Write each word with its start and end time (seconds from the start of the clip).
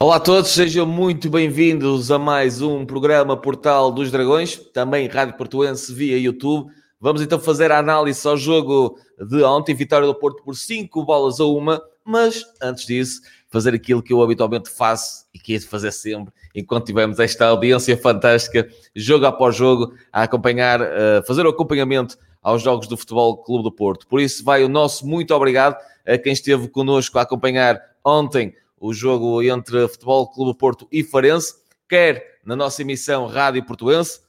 Olá 0.00 0.14
a 0.14 0.20
todos, 0.20 0.52
sejam 0.52 0.86
muito 0.86 1.28
bem-vindos 1.28 2.12
a 2.12 2.20
mais 2.20 2.62
um 2.62 2.86
programa 2.86 3.36
Portal 3.36 3.90
dos 3.90 4.12
Dragões, 4.12 4.54
também 4.72 5.08
Rádio 5.08 5.36
Portuense 5.36 5.92
via 5.92 6.16
YouTube. 6.16 6.70
Vamos 7.00 7.20
então 7.20 7.40
fazer 7.40 7.72
a 7.72 7.80
análise 7.80 8.24
ao 8.28 8.36
jogo 8.36 8.96
de 9.28 9.42
ontem, 9.42 9.74
vitória 9.74 10.06
do 10.06 10.14
Porto 10.14 10.44
por 10.44 10.54
5 10.54 11.04
bolas 11.04 11.40
a 11.40 11.46
uma, 11.46 11.82
mas 12.04 12.44
antes 12.62 12.86
disso, 12.86 13.22
fazer 13.50 13.74
aquilo 13.74 14.00
que 14.00 14.12
eu 14.12 14.22
habitualmente 14.22 14.70
faço 14.70 15.26
e 15.34 15.38
que 15.40 15.56
é 15.56 15.58
de 15.58 15.66
fazer 15.66 15.90
sempre, 15.90 16.32
enquanto 16.54 16.86
tivermos 16.86 17.18
esta 17.18 17.46
audiência 17.46 17.96
fantástica, 17.98 18.68
jogo 18.94 19.26
após 19.26 19.56
jogo, 19.56 19.92
a 20.12 20.22
acompanhar, 20.22 20.80
a 20.80 21.24
fazer 21.26 21.44
o 21.44 21.48
acompanhamento 21.48 22.16
aos 22.40 22.62
jogos 22.62 22.86
do 22.86 22.96
Futebol 22.96 23.38
Clube 23.38 23.64
do 23.64 23.72
Porto. 23.72 24.06
Por 24.06 24.20
isso 24.20 24.44
vai 24.44 24.62
o 24.62 24.68
nosso 24.68 25.04
muito 25.04 25.34
obrigado 25.34 25.76
a 26.06 26.16
quem 26.16 26.34
esteve 26.34 26.68
connosco 26.68 27.18
a 27.18 27.22
acompanhar 27.22 27.82
ontem 28.04 28.54
o 28.80 28.92
jogo 28.92 29.42
entre 29.42 29.88
Futebol 29.88 30.30
Clube 30.30 30.58
Porto 30.58 30.88
e 30.90 31.02
Farense, 31.02 31.54
quer 31.88 32.38
na 32.44 32.56
nossa 32.56 32.82
emissão 32.82 33.26
Rádio 33.26 33.64
Portuense, 33.64 34.20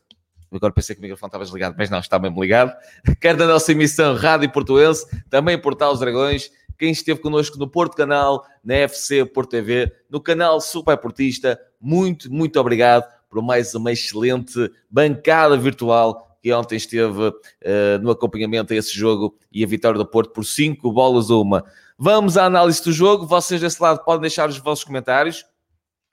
agora 0.52 0.73
pensei 0.73 0.95
que 0.95 0.99
o 0.99 1.03
microfone 1.03 1.30
estava 1.30 1.44
desligado, 1.44 1.75
mas 1.77 1.89
não, 1.89 1.99
está 1.99 2.17
mesmo 2.20 2.41
ligado, 2.41 2.73
quer 3.20 3.35
na 3.38 3.45
nossa 3.45 3.72
emissão 3.72 4.16
Rádio 4.16 4.52
Portuense, 4.52 5.05
também 5.30 5.58
Portal 5.58 5.94
os 5.94 5.99
Dragões, 5.99 6.52
quem 6.77 6.91
esteve 6.91 7.20
connosco 7.20 7.58
no 7.58 7.70
Porto 7.70 7.95
Canal, 7.95 8.45
na 8.63 8.75
FC 8.75 9.25
Porto 9.25 9.52
TV, 9.52 9.91
no 10.09 10.22
canal 10.22 10.61
Super 10.61 10.97
Portista, 10.97 11.59
muito, 11.80 12.31
muito 12.31 12.59
obrigado 12.59 13.05
por 13.30 13.44
mais 13.44 13.75
uma 13.75 13.91
excelente 13.91 14.72
bancada 14.89 15.58
virtual 15.58 16.38
que 16.41 16.53
ontem 16.53 16.77
esteve 16.77 17.27
uh, 17.27 17.34
no 18.02 18.11
acompanhamento 18.11 18.73
a 18.73 18.75
esse 18.75 18.97
jogo 18.97 19.36
e 19.52 19.63
a 19.63 19.67
vitória 19.67 19.97
do 19.97 20.06
Porto 20.06 20.31
por 20.31 20.45
5 20.45 20.91
bolas 20.91 21.30
a 21.30 21.36
uma. 21.36 21.63
Vamos 22.02 22.38
à 22.38 22.45
análise 22.45 22.81
do 22.81 22.94
jogo. 22.94 23.25
Vocês 23.25 23.59
desse 23.59 23.83
lado 23.83 24.05
podem 24.05 24.22
deixar 24.22 24.47
os 24.47 24.58
vossos 24.58 24.86
comentários. 24.86 25.44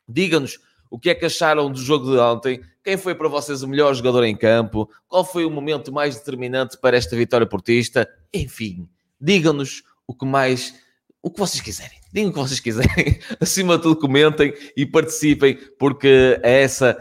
Digam-nos 0.09 0.59
o 0.91 0.99
que 0.99 1.11
é 1.11 1.15
que 1.15 1.25
acharam 1.25 1.71
do 1.71 1.79
jogo 1.79 2.11
de 2.11 2.19
ontem. 2.19 2.61
Quem 2.83 2.97
foi 2.97 3.15
para 3.15 3.29
vocês 3.29 3.63
o 3.63 3.69
melhor 3.69 3.95
jogador 3.95 4.25
em 4.25 4.37
campo? 4.37 4.91
Qual 5.07 5.25
foi 5.25 5.45
o 5.45 5.51
momento 5.51 5.93
mais 5.93 6.17
determinante 6.17 6.77
para 6.77 6.97
esta 6.97 7.15
vitória 7.15 7.47
portista? 7.47 8.09
Enfim, 8.35 8.89
digam-nos 9.21 9.85
o 10.09 10.13
que 10.13 10.27
mais, 10.27 10.75
o 11.23 11.31
que 11.31 11.39
vocês 11.39 11.63
quiserem. 11.63 12.01
Digam 12.13 12.31
o 12.31 12.33
que 12.33 12.41
vocês 12.41 12.59
quiserem. 12.59 13.21
Acima 13.41 13.77
de 13.77 13.85
tudo, 13.85 14.01
comentem 14.01 14.53
e 14.77 14.85
participem, 14.85 15.57
porque 15.79 16.41
é 16.43 16.63
essa 16.63 16.99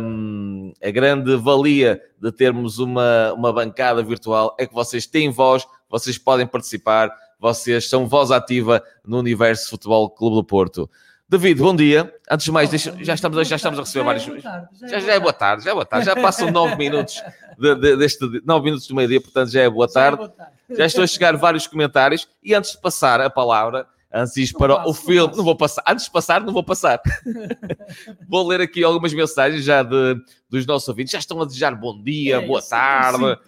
um, 0.00 0.72
a 0.80 0.90
grande 0.92 1.34
valia 1.34 2.00
de 2.16 2.30
termos 2.30 2.78
uma, 2.78 3.32
uma 3.32 3.52
bancada 3.52 4.04
virtual. 4.04 4.54
É 4.56 4.68
que 4.68 4.74
vocês 4.74 5.04
têm 5.04 5.30
voz, 5.30 5.66
vocês 5.90 6.16
podem 6.16 6.46
participar 6.46 7.10
vocês 7.40 7.88
são 7.88 8.06
voz 8.06 8.30
ativa 8.30 8.82
no 9.04 9.18
universo 9.18 9.70
Futebol 9.70 10.10
Clube 10.10 10.36
do 10.36 10.44
Porto. 10.44 10.90
David, 11.28 11.60
bom 11.60 11.74
dia. 11.74 12.12
Antes 12.28 12.44
de 12.44 12.52
mais, 12.52 12.68
deixa, 12.68 12.92
já, 13.00 13.14
estamos, 13.14 13.48
já 13.48 13.54
estamos 13.54 13.78
a 13.78 13.82
receber 13.82 14.04
vários. 14.04 14.24
Já, 14.24 14.98
já, 14.98 15.12
é 15.12 15.20
boa 15.20 15.32
tarde, 15.32 15.64
já 15.64 15.70
é 15.70 15.74
boa 15.74 15.86
tarde. 15.86 16.06
Já 16.06 16.16
passam 16.16 16.50
nove 16.50 16.74
minutos 16.76 17.22
de, 17.56 17.74
de, 17.76 17.96
deste 17.96 18.42
nove 18.44 18.64
minutos 18.64 18.88
do 18.88 18.96
meio-dia, 18.96 19.20
portanto 19.20 19.50
já 19.50 19.62
é 19.62 19.70
boa 19.70 19.88
tarde. 19.88 20.28
Já 20.68 20.84
estou 20.84 21.04
a 21.04 21.06
chegar 21.06 21.36
vários 21.36 21.68
comentários 21.68 22.28
e 22.42 22.52
antes 22.52 22.72
de 22.72 22.78
passar 22.78 23.20
a 23.20 23.30
palavra, 23.30 23.86
antes 24.12 24.52
para 24.52 24.76
passo, 24.76 24.90
o 24.90 24.94
filme, 24.94 25.30
não, 25.30 25.36
não, 25.38 25.44
vou 25.44 25.56
passar, 25.56 25.82
antes 25.86 26.04
de 26.06 26.10
passar, 26.10 26.40
não 26.40 26.52
vou 26.52 26.64
passar. 26.64 27.00
vou 28.28 28.46
ler 28.46 28.60
aqui 28.60 28.82
algumas 28.82 29.12
mensagens 29.12 29.64
já 29.64 29.82
de, 29.82 30.16
dos 30.48 30.66
nossos 30.66 30.88
ouvintes, 30.88 31.12
já 31.12 31.18
estão 31.18 31.40
a 31.40 31.44
desejar 31.44 31.74
bom 31.74 32.02
dia, 32.02 32.36
é, 32.36 32.46
boa 32.46 32.60
tarde. 32.60 33.24
É 33.24 33.38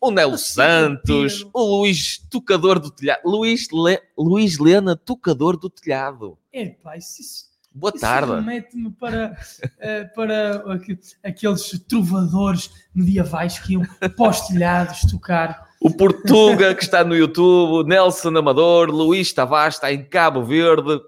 o 0.00 0.10
Nelo 0.10 0.38
Santos, 0.38 1.46
o 1.52 1.78
Luís 1.78 2.18
Tocador 2.30 2.78
do 2.78 2.90
Telhado, 2.90 3.20
Luís, 3.24 3.68
Le, 3.72 4.00
Luís 4.16 4.58
Lena 4.58 4.96
Tocador 4.96 5.56
do 5.56 5.68
Telhado. 5.68 6.38
É, 6.52 6.66
pá, 6.66 6.96
isso, 6.96 7.46
Boa 7.76 7.92
isso 7.94 8.00
tarde. 8.00 8.32
remete-me 8.32 8.90
para, 8.90 9.36
uh, 9.62 10.14
para 10.14 10.64
aqueles 11.22 11.78
trovadores 11.86 12.70
medievais 12.94 13.58
que 13.58 13.74
iam 13.74 13.84
para 13.84 14.32
telhados 14.48 15.02
tocar 15.10 15.65
o 15.80 15.90
Portuga, 15.90 16.74
que 16.74 16.82
está 16.82 17.04
no 17.04 17.14
YouTube, 17.14 17.88
Nelson 17.88 18.36
Amador, 18.36 18.90
Luís 18.90 19.32
Tavares 19.32 19.76
está 19.76 19.92
em 19.92 20.04
Cabo 20.04 20.42
Verde. 20.42 21.00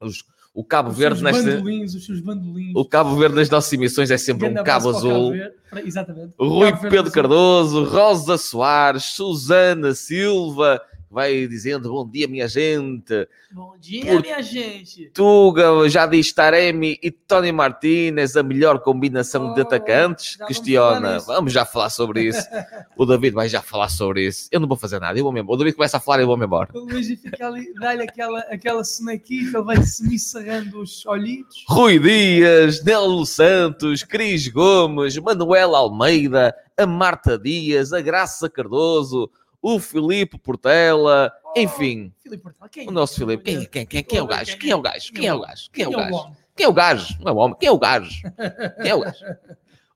Os, 0.00 0.24
o 0.52 0.64
Cabo 0.64 0.90
os 0.90 0.96
Verde 0.96 1.22
nesta... 1.22 1.62
os 1.96 2.06
seus 2.06 2.20
bandolinhos. 2.20 2.74
O 2.74 2.84
Cabo 2.84 3.16
Verde 3.16 3.36
nas 3.36 3.50
nossas 3.50 3.72
emissões 3.72 4.10
é 4.10 4.18
sempre 4.18 4.48
um 4.48 4.62
cabo 4.62 4.90
azul. 4.90 5.32
Cabo 5.70 5.86
Exatamente. 5.86 6.34
Rui 6.38 6.72
Pedro 6.88 7.10
Cardoso, 7.10 7.84
Rosa 7.84 8.38
Soares, 8.38 9.04
Susana 9.04 9.94
Silva, 9.94 10.80
vai 11.14 11.46
dizendo 11.46 11.88
bom 11.90 12.06
dia, 12.06 12.26
minha 12.26 12.48
gente. 12.48 13.28
Bom 13.52 13.76
dia, 13.78 14.20
minha 14.20 14.42
gente. 14.42 15.10
Tuga 15.14 15.88
já 15.88 16.06
diz 16.06 16.32
Taremi 16.32 16.98
e 17.00 17.10
Tony 17.10 17.52
Martinez, 17.52 18.36
a 18.36 18.42
melhor 18.42 18.80
combinação 18.80 19.52
oh, 19.52 19.54
de 19.54 19.60
atacantes? 19.60 20.36
Questiona. 20.48 21.10
Vamos, 21.10 21.26
vamos 21.26 21.52
já 21.52 21.64
falar 21.64 21.88
sobre 21.88 22.24
isso. 22.24 22.44
o 22.98 23.06
David 23.06 23.32
vai 23.32 23.48
já 23.48 23.62
falar 23.62 23.88
sobre 23.88 24.26
isso. 24.26 24.48
Eu 24.50 24.58
não 24.58 24.66
vou 24.66 24.76
fazer 24.76 24.98
nada, 24.98 25.16
eu 25.16 25.22
vou 25.22 25.32
mesmo. 25.32 25.52
O 25.52 25.56
David 25.56 25.76
começa 25.76 25.98
a 25.98 26.00
falar 26.00 26.18
e 26.18 26.22
eu 26.22 26.26
vou-me 26.26 26.44
embora. 26.44 26.68
O 26.74 26.80
Luís 26.80 27.06
fica 27.20 27.46
ali, 27.46 27.72
dá-lhe 27.74 28.02
aquela, 28.02 28.40
aquela 28.40 28.82
sonequita, 28.82 29.58
ele 29.58 29.64
vai-se 29.64 30.02
miçarrando 30.02 30.80
os 30.82 31.06
olhitos. 31.06 31.64
Rui 31.68 32.00
Dias, 32.00 32.82
Nelo 32.82 33.24
Santos, 33.24 34.02
Cris 34.02 34.48
Gomes, 34.48 35.16
Manuel 35.16 35.76
Almeida, 35.76 36.52
a 36.76 36.86
Marta 36.86 37.38
Dias, 37.38 37.92
a 37.92 38.00
Graça 38.00 38.50
Cardoso, 38.50 39.30
o 39.66 39.80
Filipe 39.80 40.36
Portela, 40.36 41.32
oh, 41.42 41.58
enfim. 41.58 42.12
Filipe 42.22 42.42
Portela, 42.42 42.68
quem? 42.68 42.86
O 42.86 42.90
nosso 42.90 43.14
Filipe. 43.14 43.42
Quem, 43.42 43.64
quem, 43.64 43.86
quem, 43.86 44.04
quem 44.04 44.18
é 44.18 44.22
o 44.22 44.26
gajo? 44.26 44.58
Quem 44.58 44.70
é 44.70 44.76
o 44.76 44.82
gajo? 44.82 45.10
Quem 45.10 45.26
é 45.26 45.32
o 45.32 45.40
gajo? 45.40 45.70
Quem 45.72 45.84
é 45.84 45.88
o 45.88 45.90
gajo? 45.90 46.36
Quem 46.54 46.66
é 46.66 46.68
o 46.68 46.72
gajo? 46.74 47.18
Não 47.20 47.30
é 47.30 47.32
o 47.32 47.36
homem. 47.38 47.56
Quem 47.58 47.68
é 47.70 47.72
o 47.72 47.78
gajo? 47.78 48.22
Quem 48.82 48.90
é 48.90 48.94
o 48.94 49.00
gajo? 49.00 49.24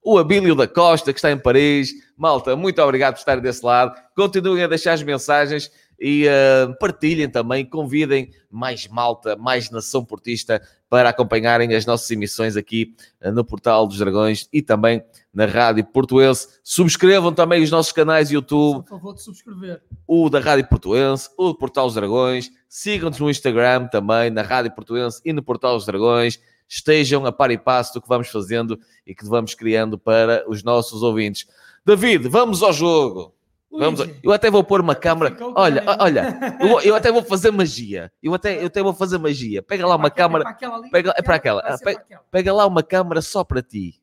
O 0.03 0.17
Abílio 0.17 0.55
da 0.55 0.67
Costa, 0.67 1.13
que 1.13 1.19
está 1.19 1.31
em 1.31 1.39
Paris. 1.39 1.93
Malta, 2.17 2.57
muito 2.57 2.81
obrigado 2.81 3.13
por 3.13 3.19
estarem 3.19 3.43
desse 3.43 3.63
lado. 3.63 3.95
Continuem 4.17 4.65
a 4.65 4.69
deixar 4.69 4.95
as 4.95 5.03
mensagens 5.03 5.71
e 6.01 6.27
uh, 6.27 6.75
partilhem 6.79 7.29
também, 7.29 7.63
convidem 7.63 8.31
mais 8.51 8.87
malta, 8.87 9.37
mais 9.37 9.71
nação 9.71 10.03
portista 10.03 10.63
para 10.89 11.11
acompanharem 11.11 11.75
as 11.75 11.85
nossas 11.85 12.11
emissões 12.11 12.57
aqui 12.57 12.95
uh, 13.23 13.31
no 13.31 13.45
Portal 13.45 13.87
dos 13.87 13.99
Dragões 13.99 14.49
e 14.53 14.63
também 14.63 15.03
na 15.33 15.47
Rádio 15.47 15.85
Portuense. 15.85 16.49
Subscrevam 16.63 17.33
também 17.33 17.63
os 17.63 17.71
nossos 17.71 17.93
canais 17.93 18.31
YouTube. 18.31 18.83
Por 18.83 18.89
favor, 18.89 19.15
de 19.15 19.23
subscrever. 19.23 19.83
O 20.07 20.31
da 20.31 20.41
Rádio 20.41 20.69
Portuense, 20.69 21.29
o 21.37 21.49
do 21.49 21.55
Portal 21.55 21.87
dos 21.87 21.95
Dragões. 21.95 22.51
Sigam-nos 22.69 23.19
no 23.19 23.31
Instagram 23.31 23.87
também, 23.89 24.31
na 24.31 24.43
Rádio 24.43 24.75
Portuense 24.75 25.21
e 25.25 25.33
no 25.33 25.43
Portal 25.43 25.77
dos 25.77 25.87
Dragões. 25.87 26.41
Estejam 26.69 27.25
a 27.25 27.33
par 27.33 27.51
e 27.51 27.59
passo 27.59 27.95
do 27.95 28.03
que 28.03 28.09
vamos 28.09 28.29
fazendo 28.29 28.79
e 29.07 29.15
que 29.15 29.25
vamos 29.25 29.55
criando 29.55 29.99
para 29.99 30.45
os 30.49 30.63
nossos 30.63 31.03
ouvintes. 31.03 31.47
David, 31.85 32.29
vamos 32.29 32.63
ao 32.63 32.73
jogo. 32.73 33.38
Vamos, 33.71 34.01
eu 34.23 34.33
até 34.33 34.51
vou 34.51 34.65
pôr 34.65 34.81
uma 34.81 34.95
câmera. 34.95 35.37
Olha, 35.55 35.85
olha, 36.01 36.39
eu, 36.61 36.81
eu, 36.81 36.95
até 36.95 37.13
vou 37.13 37.23
fazer 37.23 37.51
magia. 37.51 38.11
Eu 38.23 38.35
até, 38.35 38.63
eu 38.63 38.67
até 38.67 38.83
vou 38.83 38.95
fazer 38.95 39.19
magia. 39.19 39.63
Pega 39.63 39.87
lá 39.87 39.97
uma 39.97 40.11
câmera. 40.11 40.57
Pega, 40.91 41.15
é 41.17 41.23
para 41.23 41.35
aquela. 41.35 41.79
Pega, 41.79 42.05
pega 42.31 42.53
lá 42.53 42.67
uma 42.67 42.83
câmera 42.83 43.21
só 43.21 43.45
para 43.45 43.63
ti. 43.63 44.01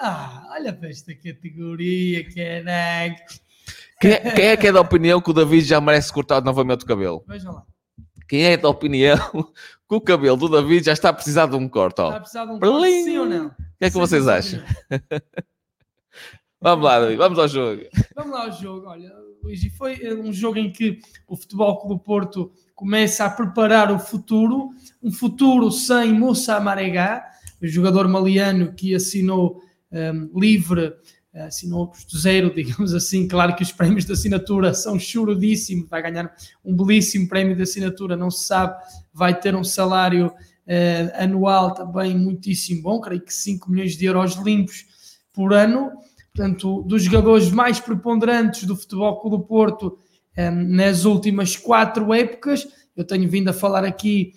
Ah, 0.00 0.48
olha 0.52 0.72
para 0.72 0.88
esta 0.88 1.14
categoria, 1.14 2.24
que 2.24 2.40
é 2.40 2.62
quem, 4.00 4.12
é, 4.12 4.30
quem 4.30 4.44
é 4.46 4.56
que 4.56 4.66
é 4.68 4.72
da 4.72 4.80
opinião 4.80 5.20
que 5.20 5.30
o 5.30 5.32
David 5.32 5.66
já 5.66 5.80
merece 5.80 6.12
cortar 6.12 6.40
novamente 6.40 6.84
o 6.84 6.86
cabelo? 6.86 7.24
Veja 7.26 7.50
lá. 7.50 7.64
Quem 8.28 8.44
é 8.44 8.56
da 8.56 8.68
opinião 8.68 9.18
que 9.88 9.94
o 9.94 10.00
cabelo 10.00 10.36
do 10.36 10.48
David 10.48 10.84
já 10.86 10.92
está 10.92 11.08
a 11.08 11.12
precisar 11.12 11.46
de 11.46 11.56
um 11.56 11.68
corte? 11.68 12.00
Está 12.00 12.16
a 12.16 12.20
precisar 12.20 12.44
de 12.44 12.52
um 12.52 12.60
corte, 12.60 13.04
sim 13.04 13.18
ou 13.18 13.26
não? 13.26 13.46
O 13.46 13.50
que 13.50 13.84
é 13.84 13.86
que 13.86 13.92
sim, 13.92 13.98
vocês 13.98 14.28
acham? 14.28 14.62
Vamos 16.60 16.84
lá, 16.84 16.98
vamos 17.16 17.38
ao 17.38 17.46
jogo. 17.46 17.82
Vamos 18.16 18.32
lá 18.32 18.46
ao 18.46 18.52
jogo. 18.52 18.88
Olha, 18.88 19.12
Luís, 19.44 19.62
e 19.62 19.70
foi 19.70 19.94
eh, 20.02 20.12
um 20.12 20.32
jogo 20.32 20.58
em 20.58 20.72
que 20.72 20.98
o 21.28 21.36
Futebol 21.36 21.78
Clube 21.78 22.02
Porto 22.02 22.50
começa 22.74 23.24
a 23.24 23.30
preparar 23.30 23.92
o 23.92 23.98
futuro, 23.98 24.70
um 25.00 25.12
futuro 25.12 25.70
sem 25.70 26.12
Moussa 26.12 26.58
Maregá, 26.58 27.24
o 27.62 27.66
jogador 27.66 28.08
maliano 28.08 28.72
que 28.72 28.92
assinou 28.92 29.62
um, 29.92 29.96
ehm, 29.96 30.30
livre, 30.34 30.94
eh, 31.32 31.42
assinou 31.42 31.92
zero, 32.12 32.50
digamos 32.54 32.92
assim. 32.92 33.28
Claro 33.28 33.54
que 33.54 33.62
os 33.62 33.70
prémios 33.70 34.04
de 34.04 34.12
assinatura 34.12 34.74
são 34.74 34.98
churudíssimos, 34.98 35.88
vai 35.88 36.02
ganhar 36.02 36.34
um 36.64 36.74
belíssimo 36.76 37.28
prémio 37.28 37.54
de 37.54 37.62
assinatura, 37.62 38.16
não 38.16 38.32
se 38.32 38.46
sabe, 38.46 38.76
vai 39.14 39.38
ter 39.38 39.54
um 39.54 39.62
salário 39.62 40.26
uh, 40.26 41.22
anual 41.22 41.72
também 41.72 42.18
muitíssimo 42.18 42.82
bom, 42.82 43.00
creio 43.00 43.22
que 43.22 43.32
5 43.32 43.70
milhões 43.70 43.96
de 43.96 44.06
euros 44.06 44.34
limpos 44.34 44.86
por 45.32 45.52
ano 45.52 45.92
portanto, 46.38 46.82
dos 46.82 47.02
jogadores 47.02 47.50
mais 47.50 47.80
preponderantes 47.80 48.62
do 48.62 48.76
Futebol 48.76 49.20
Clube 49.20 49.38
do 49.38 49.42
Porto 49.42 49.98
ehm, 50.36 50.68
nas 50.68 51.04
últimas 51.04 51.56
quatro 51.56 52.14
épocas. 52.14 52.68
Eu 52.96 53.04
tenho 53.04 53.28
vindo 53.28 53.48
a 53.48 53.52
falar 53.52 53.84
aqui 53.84 54.34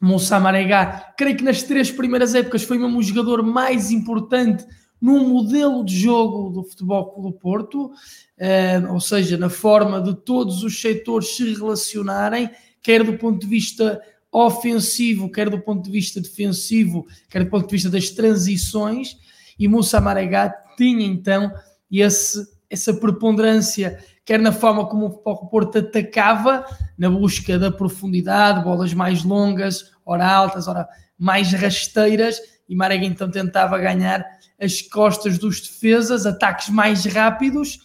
Moussa 0.00 0.40
Maregá, 0.40 1.12
creio 1.16 1.36
que 1.36 1.44
nas 1.44 1.62
três 1.62 1.88
primeiras 1.88 2.34
épocas 2.34 2.64
foi 2.64 2.78
mesmo 2.78 2.98
o 2.98 3.02
jogador 3.02 3.44
mais 3.44 3.92
importante 3.92 4.66
no 5.00 5.20
modelo 5.20 5.84
de 5.84 5.96
jogo 5.96 6.50
do 6.50 6.64
Futebol 6.64 7.12
Clube 7.12 7.30
do 7.30 7.38
Porto, 7.38 7.84
uh, 7.86 8.92
ou 8.92 9.00
seja, 9.00 9.36
na 9.36 9.48
forma 9.48 10.00
de 10.00 10.14
todos 10.14 10.64
os 10.64 10.80
setores 10.80 11.36
se 11.36 11.54
relacionarem, 11.54 12.50
quer 12.82 13.04
do 13.04 13.16
ponto 13.18 13.38
de 13.40 13.46
vista 13.46 14.00
ofensivo, 14.32 15.30
quer 15.30 15.48
do 15.48 15.60
ponto 15.60 15.84
de 15.84 15.90
vista 15.90 16.20
defensivo, 16.20 17.06
quer 17.28 17.44
do 17.44 17.50
ponto 17.50 17.66
de 17.66 17.72
vista 17.72 17.90
das 17.90 18.10
transições, 18.10 19.16
e 19.60 19.68
Moussa 19.68 20.00
Marega 20.00 20.54
tinha 20.74 21.04
então 21.04 21.52
esse, 21.92 22.48
essa 22.70 22.94
preponderância, 22.94 24.02
quer 24.24 24.40
na 24.40 24.52
forma 24.52 24.86
como 24.86 25.20
o 25.22 25.46
Porto 25.48 25.78
atacava, 25.78 26.64
na 26.96 27.10
busca 27.10 27.58
da 27.58 27.70
profundidade, 27.70 28.64
bolas 28.64 28.94
mais 28.94 29.22
longas, 29.22 29.92
ora 30.04 30.26
altas, 30.26 30.66
ora 30.66 30.88
mais 31.18 31.52
rasteiras, 31.52 32.40
e 32.66 32.74
Marega 32.74 33.04
então 33.04 33.30
tentava 33.30 33.76
ganhar 33.76 34.24
as 34.58 34.80
costas 34.80 35.36
dos 35.36 35.60
defesas, 35.60 36.24
ataques 36.24 36.70
mais 36.70 37.04
rápidos, 37.04 37.80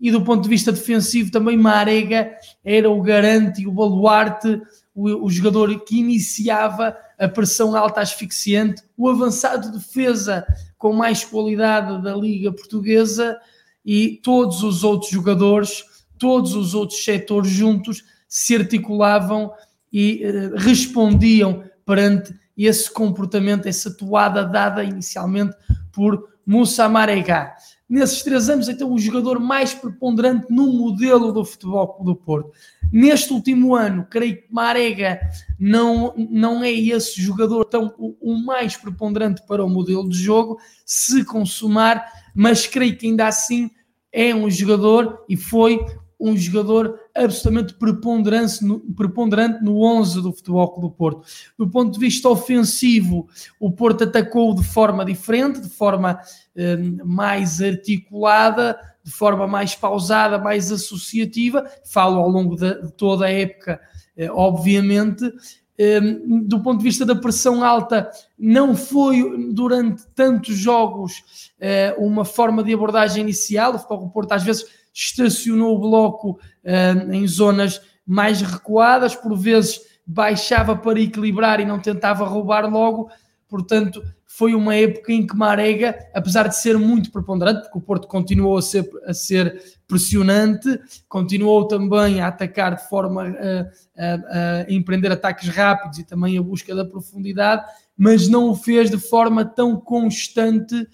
e 0.00 0.12
do 0.12 0.22
ponto 0.22 0.44
de 0.44 0.48
vista 0.48 0.70
defensivo 0.70 1.32
também 1.32 1.56
Marega 1.56 2.36
era 2.64 2.88
o 2.88 3.02
garante 3.02 3.62
e 3.62 3.66
o 3.66 3.72
baluarte, 3.72 4.60
o, 4.96 5.26
o 5.26 5.30
jogador 5.30 5.78
que 5.84 5.98
iniciava 5.98 6.96
a 7.18 7.28
pressão 7.28 7.76
alta 7.76 8.00
asfixiante, 8.00 8.82
o 8.96 9.10
avançado 9.10 9.70
defesa 9.70 10.46
com 10.78 10.94
mais 10.94 11.22
qualidade 11.22 12.02
da 12.02 12.16
Liga 12.16 12.50
Portuguesa 12.50 13.38
e 13.84 14.18
todos 14.22 14.62
os 14.62 14.82
outros 14.82 15.10
jogadores, 15.10 15.84
todos 16.18 16.54
os 16.54 16.74
outros 16.74 17.04
setores 17.04 17.50
juntos 17.50 18.02
se 18.26 18.56
articulavam 18.56 19.52
e 19.92 20.22
eh, 20.24 20.50
respondiam 20.56 21.62
perante 21.84 22.34
esse 22.56 22.90
comportamento, 22.90 23.66
essa 23.66 23.94
toada 23.94 24.44
dada 24.44 24.82
inicialmente 24.82 25.54
por 25.92 26.30
Moussa 26.44 26.88
Marega 26.88 27.52
nesses 27.88 28.22
três 28.22 28.48
anos, 28.48 28.68
então, 28.68 28.92
o 28.92 28.98
jogador 28.98 29.38
mais 29.38 29.72
preponderante 29.72 30.46
no 30.50 30.72
modelo 30.72 31.32
do 31.32 31.44
futebol 31.44 31.98
do 32.04 32.16
Porto. 32.16 32.50
Neste 32.92 33.32
último 33.32 33.74
ano, 33.74 34.06
creio 34.08 34.36
que 34.36 34.52
Marega 34.52 35.20
não, 35.58 36.14
não 36.16 36.62
é 36.62 36.70
esse 36.70 37.20
jogador 37.20 37.64
tão 37.64 37.94
o, 37.98 38.16
o 38.20 38.38
mais 38.38 38.76
preponderante 38.76 39.42
para 39.46 39.64
o 39.64 39.70
modelo 39.70 40.08
de 40.08 40.18
jogo, 40.18 40.58
se 40.84 41.24
consumar, 41.24 42.04
mas 42.34 42.66
creio 42.66 42.96
que 42.96 43.06
ainda 43.06 43.26
assim 43.26 43.70
é 44.12 44.34
um 44.34 44.50
jogador 44.50 45.24
e 45.28 45.36
foi 45.36 45.78
um 46.18 46.36
jogador 46.36 46.98
absolutamente 47.24 47.74
preponderante 47.74 48.64
no, 48.64 48.80
preponderante 48.80 49.62
no 49.62 49.80
11 49.80 50.22
do 50.22 50.32
Futebol 50.32 50.68
Clube 50.68 50.88
do 50.88 50.94
Porto. 50.94 51.26
Do 51.58 51.68
ponto 51.68 51.92
de 51.92 51.98
vista 51.98 52.28
ofensivo, 52.28 53.28
o 53.58 53.70
Porto 53.70 54.04
atacou 54.04 54.54
de 54.54 54.64
forma 54.64 55.04
diferente, 55.04 55.60
de 55.60 55.68
forma 55.68 56.20
eh, 56.54 56.76
mais 57.04 57.60
articulada, 57.60 58.78
de 59.02 59.10
forma 59.10 59.46
mais 59.46 59.74
pausada, 59.74 60.38
mais 60.38 60.72
associativa. 60.72 61.64
Falo 61.84 62.18
ao 62.18 62.28
longo 62.28 62.56
de, 62.56 62.82
de 62.82 62.92
toda 62.92 63.26
a 63.26 63.30
época, 63.30 63.80
eh, 64.16 64.30
obviamente. 64.30 65.32
Eh, 65.78 66.00
do 66.00 66.62
ponto 66.62 66.78
de 66.78 66.84
vista 66.84 67.04
da 67.04 67.14
pressão 67.14 67.62
alta, 67.62 68.10
não 68.38 68.74
foi 68.74 69.52
durante 69.52 70.06
tantos 70.14 70.56
jogos 70.56 71.52
eh, 71.60 71.94
uma 71.98 72.24
forma 72.24 72.64
de 72.64 72.72
abordagem 72.72 73.22
inicial. 73.22 73.74
O 73.74 73.78
Futebol 73.78 73.98
Clube 73.98 74.10
do 74.10 74.14
Porto 74.14 74.32
às 74.32 74.42
vezes 74.42 74.64
estacionou 74.96 75.76
o 75.76 75.78
bloco 75.78 76.40
uh, 76.64 77.12
em 77.12 77.28
zonas 77.28 77.82
mais 78.06 78.40
recuadas, 78.40 79.14
por 79.14 79.36
vezes 79.36 79.80
baixava 80.06 80.74
para 80.74 81.00
equilibrar 81.00 81.60
e 81.60 81.66
não 81.66 81.78
tentava 81.78 82.24
roubar 82.24 82.66
logo. 82.70 83.10
Portanto, 83.46 84.02
foi 84.24 84.54
uma 84.54 84.74
época 84.74 85.12
em 85.12 85.26
que 85.26 85.36
Marega, 85.36 85.98
apesar 86.14 86.48
de 86.48 86.56
ser 86.56 86.78
muito 86.78 87.10
preponderante, 87.10 87.62
porque 87.62 87.78
o 87.78 87.80
Porto 87.80 88.08
continuou 88.08 88.56
a 88.56 88.62
ser, 88.62 88.88
a 89.06 89.12
ser 89.12 89.62
pressionante, 89.86 90.80
continuou 91.08 91.66
também 91.66 92.20
a 92.20 92.28
atacar 92.28 92.76
de 92.76 92.88
forma 92.88 93.22
a, 93.22 93.60
a, 93.96 94.64
a 94.68 94.72
empreender 94.72 95.12
ataques 95.12 95.48
rápidos 95.48 95.98
e 95.98 96.04
também 96.04 96.38
a 96.38 96.42
busca 96.42 96.74
da 96.74 96.84
profundidade, 96.84 97.64
mas 97.96 98.28
não 98.28 98.50
o 98.50 98.54
fez 98.54 98.90
de 98.90 98.98
forma 98.98 99.44
tão 99.44 99.78
constante 99.80 100.86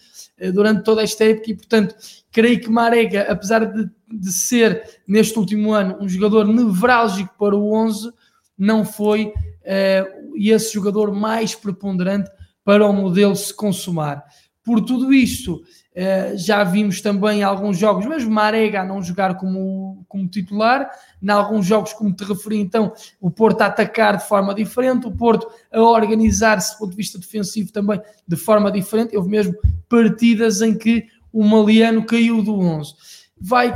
durante 0.52 0.84
toda 0.84 1.02
esta 1.02 1.24
época 1.24 1.50
e, 1.50 1.56
portanto, 1.56 1.94
creio 2.32 2.60
que 2.60 2.70
Marega, 2.70 3.26
apesar 3.30 3.66
de, 3.66 3.88
de 4.10 4.32
ser 4.32 5.00
neste 5.06 5.38
último 5.38 5.72
ano 5.72 5.98
um 6.00 6.08
jogador 6.08 6.48
nevrálgico 6.48 7.34
para 7.38 7.54
o 7.54 7.72
11, 7.72 8.10
não 8.56 8.84
foi 8.84 9.26
uh, 9.26 10.36
esse 10.36 10.72
jogador 10.72 11.12
mais 11.12 11.54
preponderante 11.54 12.30
para 12.64 12.86
o 12.86 12.92
modelo 12.92 13.36
se 13.36 13.54
consumar. 13.54 14.24
Por 14.64 14.80
tudo 14.80 15.12
isto, 15.12 15.56
uh, 15.56 16.36
já 16.36 16.62
vimos 16.64 17.00
também 17.00 17.42
alguns 17.42 17.76
jogos, 17.76 18.06
mesmo 18.06 18.30
Marega 18.30 18.80
a 18.80 18.84
não 18.84 19.02
jogar 19.02 19.36
como, 19.36 20.04
como 20.08 20.28
titular, 20.28 20.88
em 21.20 21.28
alguns 21.28 21.66
jogos, 21.66 21.92
como 21.92 22.14
te 22.14 22.24
referi, 22.24 22.60
então, 22.60 22.92
o 23.20 23.30
Porto 23.30 23.60
a 23.60 23.66
atacar 23.66 24.16
de 24.16 24.26
forma 24.26 24.54
diferente, 24.54 25.06
o 25.06 25.12
Porto 25.12 25.48
a 25.70 25.82
organizar-se 25.82 26.74
do 26.74 26.78
ponto 26.78 26.90
de 26.90 26.96
vista 26.96 27.18
defensivo 27.18 27.72
também 27.72 28.00
de 28.26 28.36
forma 28.36 28.70
diferente. 28.70 29.16
Houve 29.16 29.28
mesmo 29.28 29.54
partidas 29.88 30.62
em 30.62 30.78
que 30.78 31.08
o 31.32 31.44
Maliano 31.44 32.04
caiu 32.04 32.42
do 32.42 32.58
11. 32.58 32.94
Vai, 33.44 33.74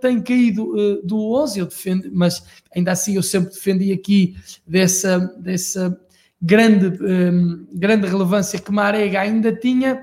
tem 0.00 0.22
caído 0.22 0.74
uh, 0.74 1.06
do 1.06 1.34
11, 1.34 1.58
eu 1.58 1.66
defendo, 1.66 2.10
mas 2.12 2.42
ainda 2.74 2.92
assim 2.92 3.16
eu 3.16 3.22
sempre 3.22 3.52
defendi 3.52 3.92
aqui 3.92 4.34
dessa, 4.66 5.18
dessa 5.38 5.94
grande, 6.40 6.86
um, 6.86 7.06
ehm, 7.06 7.66
grande 7.74 8.08
relevância 8.08 8.58
que 8.58 8.72
Marega 8.72 9.20
ainda 9.20 9.54
tinha, 9.54 10.00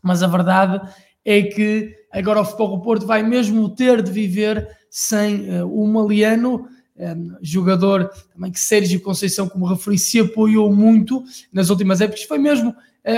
mas 0.00 0.22
a 0.22 0.28
verdade 0.28 0.88
é 1.24 1.42
que 1.42 1.94
agora 2.12 2.40
o 2.40 2.44
Futebol 2.44 2.76
do 2.76 2.82
Porto 2.82 3.06
vai 3.06 3.24
mesmo 3.24 3.68
ter 3.74 4.02
de 4.02 4.10
viver 4.12 4.68
sem 4.88 5.50
uh, 5.50 5.66
o 5.66 5.86
Maliano, 5.88 6.68
um, 6.96 7.02
ehm, 7.02 7.36
jogador 7.42 8.08
também 8.32 8.52
que 8.52 8.60
Sérgio 8.60 9.00
Conceição, 9.00 9.48
como 9.48 9.66
referi, 9.66 9.98
se 9.98 10.20
apoiou 10.20 10.72
muito 10.72 11.24
nas 11.52 11.70
últimas 11.70 12.00
épocas, 12.00 12.22
foi 12.22 12.38
mesmo 12.38 12.72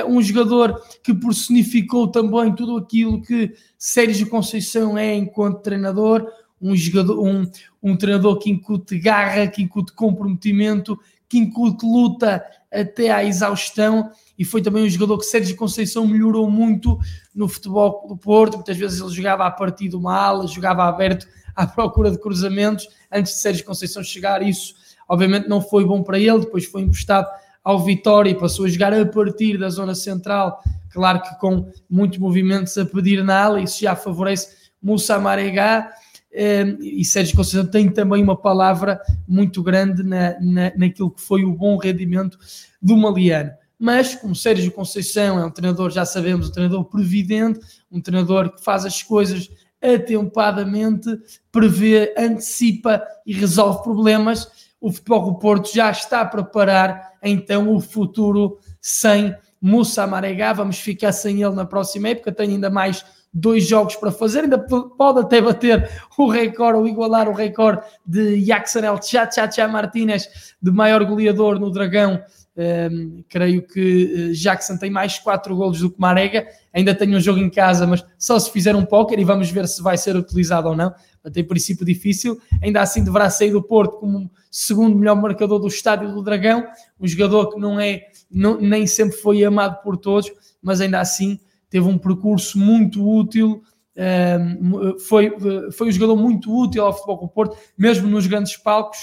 um 0.04 0.22
jogador 0.22 0.80
que 1.02 1.12
personificou 1.12 2.08
também 2.08 2.54
tudo 2.54 2.76
aquilo 2.76 3.20
que 3.20 3.54
Sérgio 3.78 4.28
Conceição 4.28 4.96
é 4.96 5.14
enquanto 5.14 5.62
treinador, 5.62 6.26
um, 6.60 6.76
jogador, 6.76 7.18
um, 7.20 7.50
um 7.82 7.96
treinador 7.96 8.38
que 8.38 8.50
incute 8.50 8.98
garra, 8.98 9.46
que 9.46 9.62
incute 9.62 9.92
comprometimento, 9.92 10.98
que 11.28 11.38
incute 11.38 11.84
luta 11.84 12.44
até 12.72 13.10
à 13.10 13.24
exaustão. 13.24 14.10
E 14.38 14.44
foi 14.44 14.62
também 14.62 14.84
um 14.84 14.88
jogador 14.88 15.18
que 15.18 15.24
Sérgio 15.24 15.56
Conceição 15.56 16.06
melhorou 16.06 16.50
muito 16.50 16.98
no 17.34 17.48
futebol 17.48 18.06
do 18.08 18.16
Porto, 18.16 18.56
muitas 18.56 18.76
vezes 18.76 19.00
ele 19.00 19.10
jogava 19.10 19.46
a 19.46 19.50
partir 19.50 19.88
de 19.88 19.96
uma 19.96 20.14
ala, 20.14 20.46
jogava 20.46 20.84
aberto 20.84 21.26
à 21.54 21.66
procura 21.66 22.10
de 22.10 22.18
cruzamentos, 22.18 22.88
antes 23.10 23.34
de 23.34 23.40
Sérgio 23.40 23.64
Conceição 23.64 24.02
chegar 24.02 24.42
isso 24.42 24.74
obviamente 25.10 25.48
não 25.48 25.60
foi 25.60 25.84
bom 25.84 26.04
para 26.04 26.20
ele, 26.20 26.38
depois 26.38 26.64
foi 26.64 26.82
emprestado 26.82 27.26
ao 27.62 27.78
Vitória 27.84 28.30
e 28.30 28.34
passou 28.34 28.64
a 28.64 28.68
jogar 28.68 28.92
a 28.92 29.04
partir 29.06 29.58
da 29.58 29.68
zona 29.68 29.94
central, 29.94 30.62
claro 30.92 31.22
que 31.22 31.38
com 31.38 31.70
muitos 31.88 32.18
movimentos 32.18 32.76
a 32.78 32.84
pedir 32.84 33.22
na 33.22 33.42
ala, 33.42 33.60
isso 33.60 33.80
já 33.80 33.94
favorece 33.94 34.70
Moussa 34.82 35.18
Maregá, 35.18 35.90
eh, 36.32 36.76
e 36.80 37.04
Sérgio 37.04 37.36
Conceição 37.36 37.66
tem 37.66 37.90
também 37.90 38.22
uma 38.22 38.36
palavra 38.36 39.00
muito 39.26 39.62
grande 39.62 40.02
na, 40.02 40.38
na, 40.40 40.72
naquilo 40.76 41.10
que 41.10 41.20
foi 41.20 41.44
o 41.44 41.52
bom 41.52 41.76
rendimento 41.76 42.38
do 42.80 42.96
Maliano. 42.96 43.50
Mas, 43.78 44.14
como 44.14 44.36
Sérgio 44.36 44.70
Conceição 44.72 45.38
é 45.38 45.44
um 45.44 45.50
treinador, 45.50 45.90
já 45.90 46.04
sabemos, 46.04 46.48
um 46.48 46.52
treinador 46.52 46.84
previdente, 46.84 47.60
um 47.90 48.00
treinador 48.00 48.54
que 48.54 48.62
faz 48.62 48.84
as 48.84 49.02
coisas 49.02 49.50
atempadamente, 49.82 51.18
prevê, 51.50 52.14
antecipa 52.16 53.02
e 53.24 53.32
resolve 53.32 53.82
problemas, 53.82 54.59
o 54.80 54.90
Futebol 54.90 55.32
do 55.32 55.38
Porto 55.38 55.72
já 55.72 55.90
está 55.90 56.22
a 56.22 56.24
preparar 56.24 57.12
então 57.22 57.74
o 57.74 57.80
futuro 57.80 58.58
sem 58.80 59.34
Moussa 59.60 60.06
Maregá. 60.06 60.52
Vamos 60.52 60.78
ficar 60.78 61.12
sem 61.12 61.42
ele 61.42 61.54
na 61.54 61.66
próxima 61.66 62.08
época. 62.08 62.32
Tem 62.32 62.50
ainda 62.50 62.70
mais 62.70 63.04
dois 63.32 63.66
jogos 63.66 63.94
para 63.94 64.10
fazer, 64.10 64.40
ainda 64.40 64.58
pode 64.58 65.20
até 65.20 65.40
bater 65.40 65.88
o 66.18 66.28
recorde 66.28 66.78
ou 66.78 66.88
igualar 66.88 67.28
o 67.28 67.32
recorde 67.32 67.82
de 68.04 68.40
Jackson 68.44 68.80
El 68.80 69.00
Chachacha 69.00 69.68
Martínez, 69.68 70.54
de 70.60 70.70
maior 70.70 71.04
goleador 71.04 71.60
no 71.60 71.70
Dragão. 71.70 72.20
Um, 72.60 73.24
creio 73.26 73.62
que 73.62 74.30
eh, 74.30 74.32
Jackson 74.34 74.76
tem 74.76 74.90
mais 74.90 75.18
4 75.18 75.56
golos 75.56 75.80
do 75.80 75.90
que 75.90 75.98
Marega. 75.98 76.46
Ainda 76.74 76.94
tem 76.94 77.14
um 77.16 77.20
jogo 77.20 77.38
em 77.38 77.48
casa, 77.48 77.86
mas 77.86 78.04
só 78.18 78.38
se 78.38 78.50
fizer 78.50 78.76
um 78.76 78.84
póquer 78.84 79.18
e 79.18 79.24
vamos 79.24 79.50
ver 79.50 79.66
se 79.66 79.82
vai 79.82 79.96
ser 79.96 80.14
utilizado 80.14 80.68
ou 80.68 80.76
não. 80.76 80.94
Até 81.24 81.42
princípio 81.42 81.86
difícil, 81.86 82.38
ainda 82.62 82.82
assim 82.82 83.02
deverá 83.02 83.30
sair 83.30 83.52
do 83.52 83.62
Porto 83.62 83.96
como 83.96 84.30
segundo 84.50 84.94
melhor 84.94 85.16
marcador 85.16 85.58
do 85.58 85.68
Estádio 85.68 86.12
do 86.12 86.22
Dragão, 86.22 86.66
um 87.00 87.06
jogador 87.06 87.50
que 87.50 87.58
não 87.58 87.80
é, 87.80 88.02
não, 88.30 88.60
nem 88.60 88.86
sempre 88.86 89.16
foi 89.16 89.42
amado 89.42 89.82
por 89.82 89.96
todos, 89.96 90.30
mas 90.62 90.82
ainda 90.82 91.00
assim 91.00 91.38
teve 91.70 91.86
um 91.86 91.96
percurso 91.96 92.58
muito 92.58 93.06
útil, 93.06 93.62
um, 93.96 94.02
ehm, 94.02 94.98
foi, 94.98 95.32
foi 95.72 95.88
um 95.88 95.92
jogador 95.92 96.16
muito 96.16 96.54
útil 96.54 96.84
ao 96.84 96.92
futebol 96.92 97.20
do 97.20 97.28
Porto, 97.28 97.56
mesmo 97.76 98.08
nos 98.08 98.26
grandes 98.26 98.56
palcos, 98.56 98.98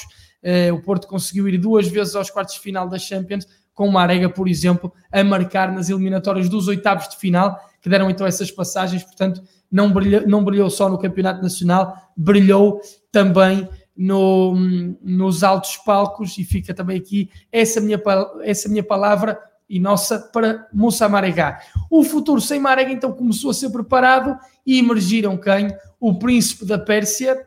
o 0.74 0.82
Porto 0.82 1.08
conseguiu 1.08 1.48
ir 1.48 1.58
duas 1.58 1.88
vezes 1.88 2.16
aos 2.16 2.30
quartos 2.30 2.56
de 2.56 2.62
final 2.62 2.88
da 2.88 2.98
Champions, 2.98 3.48
com 3.74 3.88
o 3.88 3.92
Marega, 3.92 4.28
por 4.28 4.48
exemplo, 4.48 4.92
a 5.12 5.24
marcar 5.24 5.72
nas 5.72 5.90
eliminatórias 5.90 6.50
dos 6.50 6.68
oitavos 6.68 7.08
de 7.10 7.18
final, 7.18 7.60
que 7.80 7.88
deram 7.88 8.10
então 8.10 8.26
essas 8.26 8.50
passagens, 8.50 9.04
portanto, 9.04 9.44
não 9.72 9.92
brilhou, 9.92 10.28
não 10.28 10.44
brilhou 10.44 10.70
só 10.70 10.90
no 10.90 10.98
Campeonato 10.98 11.44
Nacional, 11.44 11.96
brilhou 12.16 12.82
também 13.12 13.70
no, 13.96 14.56
nos 15.02 15.44
altos 15.44 15.78
palcos 15.78 16.38
e 16.38 16.44
fica 16.44 16.74
também 16.74 16.98
aqui 16.98 17.30
essa 17.52 17.80
minha, 17.80 18.02
essa 18.44 18.70
minha 18.70 18.84
palavra 18.84 19.40
e 19.70 19.80
nossa 19.80 20.20
para 20.20 20.68
Moussa 20.74 21.10
Maregá. 21.10 21.60
O 21.90 22.04
futuro 22.04 22.40
sem 22.40 22.60
Marega 22.60 22.92
então 22.92 23.12
começou 23.12 23.52
a 23.52 23.54
ser 23.54 23.70
preparado 23.70 24.38
e 24.66 24.80
emergiram 24.80 25.38
quem? 25.38 25.68
O 26.00 26.18
príncipe 26.18 26.66
da 26.66 26.80
Pérsia, 26.80 27.46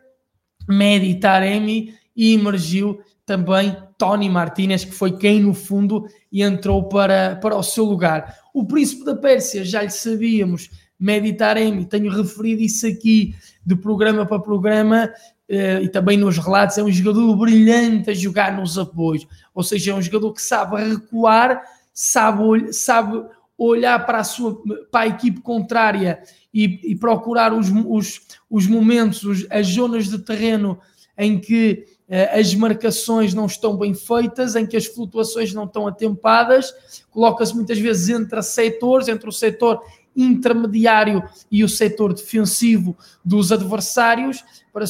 Mehdi 0.68 1.14
Taremi, 1.18 1.94
e 2.20 2.34
emergiu 2.34 3.00
também 3.24 3.74
Tony 3.96 4.28
Martinez, 4.28 4.84
que 4.84 4.92
foi 4.92 5.16
quem 5.16 5.40
no 5.40 5.54
fundo 5.54 6.04
entrou 6.30 6.86
para, 6.86 7.36
para 7.36 7.56
o 7.56 7.62
seu 7.62 7.86
lugar. 7.86 8.36
O 8.52 8.66
príncipe 8.66 9.06
da 9.06 9.16
Pérsia, 9.16 9.64
já 9.64 9.80
lhe 9.82 9.90
sabíamos, 9.90 10.68
Mehdi 10.98 11.32
Taremi, 11.32 11.86
tenho 11.86 12.12
referido 12.12 12.60
isso 12.60 12.86
aqui 12.86 13.34
de 13.64 13.74
programa 13.74 14.26
para 14.26 14.38
programa, 14.38 15.10
Uh, 15.52 15.82
e 15.82 15.88
também 15.88 16.16
nos 16.16 16.38
relatos, 16.38 16.78
é 16.78 16.84
um 16.84 16.92
jogador 16.92 17.34
brilhante 17.34 18.08
a 18.08 18.14
jogar 18.14 18.56
nos 18.56 18.78
apoios, 18.78 19.26
ou 19.52 19.64
seja, 19.64 19.90
é 19.90 19.94
um 19.96 20.00
jogador 20.00 20.32
que 20.32 20.40
sabe 20.40 20.76
recuar, 20.76 21.60
sabe, 21.92 22.72
sabe 22.72 23.24
olhar 23.58 24.06
para 24.06 24.18
a, 24.18 24.22
sua, 24.22 24.62
para 24.92 25.00
a 25.00 25.06
equipe 25.08 25.40
contrária 25.40 26.22
e, 26.54 26.92
e 26.92 26.94
procurar 26.94 27.52
os, 27.52 27.68
os, 27.68 28.20
os 28.48 28.68
momentos, 28.68 29.24
os, 29.24 29.44
as 29.50 29.66
zonas 29.66 30.08
de 30.08 30.20
terreno 30.20 30.78
em 31.18 31.38
que 31.38 31.84
as 32.32 32.54
marcações 32.54 33.32
não 33.32 33.46
estão 33.46 33.76
bem 33.76 33.94
feitas, 33.94 34.56
em 34.56 34.66
que 34.66 34.76
as 34.76 34.86
flutuações 34.86 35.54
não 35.54 35.64
estão 35.64 35.86
atempadas, 35.86 36.74
coloca-se 37.10 37.54
muitas 37.54 37.78
vezes 37.78 38.08
entre 38.08 38.42
setores, 38.42 39.06
entre 39.06 39.28
o 39.28 39.32
setor 39.32 39.80
intermediário 40.16 41.22
e 41.50 41.62
o 41.62 41.68
setor 41.68 42.12
defensivo 42.12 42.96
dos 43.24 43.52
adversários 43.52 44.44
para, 44.72 44.84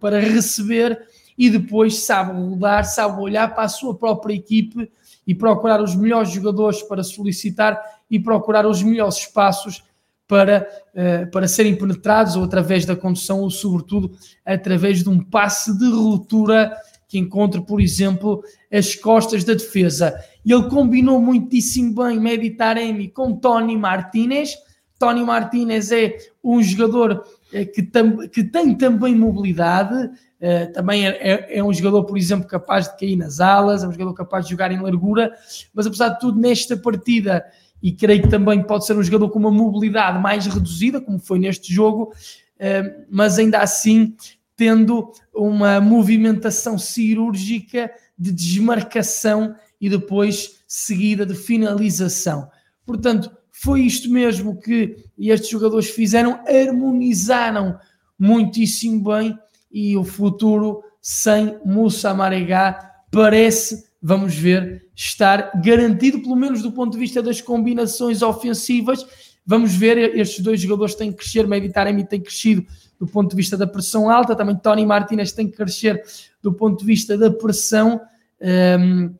para 0.00 0.18
receber 0.18 1.06
e 1.36 1.50
depois 1.50 1.98
sabe 1.98 2.32
rodar, 2.32 2.84
sabe 2.84 3.20
olhar 3.20 3.54
para 3.54 3.64
a 3.64 3.68
sua 3.68 3.94
própria 3.94 4.34
equipe 4.34 4.90
e 5.26 5.34
procurar 5.34 5.82
os 5.82 5.94
melhores 5.94 6.30
jogadores 6.30 6.82
para 6.82 7.02
solicitar 7.02 7.80
e 8.10 8.18
procurar 8.18 8.66
os 8.66 8.82
melhores 8.82 9.16
espaços 9.16 9.84
para, 10.32 10.66
uh, 10.94 11.30
para 11.30 11.46
serem 11.46 11.76
penetrados 11.76 12.36
ou 12.36 12.44
através 12.44 12.86
da 12.86 12.96
condução 12.96 13.40
ou 13.42 13.50
sobretudo 13.50 14.16
através 14.46 15.02
de 15.02 15.10
um 15.10 15.22
passe 15.22 15.76
de 15.76 15.84
ruptura 15.90 16.72
que 17.06 17.18
encontre, 17.18 17.60
por 17.60 17.82
exemplo, 17.82 18.42
as 18.72 18.94
costas 18.94 19.44
da 19.44 19.52
defesa. 19.52 20.18
Ele 20.42 20.70
combinou 20.70 21.20
muitíssimo 21.20 22.02
bem 22.02 22.18
Medi 22.18 22.48
Taremi 22.48 23.08
com 23.08 23.36
Tony 23.36 23.76
Martinez. 23.76 24.54
Tony 24.98 25.22
Martinez 25.22 25.92
é 25.92 26.16
um 26.42 26.62
jogador 26.62 27.22
eh, 27.52 27.66
que, 27.66 27.82
tam, 27.82 28.26
que 28.26 28.42
tem 28.42 28.74
também 28.74 29.14
mobilidade, 29.14 30.06
uh, 30.06 30.72
também 30.72 31.06
é, 31.06 31.10
é, 31.10 31.58
é, 31.58 31.62
um 31.62 31.74
jogador, 31.74 32.04
por 32.04 32.16
exemplo, 32.16 32.48
capaz 32.48 32.88
de 32.88 32.96
cair 32.96 33.16
nas 33.16 33.38
alas, 33.38 33.84
é 33.84 33.86
um 33.86 33.92
jogador 33.92 34.14
capaz 34.14 34.46
de 34.46 34.52
jogar 34.52 34.72
em 34.72 34.80
largura, 34.80 35.30
mas 35.74 35.86
apesar 35.86 36.08
de 36.08 36.20
tudo, 36.20 36.40
nesta 36.40 36.74
partida, 36.74 37.44
e 37.82 37.92
creio 37.92 38.22
que 38.22 38.28
também 38.28 38.62
pode 38.62 38.86
ser 38.86 38.96
um 38.96 39.02
jogador 39.02 39.28
com 39.30 39.38
uma 39.38 39.50
mobilidade 39.50 40.20
mais 40.20 40.46
reduzida, 40.46 41.00
como 41.00 41.18
foi 41.18 41.38
neste 41.38 41.72
jogo, 41.72 42.12
uh, 42.12 43.04
mas 43.10 43.38
ainda 43.38 43.58
assim 43.58 44.14
tendo 44.56 45.10
uma 45.34 45.80
movimentação 45.80 46.78
cirúrgica 46.78 47.90
de 48.16 48.30
desmarcação 48.30 49.56
e 49.80 49.88
depois 49.88 50.62
seguida 50.68 51.26
de 51.26 51.34
finalização. 51.34 52.48
Portanto, 52.86 53.30
foi 53.50 53.82
isto 53.82 54.10
mesmo 54.10 54.60
que 54.60 55.04
estes 55.18 55.50
jogadores 55.50 55.90
fizeram, 55.90 56.40
harmonizaram 56.46 57.78
muitíssimo 58.18 59.02
bem 59.02 59.36
e 59.70 59.96
o 59.96 60.04
futuro 60.04 60.82
sem 61.00 61.58
Moussa 61.64 62.14
Maregá 62.14 62.92
parece, 63.10 63.84
vamos 64.00 64.34
ver, 64.34 64.81
estar 64.94 65.52
garantido, 65.62 66.20
pelo 66.20 66.36
menos 66.36 66.62
do 66.62 66.72
ponto 66.72 66.92
de 66.92 66.98
vista 66.98 67.22
das 67.22 67.40
combinações 67.40 68.22
ofensivas. 68.22 69.06
Vamos 69.44 69.74
ver, 69.74 70.16
estes 70.16 70.40
dois 70.40 70.60
jogadores 70.60 70.94
têm 70.94 71.10
que 71.10 71.18
crescer, 71.18 71.46
Meditaremi 71.46 72.06
tem 72.06 72.20
crescido 72.20 72.64
do 72.98 73.06
ponto 73.06 73.30
de 73.30 73.36
vista 73.36 73.56
da 73.56 73.66
pressão 73.66 74.08
alta, 74.08 74.36
também 74.36 74.54
Tony 74.54 74.86
Martinez 74.86 75.32
tem 75.32 75.48
que 75.48 75.56
crescer 75.56 76.00
do 76.40 76.52
ponto 76.52 76.78
de 76.78 76.86
vista 76.86 77.18
da 77.18 77.32
pressão. 77.32 78.00
Um, 78.40 79.12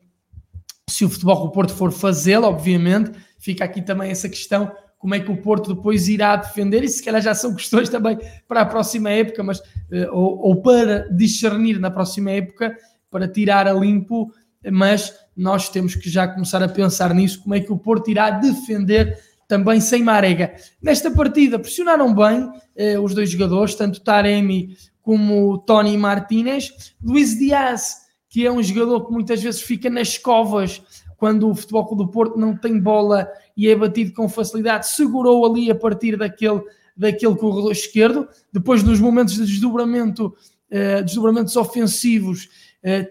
se 0.89 1.03
o 1.03 1.09
Futebol 1.09 1.47
do 1.47 1.51
Porto 1.51 1.73
for 1.73 1.91
fazê-lo, 1.91 2.45
obviamente, 2.45 3.11
fica 3.37 3.65
aqui 3.65 3.81
também 3.81 4.09
essa 4.09 4.29
questão, 4.29 4.71
como 4.97 5.15
é 5.15 5.19
que 5.19 5.29
o 5.29 5.35
Porto 5.35 5.75
depois 5.75 6.07
irá 6.07 6.37
defender, 6.37 6.81
e 6.83 6.87
se 6.87 7.03
calhar 7.03 7.21
já 7.21 7.35
são 7.35 7.53
questões 7.53 7.89
também 7.89 8.17
para 8.47 8.61
a 8.61 8.65
próxima 8.65 9.09
época, 9.09 9.43
mas, 9.43 9.59
uh, 9.59 10.09
ou, 10.13 10.39
ou 10.39 10.61
para 10.61 11.09
discernir 11.09 11.77
na 11.77 11.91
próxima 11.91 12.31
época, 12.31 12.77
para 13.11 13.27
tirar 13.27 13.67
a 13.67 13.73
limpo, 13.73 14.31
mas 14.71 15.13
nós 15.35 15.69
temos 15.69 15.95
que 15.95 16.09
já 16.09 16.27
começar 16.27 16.61
a 16.61 16.69
pensar 16.69 17.13
nisso, 17.13 17.41
como 17.41 17.55
é 17.55 17.59
que 17.59 17.71
o 17.71 17.77
Porto 17.77 18.09
irá 18.09 18.29
defender 18.29 19.17
também 19.47 19.79
sem 19.79 20.03
Marega. 20.03 20.55
Nesta 20.81 21.11
partida 21.11 21.59
pressionaram 21.59 22.13
bem 22.13 22.49
eh, 22.75 22.97
os 22.99 23.13
dois 23.13 23.29
jogadores, 23.29 23.75
tanto 23.75 24.01
Taremi 24.01 24.75
como 25.01 25.59
Tony 25.59 25.97
Martinez. 25.97 26.95
Luís 27.03 27.37
Dias, 27.37 27.97
que 28.29 28.45
é 28.45 28.51
um 28.51 28.63
jogador 28.63 29.05
que 29.05 29.11
muitas 29.11 29.43
vezes 29.43 29.61
fica 29.61 29.89
nas 29.89 30.17
covas 30.17 30.81
quando 31.17 31.49
o 31.49 31.55
Futebol 31.55 31.95
do 31.95 32.07
Porto 32.07 32.37
não 32.39 32.57
tem 32.57 32.79
bola 32.79 33.29
e 33.55 33.69
é 33.69 33.75
batido 33.75 34.13
com 34.13 34.27
facilidade, 34.27 34.87
segurou 34.87 35.45
ali 35.45 35.69
a 35.69 35.75
partir 35.75 36.17
daquele, 36.17 36.61
daquele 36.97 37.35
corredor 37.35 37.71
esquerdo. 37.71 38.27
Depois, 38.51 38.81
nos 38.81 38.99
momentos 38.99 39.35
de 39.35 39.45
desdobramento, 39.45 40.35
eh, 40.69 41.01
desdobramentos 41.03 41.55
ofensivos, 41.55 42.49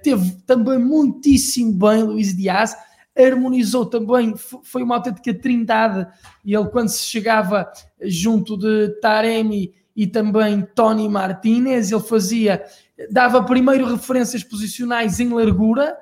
teve 0.03 0.33
também 0.47 0.79
muitíssimo 0.79 1.73
bem 1.73 2.03
Luís 2.03 2.37
Dias 2.37 2.75
harmonizou 3.17 3.87
também, 3.87 4.35
foi 4.37 4.83
uma 4.83 4.97
autêntica 4.97 5.35
trindade, 5.35 6.07
e 6.45 6.55
ele 6.55 6.69
quando 6.69 6.89
se 6.89 7.05
chegava 7.05 7.71
junto 8.01 8.57
de 8.57 8.89
Taremi 9.01 9.73
e 9.95 10.07
também 10.07 10.67
Tony 10.75 11.09
Martinez, 11.09 11.93
ele 11.93 12.01
fazia, 12.01 12.65
dava 13.11 13.45
primeiro 13.45 13.87
referências 13.87 14.43
posicionais 14.43 15.21
em 15.21 15.29
largura, 15.29 15.95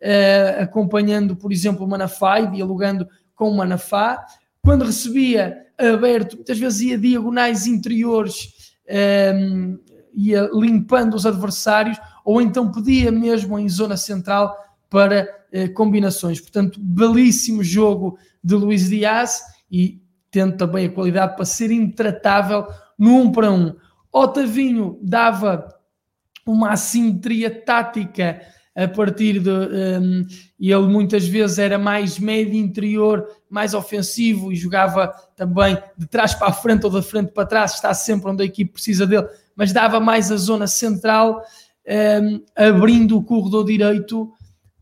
uh, 0.00 0.62
acompanhando, 0.62 1.34
por 1.34 1.50
exemplo, 1.50 1.86
o 1.86 1.88
Manafá 1.88 2.40
e 2.40 2.50
dialogando 2.50 3.08
com 3.34 3.50
o 3.50 3.56
Manafá, 3.56 4.24
quando 4.62 4.84
recebia 4.84 5.66
aberto, 5.78 6.34
muitas 6.34 6.58
vezes 6.58 6.80
ia 6.80 6.98
diagonais 6.98 7.66
interiores, 7.66 8.74
ehm, 8.86 9.78
ia 10.12 10.50
limpando 10.52 11.14
os 11.14 11.24
adversários, 11.24 11.96
ou 12.28 12.42
então 12.42 12.70
podia 12.70 13.10
mesmo 13.10 13.58
em 13.58 13.66
zona 13.70 13.96
central 13.96 14.54
para 14.90 15.26
eh, 15.50 15.66
combinações. 15.68 16.38
Portanto, 16.38 16.78
belíssimo 16.78 17.64
jogo 17.64 18.18
de 18.44 18.54
Luís 18.54 18.90
Dias 18.90 19.40
e 19.72 20.02
tendo 20.30 20.54
também 20.58 20.84
a 20.84 20.90
qualidade 20.90 21.36
para 21.36 21.46
ser 21.46 21.70
intratável 21.70 22.66
no 22.98 23.12
1 23.12 23.20
um 23.22 23.32
para 23.32 23.50
1. 23.50 23.54
Um. 23.54 23.76
Otavinho 24.12 24.98
dava 25.02 25.74
uma 26.46 26.72
assimetria 26.72 27.50
tática 27.50 28.42
a 28.76 28.86
partir 28.86 29.40
de. 29.40 29.50
Um, 29.50 30.26
ele 30.60 30.86
muitas 30.86 31.26
vezes 31.26 31.58
era 31.58 31.78
mais 31.78 32.18
médio 32.18 32.56
interior, 32.56 33.26
mais 33.48 33.72
ofensivo 33.72 34.52
e 34.52 34.56
jogava 34.56 35.14
também 35.34 35.78
de 35.96 36.06
trás 36.06 36.34
para 36.34 36.48
a 36.48 36.52
frente 36.52 36.84
ou 36.84 36.92
da 36.92 37.00
frente 37.00 37.32
para 37.32 37.46
trás, 37.46 37.72
está 37.74 37.94
sempre 37.94 38.30
onde 38.30 38.42
a 38.42 38.46
equipe 38.46 38.74
precisa 38.74 39.06
dele, 39.06 39.26
mas 39.56 39.72
dava 39.72 39.98
mais 39.98 40.30
a 40.30 40.36
zona 40.36 40.66
central, 40.66 41.42
abrindo 42.54 43.16
o 43.16 43.22
corredor 43.22 43.64
direito 43.64 44.32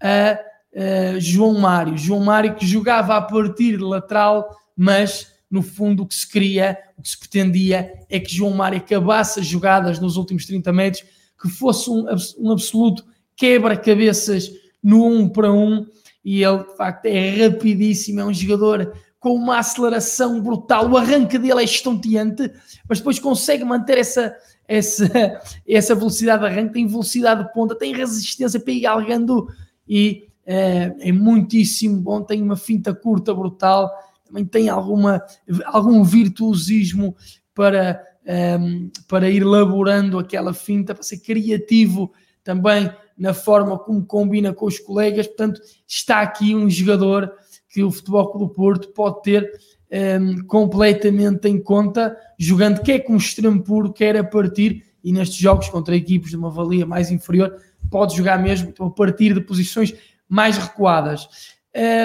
a 0.03 0.39
uh, 0.73 1.21
João 1.21 1.59
Mário. 1.59 1.97
João 1.97 2.21
Mário 2.21 2.55
que 2.55 2.67
jogava 2.67 3.17
a 3.17 3.23
partir 3.23 3.77
de 3.77 3.85
lateral, 3.85 4.49
mas 4.77 5.33
no 5.51 5.63
fundo 5.63 6.03
o 6.03 6.07
que 6.07 6.15
se 6.15 6.29
queria, 6.29 6.77
o 6.97 7.03
que 7.03 7.09
se 7.09 7.19
pretendia 7.19 7.93
é 8.11 8.19
que 8.19 8.35
João 8.35 8.53
Mário 8.53 8.79
acabasse 8.79 9.41
as 9.41 9.47
jogadas 9.47 9.99
nos 9.99 10.17
últimos 10.17 10.45
30 10.47 10.73
metros, 10.73 11.05
que 11.41 11.49
fosse 11.49 11.89
um, 11.89 12.07
um 12.39 12.51
absoluto 12.51 13.05
quebra-cabeças 13.37 14.51
no 14.83 15.05
1 15.07 15.19
um 15.19 15.29
para 15.29 15.53
1 15.53 15.57
um, 15.57 15.87
e 16.25 16.43
ele 16.43 16.65
de 16.65 16.77
facto 16.77 17.07
é 17.07 17.47
rapidíssimo, 17.47 18.21
é 18.21 18.25
um 18.25 18.35
jogador 18.35 18.93
com 19.21 19.35
uma 19.35 19.59
aceleração 19.59 20.41
brutal, 20.41 20.91
o 20.91 20.97
arranque 20.97 21.39
dele 21.39 21.61
é 21.61 21.65
estonteante, 21.65 22.51
mas 22.89 22.99
depois 22.99 23.19
consegue 23.19 23.65
manter 23.65 23.99
essa, 23.99 24.35
essa, 24.69 25.07
essa 25.67 25.95
velocidade 25.95 26.43
de 26.43 26.49
arranque, 26.49 26.75
tem 26.75 26.87
velocidade 26.87 27.45
de 27.45 27.53
ponta, 27.53 27.75
tem 27.75 27.95
resistência 27.95 28.61
para 28.61 28.73
ir 28.73 28.81
galgando 28.81 29.49
e 29.89 30.29
é, 30.45 30.95
é 31.01 31.13
muitíssimo 31.13 32.01
bom, 32.01 32.23
tem 32.23 32.43
uma 32.43 32.57
finta 32.57 32.95
curta 32.95 33.35
brutal, 33.35 33.91
também 34.25 34.45
tem 34.45 34.69
alguma, 34.69 35.23
algum 35.67 36.03
virtuosismo 36.05 37.17
para, 37.55 38.03
ehm, 38.25 38.89
para 39.09 39.31
ir 39.31 39.45
laborando 39.45 40.19
aquela 40.19 40.53
finta, 40.53 40.95
para 40.95 41.03
ser 41.03 41.19
criativo 41.19 42.13
também 42.45 42.91
na 43.17 43.33
forma 43.33 43.79
como 43.79 44.05
combina 44.05 44.53
com 44.53 44.67
os 44.67 44.79
colegas. 44.79 45.27
Portanto, 45.27 45.61
está 45.87 46.21
aqui 46.21 46.55
um 46.55 46.69
jogador 46.69 47.33
que 47.69 47.83
o 47.83 47.91
Futebol 47.91 48.31
Clube 48.31 48.47
do 48.47 48.55
Porto 48.55 48.89
pode 48.89 49.23
ter 49.23 49.51
um, 49.91 50.45
completamente 50.47 51.49
em 51.49 51.61
conta, 51.61 52.17
jogando 52.39 52.83
quer 52.83 53.01
com 53.01 53.17
extremo 53.17 53.63
puro, 53.63 53.93
quer 53.93 54.17
a 54.17 54.25
partir 54.25 54.85
e 55.03 55.13
nestes 55.13 55.39
jogos 55.39 55.69
contra 55.69 55.95
equipes 55.95 56.31
de 56.31 56.37
uma 56.37 56.51
valia 56.51 56.85
mais 56.85 57.11
inferior, 57.13 57.57
pode 57.91 58.17
jogar 58.17 58.43
mesmo 58.43 58.71
então, 58.71 58.87
a 58.87 58.91
partir 58.91 59.33
de 59.35 59.41
posições 59.41 59.95
mais 60.29 60.59
recuadas. 60.59 61.29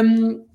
Um, 0.05 0.45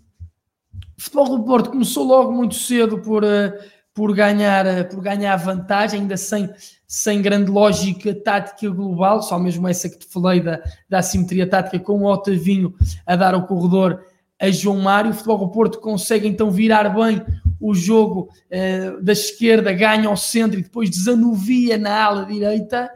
o 0.97 1.03
futebol 1.03 1.39
do 1.39 1.45
Porto 1.45 1.71
começou 1.71 2.07
logo 2.07 2.31
muito 2.31 2.55
cedo 2.55 2.99
por, 3.01 3.25
uh, 3.25 3.53
por, 3.93 4.15
ganhar, 4.15 4.65
uh, 4.65 4.89
por 4.89 5.03
ganhar 5.03 5.35
vantagem, 5.37 6.03
ainda 6.03 6.17
sem, 6.17 6.49
sem 6.87 7.21
grande 7.21 7.51
lógica 7.51 8.15
tática 8.15 8.71
global, 8.71 9.23
só 9.23 9.39
mesmo 9.39 9.67
essa 9.67 9.89
que 9.89 9.99
te 9.99 10.07
falei 10.07 10.41
da, 10.41 10.63
da 10.89 10.99
assimetria 10.99 11.49
tática 11.49 11.81
com 11.81 12.03
o 12.03 12.07
Otavinho 12.07 12.75
a 13.05 13.17
dar 13.17 13.35
o 13.35 13.47
corredor 13.47 14.05
a 14.41 14.51
João 14.51 14.79
Mário. 14.79 15.11
O 15.11 15.15
futebol 15.15 15.39
do 15.39 15.49
Porto 15.49 15.81
consegue 15.81 16.27
então 16.27 16.51
virar 16.51 16.89
bem 16.89 17.23
o 17.61 17.75
jogo 17.75 18.29
uh, 18.51 19.03
da 19.03 19.13
esquerda, 19.13 19.73
ganha 19.73 20.09
ao 20.09 20.17
centro 20.17 20.59
e 20.59 20.63
depois 20.63 20.91
desanuvia 20.91 21.79
na 21.79 22.05
ala 22.05 22.27
direita. 22.27 22.91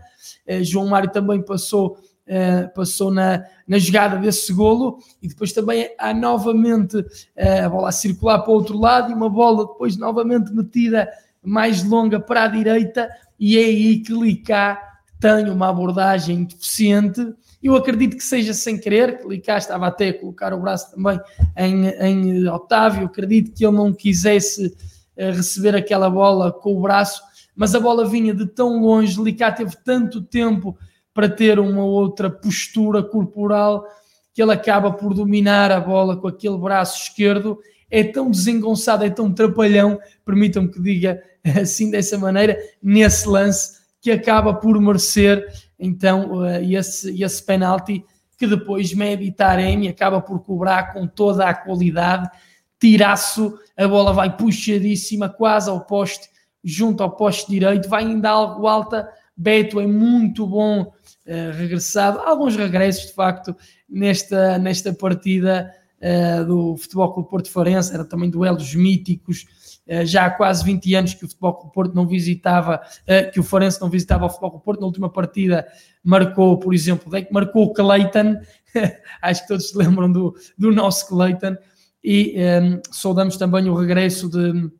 João 0.63 0.89
Mário 0.89 1.11
também 1.11 1.41
passou 1.41 1.97
uh, 2.31 2.73
passou 2.75 3.11
na, 3.11 3.45
na 3.67 3.79
jogada 3.79 4.17
desse 4.17 4.53
golo 4.53 4.99
e 5.21 5.29
depois 5.29 5.53
também 5.53 5.91
há 5.99 6.15
novamente 6.15 6.97
uh, 6.97 7.65
a 7.65 7.69
bola 7.69 7.89
a 7.89 7.93
circular 7.93 8.39
para 8.41 8.51
o 8.51 8.55
outro 8.55 8.79
lado 8.79 9.11
e 9.11 9.15
uma 9.15 9.29
bola 9.29 9.67
depois 9.67 9.97
novamente 9.97 10.53
metida 10.53 11.09
mais 11.43 11.83
longa 11.83 12.21
para 12.21 12.45
a 12.45 12.49
direita 12.49 13.11
e 13.39 13.59
é 13.59 13.65
aí 13.65 13.99
que 13.99 14.13
Licá 14.13 14.81
tem 15.19 15.51
uma 15.51 15.69
abordagem 15.69 16.45
deficiente. 16.45 17.35
Eu 17.63 17.77
acredito 17.77 18.17
que 18.17 18.25
seja 18.25 18.55
sem 18.55 18.79
querer, 18.79 19.19
que 19.19 19.29
Licá 19.29 19.59
estava 19.59 19.87
até 19.87 20.09
a 20.09 20.19
colocar 20.19 20.53
o 20.55 20.61
braço 20.61 20.91
também 20.93 21.21
em, 21.57 21.87
em 21.89 22.49
Otávio, 22.49 23.07
acredito 23.07 23.53
que 23.53 23.65
ele 23.65 23.77
não 23.77 23.93
quisesse 23.93 24.67
uh, 24.67 25.33
receber 25.33 25.77
aquela 25.77 26.09
bola 26.09 26.51
com 26.51 26.75
o 26.75 26.81
braço, 26.81 27.23
mas 27.55 27.75
a 27.75 27.81
bola 27.81 28.09
vinha 28.09 28.35
de 28.35 28.47
tão 28.47 28.81
longe, 28.81 29.23
Licá 29.23 29.53
teve 29.53 29.77
tanto 29.85 30.23
tempo 30.23 30.77
para 31.13 31.29
ter 31.29 31.59
uma 31.59 31.85
outra 31.85 32.31
postura 32.31 33.03
corporal 33.03 33.85
que 34.33 34.43
ele 34.43 34.53
acaba 34.53 34.93
por 34.93 35.13
dominar 35.13 35.71
a 35.71 35.81
bola 35.81 36.17
com 36.17 36.29
aquele 36.29 36.57
braço 36.57 37.03
esquerdo. 37.03 37.59
É 37.91 38.05
tão 38.05 38.31
desengonçado, 38.31 39.05
é 39.05 39.11
tão 39.11 39.33
trapalhão, 39.33 39.99
permitam-me 40.25 40.71
que 40.71 40.81
diga 40.81 41.23
assim 41.61 41.91
dessa 41.91 42.17
maneira, 42.17 42.57
nesse 42.83 43.29
lance, 43.29 43.81
que 44.01 44.11
acaba 44.11 44.55
por 44.55 44.81
merecer 44.81 45.47
então 45.81 46.33
uh, 46.39 46.47
esse, 46.63 47.23
esse 47.23 47.43
penalti 47.45 48.05
que 48.37 48.47
depois 48.47 48.95
Medi 48.95 49.33
Taremi 49.33 49.89
acaba 49.89 50.21
por 50.21 50.41
cobrar 50.41 50.93
com 50.93 51.07
toda 51.07 51.47
a 51.47 51.55
qualidade, 51.55 52.31
tiraço, 52.79 53.59
a 53.77 53.87
bola 53.89 54.13
vai 54.13 54.37
puxadíssima 54.37 55.29
quase 55.29 55.69
ao 55.69 55.85
poste, 55.85 56.29
junto 56.63 57.03
ao 57.03 57.17
poste 57.17 57.51
direito, 57.51 57.89
vai 57.89 58.05
ainda 58.05 58.31
algo 58.31 58.67
alta, 58.67 59.09
Beto 59.41 59.81
é 59.81 59.87
muito 59.87 60.47
bom 60.47 60.83
uh, 60.83 61.57
regressado. 61.57 62.19
Alguns 62.19 62.57
regressos, 62.57 63.07
de 63.07 63.15
facto, 63.15 63.57
nesta, 63.89 64.59
nesta 64.59 64.93
partida 64.93 65.75
uh, 65.99 66.45
do 66.45 66.77
Futebol 66.77 67.15
Clube 67.15 67.31
Porto 67.31 67.51
Farense. 67.51 67.95
Era 67.95 68.05
também 68.05 68.29
duelos 68.29 68.75
míticos. 68.75 69.47
Uh, 69.91 70.05
já 70.05 70.27
há 70.27 70.31
quase 70.31 70.65
20 70.65 70.95
anos 70.95 71.15
que 71.15 71.25
o 71.25 71.29
Futebol 71.29 71.55
Clube 71.55 71.75
Porto 71.75 71.95
não 71.95 72.07
visitava, 72.07 72.81
que 73.33 73.41
o 73.41 73.43
Farense 73.43 73.81
não 73.81 73.91
visitava 73.91 74.27
o 74.27 74.29
Futebol 74.29 74.51
Clube 74.51 74.65
Porto. 74.65 74.81
Na 74.81 74.87
última 74.87 75.11
partida 75.11 75.67
marcou, 76.05 76.59
por 76.59 76.73
exemplo, 76.73 77.11
marcou 77.31 77.65
o 77.65 77.73
Clayton. 77.73 78.37
Acho 79.21 79.43
que 79.43 79.49
todos 79.49 79.71
se 79.71 79.77
lembram 79.77 80.11
do, 80.11 80.35
do 80.57 80.71
nosso 80.71 81.09
Clayton. 81.09 81.57
E 82.03 82.37
um, 82.63 82.81
saudamos 82.91 83.37
também 83.37 83.69
o 83.69 83.75
regresso 83.75 84.31
de, 84.31 84.71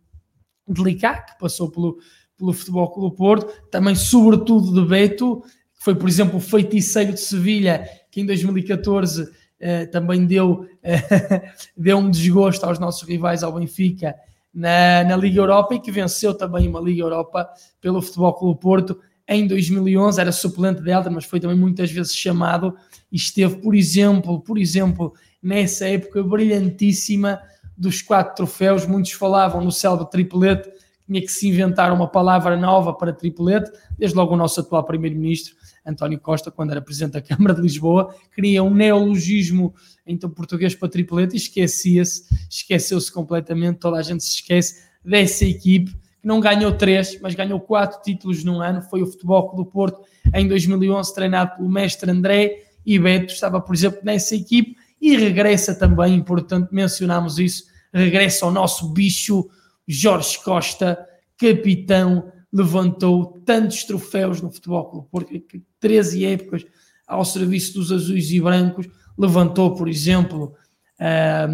de 0.69 0.83
Licá, 0.83 1.21
que 1.21 1.39
passou 1.39 1.71
pelo 1.71 1.99
pelo 2.41 2.55
Futebol 2.55 2.91
Clube 2.91 3.17
Porto, 3.17 3.69
também 3.71 3.95
sobretudo 3.95 4.73
de 4.73 4.89
Beto, 4.89 5.43
que 5.43 5.85
foi, 5.85 5.95
por 5.95 6.09
exemplo, 6.09 6.39
o 6.39 6.41
feiticeiro 6.41 7.13
de 7.13 7.21
Sevilha, 7.21 7.87
que 8.11 8.23
em 8.23 8.27
2014 8.27 9.31
eh, 9.61 9.87
também 9.87 10.27
deu, 10.27 10.67
eh, 10.83 11.53
deu 11.77 11.99
um 11.99 12.11
desgosto 12.11 12.65
aos 12.65 12.79
nossos 12.79 13.07
rivais 13.07 13.43
ao 13.43 13.53
Benfica 13.53 14.17
na, 14.53 15.05
na 15.05 15.17
Liga 15.17 15.41
Europa 15.41 15.75
e 15.75 15.81
que 15.81 15.91
venceu 15.91 16.35
também 16.35 16.69
uma 16.69 16.81
Liga 16.81 17.03
Europa 17.03 17.49
pelo 17.81 18.03
Futebol 18.03 18.35
Clube 18.35 18.61
Porto 18.61 19.01
em 19.29 19.47
2011, 19.47 20.21
era 20.21 20.33
suplente 20.33 20.83
dela, 20.83 21.09
mas 21.09 21.25
foi 21.25 21.39
também 21.39 21.57
muitas 21.57 21.91
vezes 21.91 22.15
chamado 22.15 22.77
e 23.13 23.17
esteve, 23.17 23.57
por 23.57 23.77
exemplo, 23.77 24.41
por 24.41 24.59
exemplo, 24.59 25.15
nessa 25.41 25.87
época 25.87 26.23
brilhantíssima 26.23 27.41
dos 27.77 28.03
quatro 28.03 28.35
troféus, 28.35 28.87
muitos 28.87 29.13
falavam 29.13 29.63
no 29.63 29.71
célebre 29.71 30.11
triplete 30.11 30.69
tinha 31.11 31.21
que 31.21 31.33
se 31.33 31.49
inventar 31.49 31.93
uma 31.93 32.07
palavra 32.07 32.57
nova 32.57 32.95
para 32.95 33.13
triplete, 33.13 33.71
desde 33.99 34.17
logo 34.17 34.35
o 34.35 34.37
nosso 34.37 34.61
atual 34.61 34.85
primeiro-ministro, 34.85 35.57
António 35.91 36.19
Costa, 36.19 36.51
quando 36.51 36.71
era 36.71 36.81
presidente 36.81 37.13
da 37.13 37.21
Câmara 37.23 37.55
de 37.55 37.61
Lisboa, 37.61 38.15
queria 38.35 38.63
um 38.63 38.73
neologismo 38.73 39.75
então 40.07 40.31
português 40.31 40.75
para 40.75 40.89
triplete 40.89 41.35
e 41.35 41.37
esquecia-se, 41.37 42.25
esqueceu-se 42.49 43.13
completamente, 43.13 43.79
toda 43.79 43.99
a 43.99 44.03
gente 44.03 44.25
se 44.25 44.37
esquece 44.37 44.83
dessa 45.05 45.45
equipe 45.45 45.93
que 45.93 46.27
não 46.27 46.41
ganhou 46.41 46.73
três, 46.73 47.19
mas 47.21 47.35
ganhou 47.35 47.61
quatro 47.61 48.03
títulos 48.03 48.45
num 48.45 48.61
ano, 48.61 48.83
foi 48.83 49.03
o 49.03 49.07
Futebol 49.07 49.55
do 49.55 49.65
Porto 49.65 50.03
em 50.35 50.47
2011, 50.47 51.15
treinado 51.15 51.57
pelo 51.57 51.69
mestre 51.69 52.11
André 52.11 52.65
e 52.85 52.99
Beto, 52.99 53.33
estava 53.33 53.61
por 53.61 53.75
exemplo 53.75 54.01
nessa 54.03 54.35
equipe 54.35 54.77
e 55.01 55.17
regressa 55.17 55.75
também, 55.75 56.15
importante 56.15 56.69
mencionarmos 56.73 57.39
isso, 57.39 57.65
regressa 57.93 58.45
ao 58.45 58.53
nosso 58.53 58.93
bicho 58.93 59.49
Jorge 59.89 60.39
Costa, 60.45 60.99
capitão, 61.39 62.31
levantou 62.53 63.41
tantos 63.45 63.85
troféus 63.85 64.41
no 64.41 64.51
Futebol 64.51 64.85
Clube 64.91 65.09
Porto, 65.11 65.33
13 65.79 66.25
épocas 66.25 66.67
ao 67.07 67.25
serviço 67.25 67.75
dos 67.75 67.93
azuis 67.93 68.31
e 68.31 68.41
brancos, 68.41 68.89
levantou, 69.17 69.75
por 69.75 69.89
exemplo, 69.89 70.55
a, 70.99 71.47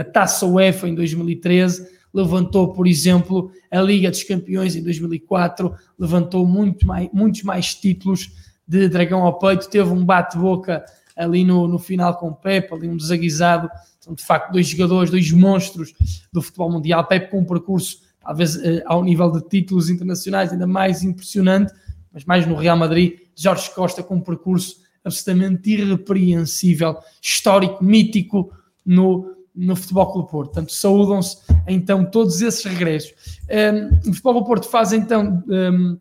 a 0.00 0.04
Taça 0.04 0.46
UEFA 0.46 0.88
em 0.88 0.94
2013, 0.94 1.86
levantou, 2.12 2.72
por 2.72 2.86
exemplo, 2.86 3.50
a 3.70 3.80
Liga 3.80 4.10
dos 4.10 4.22
Campeões 4.22 4.76
em 4.76 4.82
2004, 4.82 5.74
levantou 5.98 6.46
muito 6.46 6.86
mais, 6.86 7.08
muitos 7.12 7.42
mais 7.42 7.74
títulos 7.74 8.30
de 8.66 8.88
Dragão 8.88 9.22
ao 9.22 9.38
peito, 9.38 9.68
teve 9.68 9.90
um 9.90 10.04
bate-boca 10.04 10.84
ali 11.16 11.44
no, 11.44 11.66
no 11.66 11.78
final 11.78 12.16
com 12.16 12.28
o 12.28 12.34
Pepe, 12.34 12.74
ali 12.74 12.88
um 12.88 12.96
desaguisado 12.96 13.68
são 14.02 14.14
de 14.14 14.24
facto 14.24 14.50
dois 14.50 14.66
jogadores, 14.66 15.10
dois 15.10 15.30
monstros 15.30 15.94
do 16.32 16.42
futebol 16.42 16.72
mundial. 16.72 17.06
Pepe 17.06 17.30
com 17.30 17.38
um 17.38 17.44
percurso, 17.44 18.00
talvez 18.22 18.56
eh, 18.56 18.82
ao 18.86 19.02
nível 19.02 19.30
de 19.30 19.40
títulos 19.48 19.90
internacionais, 19.90 20.52
ainda 20.52 20.66
mais 20.66 21.02
impressionante, 21.02 21.72
mas 22.12 22.24
mais 22.24 22.46
no 22.46 22.54
Real 22.54 22.76
Madrid. 22.76 23.18
Jorge 23.34 23.70
Costa 23.74 24.02
com 24.02 24.16
um 24.16 24.20
percurso 24.20 24.76
absolutamente 25.04 25.70
irrepreensível, 25.70 26.96
histórico, 27.20 27.82
mítico 27.82 28.52
no, 28.84 29.34
no 29.54 29.74
Futebol 29.74 30.12
Clube 30.12 30.30
Porto. 30.30 30.52
Portanto, 30.52 30.72
saúdam-se 30.72 31.38
então 31.66 32.04
todos 32.04 32.40
esses 32.40 32.64
regressos. 32.64 33.12
Um, 33.48 33.54
ehm, 33.54 33.88
o 34.06 34.12
Futebol 34.12 34.32
Clube 34.34 34.46
Porto 34.46 34.68
faz 34.68 34.92
então 34.92 35.42
um, 35.48 35.52
ehm, 35.52 35.96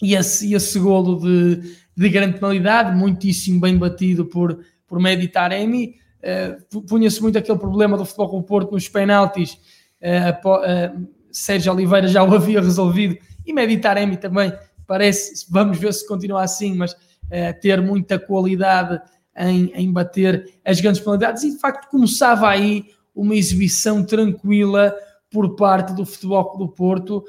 esse, 0.00 0.54
esse 0.54 0.78
golo 0.78 1.18
de, 1.20 1.74
de 1.96 2.08
grande 2.08 2.38
penalidade, 2.38 2.96
muitíssimo 2.96 3.60
bem 3.60 3.76
batido 3.76 4.24
por, 4.26 4.60
por 4.86 5.00
Medi 5.00 5.28
Taremi. 5.28 5.96
Uh, 6.18 6.82
punha-se 6.82 7.20
muito 7.22 7.38
aquele 7.38 7.58
problema 7.58 7.96
do 7.96 8.04
futebol 8.04 8.38
o 8.38 8.42
Porto 8.42 8.72
nos 8.72 8.88
penaltis. 8.88 9.58
Uh, 10.00 10.48
uh, 10.48 11.08
Sérgio 11.30 11.72
Oliveira 11.72 12.08
já 12.08 12.22
o 12.22 12.34
havia 12.34 12.60
resolvido 12.60 13.16
e 13.44 13.52
Meditaremi 13.52 14.16
também 14.16 14.52
parece, 14.86 15.46
vamos 15.50 15.78
ver 15.78 15.92
se 15.92 16.06
continua 16.06 16.42
assim, 16.42 16.74
mas 16.74 16.96
ter 17.60 17.80
muita 17.82 18.18
qualidade 18.18 19.00
em, 19.36 19.70
em 19.74 19.92
bater 19.92 20.50
as 20.64 20.80
grandes 20.80 21.00
penalidades 21.00 21.42
e 21.42 21.52
de 21.52 21.58
facto 21.58 21.90
começava 21.90 22.48
aí 22.48 22.86
uma 23.14 23.36
exibição 23.36 24.04
tranquila 24.04 24.94
por 25.30 25.56
parte 25.56 25.94
do 25.94 26.06
Futebol 26.06 26.56
do 26.56 26.68
Porto, 26.68 27.24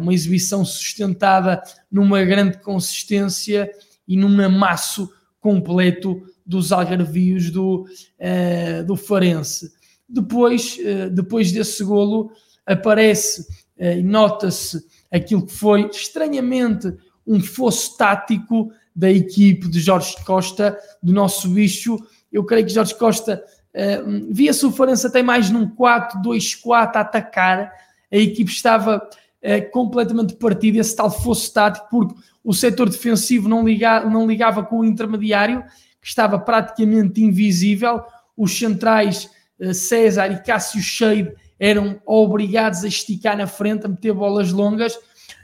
uma 0.00 0.14
exibição 0.14 0.64
sustentada 0.64 1.60
numa 1.90 2.22
grande 2.22 2.58
consistência 2.58 3.70
e 4.06 4.16
num 4.16 4.40
amasso 4.40 5.10
completo 5.40 6.22
dos 6.44 6.70
algarvios 6.72 7.50
do, 7.50 7.86
uh, 8.20 8.84
do 8.84 8.96
Farense. 8.96 9.72
Depois, 10.08 10.78
depois 11.10 11.50
desse 11.50 11.82
golo, 11.82 12.30
aparece 12.66 13.46
eh, 13.78 13.98
e 13.98 14.02
nota-se 14.02 14.84
aquilo 15.10 15.46
que 15.46 15.52
foi 15.52 15.88
estranhamente 15.90 16.92
um 17.26 17.40
fosso 17.40 17.96
tático 17.96 18.72
da 18.94 19.10
equipe 19.10 19.68
de 19.68 19.80
Jorge 19.80 20.16
Costa, 20.24 20.78
do 21.02 21.12
nosso 21.12 21.48
bicho. 21.48 21.98
Eu 22.32 22.44
creio 22.44 22.66
que 22.66 22.72
Jorge 22.72 22.94
Costa 22.94 23.42
uh, 23.74 24.32
via-se 24.32 24.66
o 24.66 24.74
até 25.06 25.22
mais 25.22 25.50
num 25.50 25.68
4-2-4 25.68 26.96
a 26.96 27.00
atacar. 27.00 27.72
A 28.10 28.16
equipe 28.16 28.50
estava 28.50 28.98
uh, 28.98 29.70
completamente 29.70 30.34
partida, 30.34 30.78
esse 30.78 30.94
tal 30.94 31.10
fosso 31.10 31.52
tático, 31.52 31.88
porque 31.90 32.14
o 32.44 32.52
setor 32.52 32.88
defensivo 32.88 33.48
não, 33.48 33.64
liga, 33.64 34.04
não 34.04 34.26
ligava 34.26 34.64
com 34.64 34.80
o 34.80 34.84
intermediário 34.84 35.64
que 36.00 36.08
estava 36.08 36.38
praticamente 36.38 37.22
invisível. 37.22 38.02
Os 38.36 38.58
centrais 38.58 39.30
César 39.74 40.26
e 40.32 40.42
Cássio 40.42 40.80
Cheide 40.80 41.32
eram 41.62 42.00
obrigados 42.04 42.82
a 42.82 42.88
esticar 42.88 43.36
na 43.36 43.46
frente, 43.46 43.86
a 43.86 43.88
meter 43.88 44.12
bolas 44.12 44.50
longas. 44.50 44.98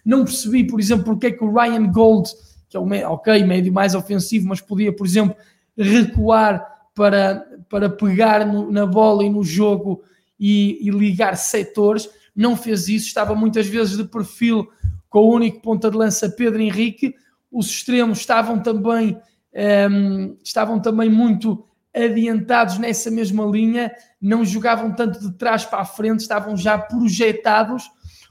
Não 0.05 0.25
percebi, 0.25 0.67
por 0.67 0.81
exemplo, 0.81 1.05
porque 1.05 1.29
é 1.29 1.31
que 1.31 1.45
o 1.45 1.53
Ryan 1.53 1.87
Gold 1.93 2.29
que 2.69 2.77
é 2.77 2.81
o 2.81 3.13
ok, 3.13 3.45
médio 3.45 3.73
mais 3.73 3.95
ofensivo, 3.95 4.49
mas 4.49 4.61
podia, 4.61 4.93
por 4.93 5.07
exemplo, 5.07 5.35
recuar 5.77 6.65
para, 6.95 7.47
para 7.69 7.89
pegar 7.89 8.47
no, 8.47 8.71
na 8.71 8.85
bola 8.85 9.25
e 9.25 9.31
no 9.31 9.43
jogo 9.43 10.03
e, 10.39 10.87
e, 10.87 10.91
ligar 10.91 11.37
setores. 11.37 12.09
Não 12.37 12.57
fez 12.57 12.89
isso, 12.89 13.07
estava 13.07 13.35
muitas 13.35 13.67
vezes 13.67 13.97
de 13.97 14.05
perfil 14.05 14.69
com 15.09 15.21
o 15.21 15.35
único 15.35 15.63
ponta 15.63 15.91
de 15.91 15.97
lança 15.97 16.29
Pedro 16.29 16.61
Henrique. 16.61 17.15
Os 17.51 17.71
extremos 17.71 18.19
estavam 18.19 18.61
também, 18.63 19.17
um, 19.17 19.21
ehm, 19.55 20.37
estavam 20.45 20.79
também 20.79 21.09
muito 21.09 21.65
adiantados 21.95 22.79
nessa 22.79 23.11
mesma 23.11 23.45
linha, 23.45 23.93
não 24.21 24.45
jogavam 24.45 24.95
tanto 24.95 25.21
de 25.21 25.37
trás 25.37 25.65
para 25.65 25.81
a 25.81 25.85
frente, 25.85 26.21
estavam 26.21 26.57
já 26.57 26.79
projetados, 26.79 27.85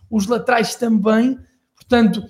os 0.09 0.27
laterais 0.27 0.75
também, 0.75 1.37
portanto, 1.75 2.23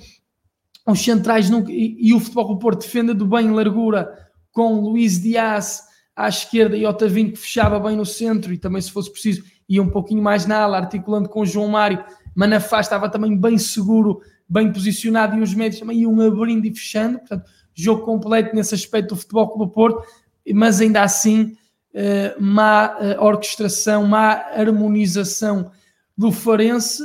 os 0.87 1.03
centrais 1.03 1.49
nunca, 1.49 1.71
e, 1.71 1.97
e 1.99 2.13
o 2.13 2.19
Futebol 2.19 2.55
do 2.55 2.59
Porto 2.59 2.81
defende 2.81 3.13
do 3.13 3.27
bem 3.27 3.51
largura 3.51 4.11
com 4.51 4.79
Luís 4.79 5.21
Dias 5.21 5.83
à 6.15 6.27
esquerda 6.29 6.75
e 6.75 6.85
Otavinho 6.85 7.31
que 7.31 7.39
fechava 7.39 7.79
bem 7.79 7.95
no 7.95 8.05
centro 8.05 8.51
e 8.51 8.57
também 8.57 8.81
se 8.81 8.91
fosse 8.91 9.11
preciso 9.11 9.43
ia 9.69 9.83
um 9.83 9.89
pouquinho 9.89 10.23
mais 10.23 10.45
na 10.45 10.59
ala, 10.59 10.77
articulando 10.77 11.27
com 11.29 11.45
João 11.45 11.67
Mário, 11.67 12.03
Manafá 12.33 12.79
estava 12.79 13.09
também 13.09 13.37
bem 13.37 13.57
seguro, 13.57 14.21
bem 14.47 14.71
posicionado 14.71 15.35
e 15.35 15.41
os 15.41 15.53
médios 15.53 15.79
também 15.79 15.99
iam 15.99 16.19
abrindo 16.21 16.65
e 16.65 16.73
fechando, 16.73 17.19
portanto, 17.19 17.45
jogo 17.73 18.03
completo 18.03 18.55
nesse 18.55 18.73
aspecto 18.73 19.09
do 19.09 19.19
Futebol 19.19 19.57
do 19.57 19.67
Porto, 19.67 20.07
mas 20.53 20.81
ainda 20.81 21.03
assim 21.03 21.55
uh, 21.93 22.41
má 22.41 22.97
uh, 22.99 23.23
orquestração, 23.23 24.05
má 24.05 24.33
harmonização 24.53 25.71
do 26.17 26.31
Farense, 26.31 27.03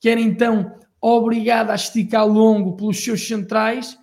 que 0.00 0.08
era 0.08 0.20
então 0.20 0.74
obrigado 1.00 1.70
a 1.70 1.74
esticar 1.74 2.26
longo 2.26 2.76
pelos 2.76 3.02
seus 3.02 3.26
centrais, 3.26 3.98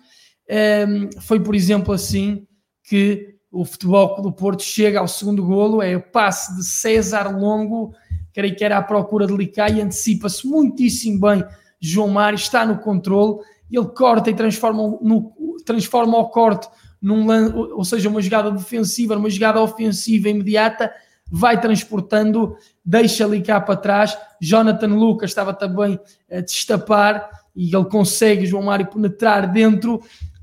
ehm, 0.46 1.08
foi 1.22 1.40
por 1.40 1.54
exemplo 1.54 1.94
assim 1.94 2.46
que 2.84 3.36
o 3.50 3.64
Futebol 3.64 4.20
do 4.20 4.30
Porto 4.30 4.62
chega 4.62 5.00
ao 5.00 5.08
segundo 5.08 5.44
golo, 5.44 5.82
é 5.82 5.96
o 5.96 6.02
passe 6.02 6.54
de 6.56 6.62
César 6.62 7.34
Longo, 7.34 7.94
creio 8.34 8.54
que 8.54 8.64
era 8.64 8.76
à 8.76 8.82
procura 8.82 9.26
de 9.26 9.34
Licá 9.34 9.68
e 9.70 9.80
antecipa-se 9.80 10.46
muitíssimo 10.46 11.20
bem 11.20 11.44
João 11.80 12.08
Mário, 12.08 12.36
está 12.36 12.66
no 12.66 12.78
controle, 12.78 13.38
ele 13.70 13.86
corta 13.86 14.30
e 14.30 14.34
transforma, 14.34 14.98
no, 15.00 15.32
transforma 15.64 16.18
o 16.18 16.28
corte 16.28 16.68
num, 17.00 17.26
ou 17.74 17.84
seja, 17.84 18.08
uma 18.08 18.20
jogada 18.20 18.50
defensiva, 18.50 19.14
numa 19.14 19.30
jogada 19.30 19.60
ofensiva 19.60 20.28
imediata, 20.28 20.92
vai 21.30 21.60
transportando, 21.60 22.56
deixa 22.84 23.24
ali 23.24 23.40
cá 23.40 23.60
para 23.60 23.76
trás. 23.76 24.18
Jonathan 24.40 24.88
Lucas 24.88 25.30
estava 25.30 25.54
também 25.54 25.98
a 26.30 26.40
destapar 26.40 27.30
e 27.54 27.74
ele 27.74 27.84
consegue, 27.84 28.46
João 28.46 28.64
Mário, 28.64 28.86
penetrar 28.86 29.46
dentro. 29.46 30.02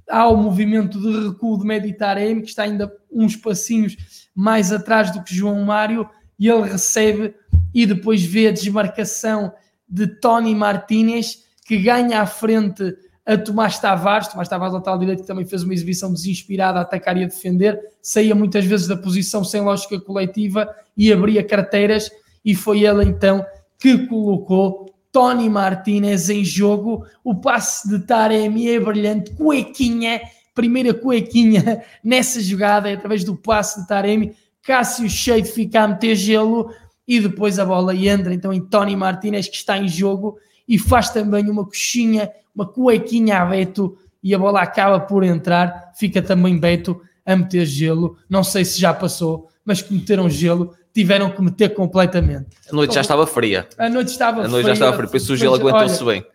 Há 0.10 0.28
o 0.28 0.38
movimento 0.38 1.00
de 1.00 1.28
recuo 1.28 1.60
de 1.60 1.66
Meditarem, 1.66 2.42
que 2.42 2.48
está 2.48 2.64
ainda 2.64 2.92
uns 3.12 3.36
passinhos 3.36 3.98
mais 4.34 4.72
atrás 4.72 5.12
do 5.12 5.22
que 5.22 5.36
João 5.36 5.64
Mário, 5.64 6.10
e 6.40 6.48
ele 6.48 6.70
recebe 6.70 7.36
e 7.74 7.86
depois 7.86 8.24
vê 8.24 8.48
a 8.48 8.52
desmarcação 8.52 9.52
de 9.90 10.08
Tony 10.08 10.56
Martinez, 10.56 11.44
que 11.66 11.78
ganha 11.78 12.22
à 12.22 12.26
frente 12.26 12.96
a 13.28 13.38
Tomás 13.38 13.78
Tavares, 13.78 14.30
Tomás 14.30 14.48
Tavares 14.48 14.74
lateral 14.74 14.98
direito 14.98 15.22
que 15.22 15.28
também 15.28 15.46
fez 15.46 15.62
uma 15.62 15.74
exibição 15.74 16.14
desinspirada 16.14 16.80
a 16.80 16.84
atacar 16.84 17.18
e 17.18 17.26
a 17.26 17.28
defender, 17.28 17.78
saía 18.02 18.34
muitas 18.34 18.64
vezes 18.64 18.88
da 18.88 18.96
posição 18.96 19.44
sem 19.44 19.60
lógica 19.60 20.00
coletiva 20.00 20.74
e 20.96 21.12
abria 21.12 21.44
carteiras. 21.44 22.10
E 22.46 22.56
foi 22.56 22.86
ele 22.86 23.04
então 23.04 23.46
que 23.78 24.08
colocou 24.08 24.96
Tony 25.12 25.50
Martinez 25.50 26.30
em 26.30 26.46
jogo, 26.46 27.06
o 27.22 27.36
passe 27.36 27.90
de 27.90 28.00
Taremi 28.00 28.70
é 28.70 28.80
brilhante, 28.80 29.32
cuequinha, 29.32 30.22
primeira 30.56 30.94
cuequinha 30.94 31.84
nessa 32.02 32.42
jogada, 32.42 32.90
é 32.90 32.94
através 32.94 33.26
do 33.26 33.36
passe 33.36 33.82
de 33.82 33.88
Taremi, 33.88 34.36
Cássio 34.64 35.10
cheio 35.10 35.42
de 35.42 35.50
ficar 35.50 35.84
a 35.84 35.88
meter 35.90 36.16
gelo 36.16 36.74
e 37.06 37.20
depois 37.20 37.60
a 37.60 37.66
bola 37.66 37.96
entra 37.96 38.34
então 38.34 38.54
em 38.54 38.62
Tony 38.62 38.96
Martinez 38.96 39.48
que 39.48 39.56
está 39.56 39.78
em 39.78 39.88
jogo 39.88 40.38
e 40.68 40.78
faz 40.78 41.10
também 41.10 41.50
uma 41.50 41.64
coxinha 41.64 42.32
uma 42.58 42.66
cuequinha 42.66 43.40
a 43.40 43.46
Beto 43.46 43.96
e 44.24 44.34
a 44.34 44.40
bola 44.40 44.62
acaba 44.62 45.00
por 45.00 45.24
entrar, 45.24 45.92
fica 45.96 46.24
também 46.24 46.58
Beto 46.58 47.00
a 47.24 47.36
meter 47.36 47.66
gelo. 47.68 48.18
Não 48.28 48.44
sei 48.44 48.66
se 48.66 48.82
já 48.82 48.92
passou, 48.92 49.48
mas 49.64 49.84
que 49.84 49.94
meteram 49.94 50.28
gelo, 50.28 50.74
tiveram 50.92 51.30
que 51.30 51.40
meter 51.40 51.76
completamente. 51.76 52.48
A 52.72 52.76
noite 52.76 52.96
já 52.96 53.02
estava 53.02 53.28
fria. 53.28 53.68
A 53.78 53.88
noite 53.88 54.08
estava 54.08 54.38
fria. 54.38 54.48
A 54.48 54.50
noite 54.50 54.64
fria, 54.64 54.76
já 54.76 54.86
estava 54.86 54.98
fria, 54.98 55.10
por 55.10 55.18
isso 55.18 55.34
o 55.34 55.38
gelo 55.38 55.56
aguentou-se 55.56 56.04
bem. 56.04 56.26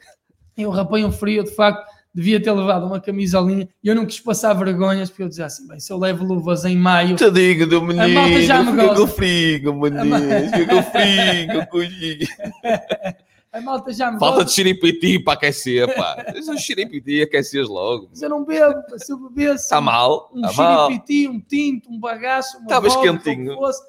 Eu 0.57 0.71
rapei 0.71 1.05
um 1.05 1.11
frio, 1.11 1.43
de 1.43 1.51
facto, 1.51 1.85
devia 2.15 2.41
ter 2.41 2.53
levado 2.53 2.87
uma 2.87 3.01
camisolinha 3.01 3.69
e 3.83 3.89
eu 3.89 3.95
não 3.95 4.07
quis 4.07 4.21
passar 4.21 4.55
vergonhas 4.55 5.11
porque 5.11 5.25
eu 5.25 5.29
dizia 5.29 5.47
assim, 5.47 5.67
bem, 5.67 5.81
se 5.81 5.93
eu 5.93 5.99
levo 5.99 6.25
luvas 6.25 6.65
em 6.65 6.77
maio... 6.77 7.17
Tadinho 7.17 7.67
do 7.67 7.83
menino, 7.83 8.05
a 8.05 8.09
malta 8.09 8.43
já 8.43 8.63
me 8.63 8.77
gosta. 8.77 8.95
com 8.95 9.07
frio, 9.09 9.75
menino, 9.75 10.17
fica 10.53 10.67
com 10.67 10.83
frio, 10.83 11.67
com 11.67 13.23
A 13.53 13.61
malta 13.61 13.93
já 13.93 14.11
me 14.11 14.19
Falta 14.19 14.37
gosta. 14.37 14.49
de 14.49 14.53
xiripiti 14.53 15.19
para 15.19 15.35
aquecer, 15.35 15.95
pá. 15.95 16.25
Um 16.49 16.57
xiripiti 16.57 17.21
aquecias 17.21 17.69
logo. 17.69 18.09
Mas 18.09 18.23
eu 18.23 18.31
não 18.31 18.45
bebo, 18.45 18.83
se 18.97 19.13
eu 19.13 19.19
bebesse. 19.19 19.65
Está 19.65 19.79
mal. 19.79 20.31
Um 20.35 20.41
tá 20.41 20.49
xiripiti, 20.49 21.29
um 21.29 21.39
tinto, 21.39 21.91
um 21.91 22.01
bagaço, 22.01 22.57
uma 22.57 22.65
Estavas 22.65 22.97
quentinho. 22.97 23.55
Fosse, 23.55 23.83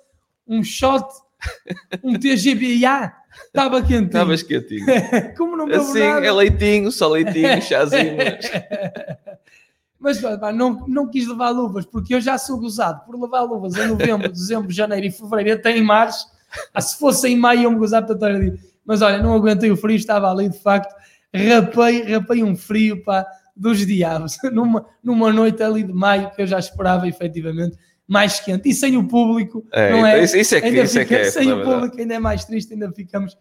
um 0.45 0.61
shot, 0.61 1.07
um 2.03 2.19
TGBA. 2.19 3.13
Estava 3.47 3.81
quentinho. 3.81 4.05
Estavas 4.07 4.43
quentinho. 4.43 4.85
Como 5.37 5.55
não 5.55 5.65
bebo 5.65 5.81
assim, 5.81 5.99
nada. 5.99 6.25
é 6.25 6.31
leitinho, 6.31 6.91
só 6.91 7.07
leitinho, 7.07 7.61
chazinho. 7.61 8.17
Mas 9.97 10.19
pá, 10.21 10.51
não, 10.51 10.85
não 10.89 11.09
quis 11.09 11.25
levar 11.25 11.51
luvas, 11.51 11.85
porque 11.85 12.13
eu 12.13 12.19
já 12.19 12.37
sou 12.37 12.59
gozado 12.59 13.05
por 13.05 13.17
levar 13.17 13.43
luvas 13.43 13.75
em 13.77 13.87
novembro, 13.87 14.29
dezembro, 14.29 14.71
janeiro 14.73 15.07
e 15.07 15.11
fevereiro, 15.11 15.57
até 15.57 15.71
em 15.71 15.81
março. 15.81 16.27
Ah, 16.73 16.81
se 16.81 16.99
fosse 16.99 17.29
em 17.29 17.37
maio, 17.37 17.63
eu 17.63 17.71
me 17.71 17.77
gozava 17.77 18.05
toda 18.05 18.27
a 18.27 18.33
mas 18.85 19.01
olha, 19.01 19.21
não 19.21 19.33
aguentei 19.33 19.71
o 19.71 19.77
frio, 19.77 19.95
estava 19.95 20.29
ali 20.29 20.49
de 20.49 20.59
facto, 20.59 20.93
rapei, 21.33 22.03
rapei 22.03 22.43
um 22.43 22.55
frio 22.55 23.03
pá, 23.03 23.25
dos 23.55 23.85
diabos, 23.85 24.37
numa, 24.51 24.85
numa 25.03 25.31
noite 25.31 25.61
ali 25.61 25.83
de 25.83 25.93
maio 25.93 26.31
que 26.31 26.41
eu 26.41 26.47
já 26.47 26.59
esperava 26.59 27.07
efetivamente 27.07 27.77
mais 28.07 28.39
quente 28.39 28.69
e 28.69 28.73
sem 28.73 28.97
o 28.97 29.07
público, 29.07 29.65
é, 29.71 29.91
não 29.91 30.05
é? 30.05 30.23
Isso, 30.23 30.35
isso 30.35 30.55
é 30.55 30.61
que, 30.61 30.67
ainda 30.67 30.83
isso 30.83 30.99
fica, 30.99 31.15
é 31.15 31.19
que 31.19 31.25
é, 31.27 31.31
sem 31.31 31.51
o 31.51 31.63
público 31.63 31.99
ainda 31.99 32.15
é 32.15 32.19
mais 32.19 32.43
triste, 32.43 32.73
ainda 32.73 32.91
ficamos 32.91 33.37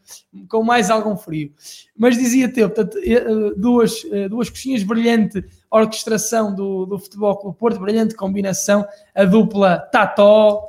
com 0.48 0.62
mais 0.62 0.88
algum 0.88 1.16
frio. 1.16 1.52
Mas 1.96 2.16
dizia 2.16 2.48
teu, 2.50 2.70
portanto, 2.70 2.96
eh, 2.98 3.12
eh, 3.12 3.55
duas, 3.57 4.02
eh, 4.12 4.28
duas 4.28 4.48
coxinhas, 4.48 4.85
brilhante 4.85 5.44
orquestração 5.70 6.55
do, 6.55 6.87
do 6.87 6.98
Futebol 6.98 7.37
Clube 7.38 7.59
Porto, 7.59 7.81
brilhante 7.81 8.14
combinação, 8.14 8.87
a 9.14 9.24
dupla 9.24 9.78
Tató, 9.78 10.68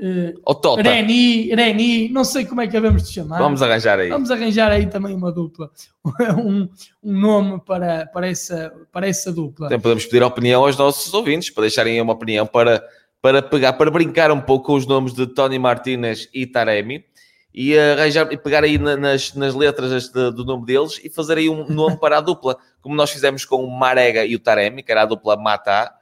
uh, 0.00 0.54
Tota. 0.54 0.82
Reni, 0.82 1.54
Reni, 1.54 2.08
não 2.08 2.24
sei 2.24 2.44
como 2.44 2.60
é 2.60 2.66
que 2.66 2.72
devemos 2.72 3.02
de 3.02 3.14
chamar. 3.14 3.38
Vamos 3.38 3.62
arranjar 3.62 3.98
aí. 3.98 4.08
Vamos 4.08 4.30
arranjar 4.30 4.70
aí 4.70 4.86
também 4.86 5.14
uma 5.14 5.30
dupla, 5.30 5.70
um, 6.36 6.68
um 7.02 7.20
nome 7.20 7.60
para, 7.64 8.06
para, 8.06 8.28
essa, 8.28 8.72
para 8.90 9.06
essa 9.06 9.32
dupla. 9.32 9.68
Também 9.68 9.80
podemos 9.80 10.04
pedir 10.06 10.22
opinião 10.22 10.64
aos 10.64 10.76
nossos 10.76 11.12
ouvintes, 11.12 11.50
para 11.50 11.62
deixarem 11.62 12.00
uma 12.00 12.12
opinião 12.12 12.46
para, 12.46 12.82
para 13.20 13.42
pegar, 13.42 13.74
para 13.74 13.90
brincar 13.90 14.30
um 14.30 14.40
pouco 14.40 14.66
com 14.66 14.74
os 14.74 14.86
nomes 14.86 15.12
de 15.12 15.26
Tony 15.26 15.58
Martinez 15.58 16.28
e 16.32 16.46
Taremi 16.46 17.04
e 17.52 17.76
arranjar 17.76 18.32
e 18.32 18.36
pegar 18.36 18.62
aí 18.62 18.78
nas, 18.78 19.34
nas 19.34 19.54
letras 19.54 20.08
de, 20.08 20.30
do 20.30 20.44
nome 20.44 20.64
deles 20.64 21.00
e 21.02 21.10
fazer 21.10 21.38
aí 21.38 21.48
um 21.48 21.66
nome 21.68 21.98
para 21.98 22.18
a 22.18 22.20
dupla, 22.20 22.56
como 22.80 22.94
nós 22.94 23.10
fizemos 23.10 23.44
com 23.44 23.64
o 23.64 23.70
Marega 23.70 24.24
e 24.24 24.36
o 24.36 24.38
Taremi, 24.38 24.82
que 24.82 24.92
era 24.92 25.02
a 25.02 25.06
dupla 25.06 25.36
Mata 25.36 25.92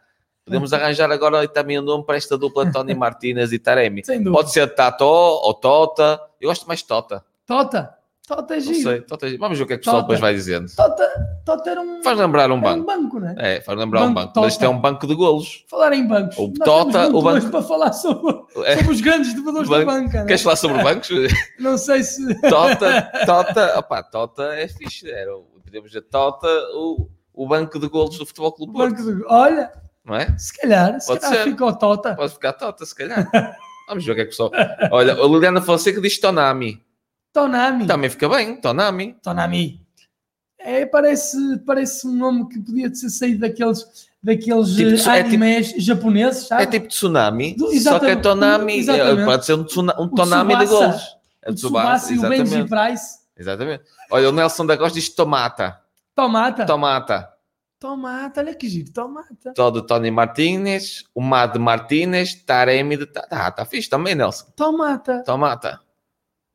Podemos 0.49 0.73
arranjar 0.73 1.11
agora 1.11 1.47
também 1.47 1.79
um 1.79 1.83
nome 1.83 2.05
para 2.05 2.17
esta 2.17 2.37
dupla 2.37 2.71
Tony 2.73 2.95
Martinez 2.97 3.53
e 3.53 3.59
Taremi. 3.59 4.03
Pode 4.33 4.51
ser 4.51 4.75
Tato 4.75 5.05
ou 5.05 5.55
Tota. 5.55 6.21
Eu 6.41 6.49
gosto 6.49 6.67
mais 6.67 6.81
de 6.81 6.87
Tota. 6.87 7.25
Tota? 7.47 7.99
Tota 8.29 8.57
é 8.57 8.61
giro. 8.61 8.83
Sei, 8.83 9.01
tota 9.01 9.25
é 9.25 9.31
giro. 9.31 9.41
Vamos 9.41 9.57
ver 9.57 9.65
o 9.65 9.67
que 9.67 9.73
é 9.73 9.77
que 9.77 9.81
o 9.81 9.85
pessoal 9.85 10.03
tota. 10.03 10.07
depois 10.07 10.21
vai 10.21 10.35
dizendo. 10.35 10.71
Tota, 10.77 11.41
tota 11.47 11.71
era 11.71 11.81
um... 11.81 12.03
Faz 12.03 12.19
lembrar 12.19 12.51
um 12.51 12.61
banco. 12.61 12.83
um 12.83 12.85
banco, 12.85 13.21
não 13.21 13.29
é? 13.29 13.57
É, 13.57 13.61
faz 13.63 13.79
lembrar 13.79 14.01
banco, 14.01 14.11
um 14.11 14.15
banco. 14.15 14.29
Tota. 14.35 14.41
Mas 14.43 14.53
isto 14.53 14.65
é 14.65 14.69
um 14.69 14.79
banco 14.79 15.07
de 15.07 15.15
golos. 15.15 15.65
Falar 15.67 15.95
em 15.95 16.07
bancos. 16.07 16.37
O 16.39 16.53
Tota, 16.53 17.09
o 17.09 17.23
banco... 17.23 17.51
para 17.51 17.63
falar 17.63 17.93
sobre, 17.95 18.37
é. 18.67 18.77
sobre 18.77 18.93
os 18.93 19.01
grandes 19.01 19.33
devedores 19.33 19.67
banco. 19.67 19.87
da 19.87 19.93
banca. 19.93 20.25
Queres 20.27 20.43
falar 20.43 20.57
sobre 20.57 20.83
bancos? 20.83 21.09
não 21.59 21.79
sei 21.79 22.03
se... 22.03 22.39
Tota, 22.43 23.11
Tota, 23.25 23.79
opá, 23.79 24.03
Tota 24.03 24.55
é 24.55 24.69
fixe. 24.69 25.11
Era, 25.11 25.33
podemos 25.65 25.89
dizer 25.89 26.03
Tota, 26.03 26.49
o, 26.75 27.09
o 27.33 27.49
banco 27.49 27.79
de 27.79 27.89
golos 27.89 28.19
do 28.19 28.27
Futebol 28.27 28.53
Clube 28.53 28.75
Porto. 28.75 28.95
Banco 28.95 29.11
de... 29.11 29.25
Olha 29.27 29.73
não 30.09 30.17
é? 30.17 30.37
Se 30.39 30.53
calhar, 30.59 31.01
se 31.01 31.07
Pode 31.07 31.21
calhar 31.21 31.45
ser. 31.45 31.51
ficou 31.51 31.73
tota. 31.77 32.15
Pode 32.15 32.33
ficar 32.33 32.55
tota, 32.55 32.87
se 32.87 32.95
calhar. 32.95 33.29
Vamos 33.87 34.05
ver 34.05 34.13
o 34.13 34.15
que 34.15 34.21
é 34.21 34.25
que 34.25 34.31
pessoal. 34.31 34.51
Olha, 34.91 35.21
o 35.23 35.33
Liliana 35.33 35.61
Fonseca 35.61 36.01
diz 36.01 36.19
Tonami. 36.19 36.83
Tonami. 37.33 37.87
Também 37.87 38.11
fica 38.11 38.29
bem, 38.29 38.57
Tonami. 38.57 39.17
Tonami. 39.23 39.87
É, 40.59 40.85
parece, 40.87 41.37
parece 41.65 42.07
um 42.07 42.17
nome 42.17 42.49
que 42.49 42.59
podia 42.59 42.91
ter 42.91 43.09
saído 43.09 43.41
daqueles, 43.41 44.09
daqueles 44.23 44.75
tipo, 44.75 45.09
é 45.09 45.21
animes 45.21 45.69
tipo, 45.69 45.81
japoneses, 45.81 46.49
sabe? 46.49 46.65
É 46.65 46.67
tipo 46.67 46.89
tsunami, 46.89 47.55
Do, 47.55 47.73
só 47.81 47.99
que 48.01 48.07
é 48.07 48.17
Tonami, 48.17 48.87
é, 48.89 49.25
pode 49.25 49.47
ser 49.47 49.55
um, 49.55 49.65
tsunami, 49.65 50.03
um 50.03 50.09
Tonami 50.09 50.57
de 50.59 50.67
gols. 50.67 51.19
É 51.43 51.51
o 51.51 51.55
Tsubasa 51.55 52.13
e 52.13 52.19
o 52.19 52.23
Benji 52.23 52.65
Price. 52.65 53.19
Exatamente. 53.37 53.85
Olha, 54.11 54.29
o 54.29 54.33
Nelson 54.33 54.67
da 54.67 54.77
Costa 54.77 54.99
diz 54.99 55.09
tomata. 55.09 55.81
Tomata. 56.15 56.67
Tomata. 56.67 57.38
Tomata, 57.79 58.41
olha 58.41 58.55
que 58.55 58.69
giro, 58.69 58.93
tomata. 58.93 59.53
Tó 59.55 59.71
de 59.71 59.87
Tony 59.87 60.11
Martínez, 60.11 61.05
o 61.15 61.21
Mad 61.21 61.57
Martínez, 61.57 62.35
Taremi 62.35 62.97
de. 62.97 63.09
Ah, 63.31 63.53
tá 63.53 63.65
fixe 63.65 63.89
também, 63.89 64.17
Nelson. 64.17 64.47
Tomata. 64.57 65.23
Tomata. 65.25 65.81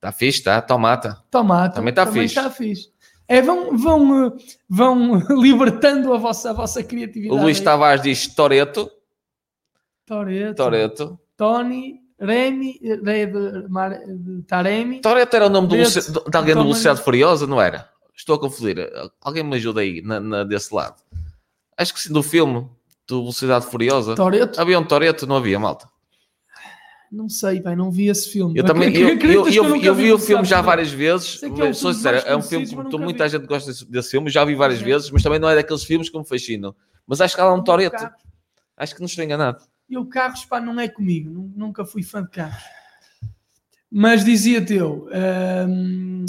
Tá 0.02 0.12
fixe, 0.12 0.44
tá? 0.44 0.62
Tomata. 0.62 1.24
Tomata. 1.32 1.76
Também 1.76 1.94
tá 1.94 2.06
fixe. 2.06 2.38
Está 2.38 2.50
fixe. 2.50 2.92
É, 3.26 3.42
vão, 3.42 3.78
vão, 3.78 4.26
eh, 4.26 4.32
vão 4.70 5.16
libertando 5.42 6.14
a 6.14 6.18
vossa, 6.18 6.50
a 6.50 6.54
vossa 6.54 6.84
criatividade. 6.84 7.40
O 7.40 7.42
Luís 7.42 7.60
aí. 7.60 7.64
Tavares 7.64 8.02
diz 8.02 8.28
Toreto. 8.28 8.92
Toreto. 10.06 10.56
Toreto. 10.56 11.20
Tony, 11.38 12.02
Remy, 12.20 12.82
Mar- 13.70 13.98
de 14.06 14.42
Taremi. 14.44 15.00
Toreto 15.00 15.36
era 15.38 15.46
o 15.46 15.50
nome 15.50 15.70
do 15.70 15.78
de 15.78 16.38
alguém 16.38 16.54
do 16.54 16.64
Velocidade 16.64 17.02
Furiosa, 17.02 17.48
não 17.48 17.62
era? 17.62 17.90
Estou 18.16 18.36
a 18.36 18.40
confundir. 18.40 18.78
Alguém 19.22 19.44
me 19.44 19.56
ajuda 19.56 19.82
aí 19.82 20.02
na, 20.02 20.20
na- 20.20 20.44
desse 20.44 20.74
lado. 20.74 21.02
Acho 21.78 21.94
que 21.94 22.00
sim, 22.02 22.14
do 22.14 22.22
filme 22.24 22.68
do 23.08 23.22
Velocidade 23.22 23.66
Furiosa. 23.66 24.16
Toreto. 24.16 24.60
Havia 24.62 24.80
um 24.80 24.84
Toreto, 24.86 25.26
não 25.28 25.36
havia, 25.38 25.60
malta. 25.60 25.90
Não 27.12 27.30
sei, 27.30 27.62
pai, 27.62 27.76
não 27.76 27.92
vi 27.92 28.08
esse 28.08 28.32
filme. 28.32 28.58
Eu 28.58 28.64
também 28.64 28.96
eu, 28.96 29.10
eu, 29.20 29.48
eu, 29.50 29.76
eu 29.76 29.94
vi 29.96 30.12
o 30.12 30.18
filme 30.18 30.44
já 30.46 30.62
várias 30.62 30.90
vezes. 30.92 31.44
É 31.44 31.48
mas, 31.48 31.78
sou 31.78 31.94
sincero, 31.94 32.18
é 32.26 32.36
um 32.36 32.42
filme 32.42 32.66
que 32.66 32.98
muita 32.98 33.30
gente 33.30 33.46
gosta 33.46 33.72
desse, 33.88 34.10
filme. 34.10 34.32
Já 34.32 34.44
vi 34.44 34.56
várias 34.56 34.82
É. 34.82 34.84
vezes, 34.84 35.12
mas 35.12 35.22
também 35.22 35.38
não 35.38 35.48
é 35.50 35.56
daqueles 35.56 35.84
filmes 35.84 36.10
que 36.10 36.18
me 36.18 36.26
fascinam. 36.26 36.76
Mas 37.06 37.22
acho 37.22 37.36
que 37.36 37.42
há 37.42 37.46
lá 37.46 37.54
um 37.54 37.64
Toreto. 37.64 38.10
Acho 38.76 38.96
que 38.96 39.02
não 39.02 39.06
estou 39.06 39.24
enganado. 39.24 39.64
Eu, 39.88 40.06
carros, 40.08 40.44
pá, 40.46 40.60
não 40.60 40.80
é 40.80 40.88
comigo. 40.88 41.30
Nu- 41.30 41.54
Nunca 41.56 41.86
fui 41.86 42.02
fã 42.02 42.24
de 42.24 42.30
carros. 42.32 42.64
Mas 43.92 44.26
dizia-te 44.26 44.74
eu. 44.74 45.08
hum, 45.70 46.26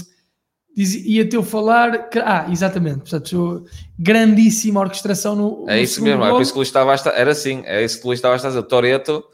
dizia- 0.77 1.03
Ia-te 1.07 1.37
eu 1.37 1.43
falar. 1.43 2.09
que- 2.09 2.19
ah, 2.19 2.47
exatamente. 2.51 2.99
Portanto, 3.01 3.33
eu- 3.35 3.65
grandíssima 3.99 4.81
orquestração 4.81 5.35
no. 5.37 5.65
É 5.69 5.77
no 5.77 5.83
isso 5.83 6.03
mesmo. 6.03 6.25
É 6.25 6.43
isso 6.43 6.53
que 6.53 6.57
o 6.57 6.61
Luís 6.61 6.69
estava 6.69 6.93
a 6.93 6.95
estar. 6.95 7.11
Era 7.11 7.31
assim. 7.33 7.63
É 7.65 7.85
isso 7.85 7.99
que 7.99 8.05
o 8.05 8.09
Luís 8.09 8.19
estava 8.19 8.35
a 8.35 8.39
dizer. 8.39 8.63
Toreto, 8.65 9.25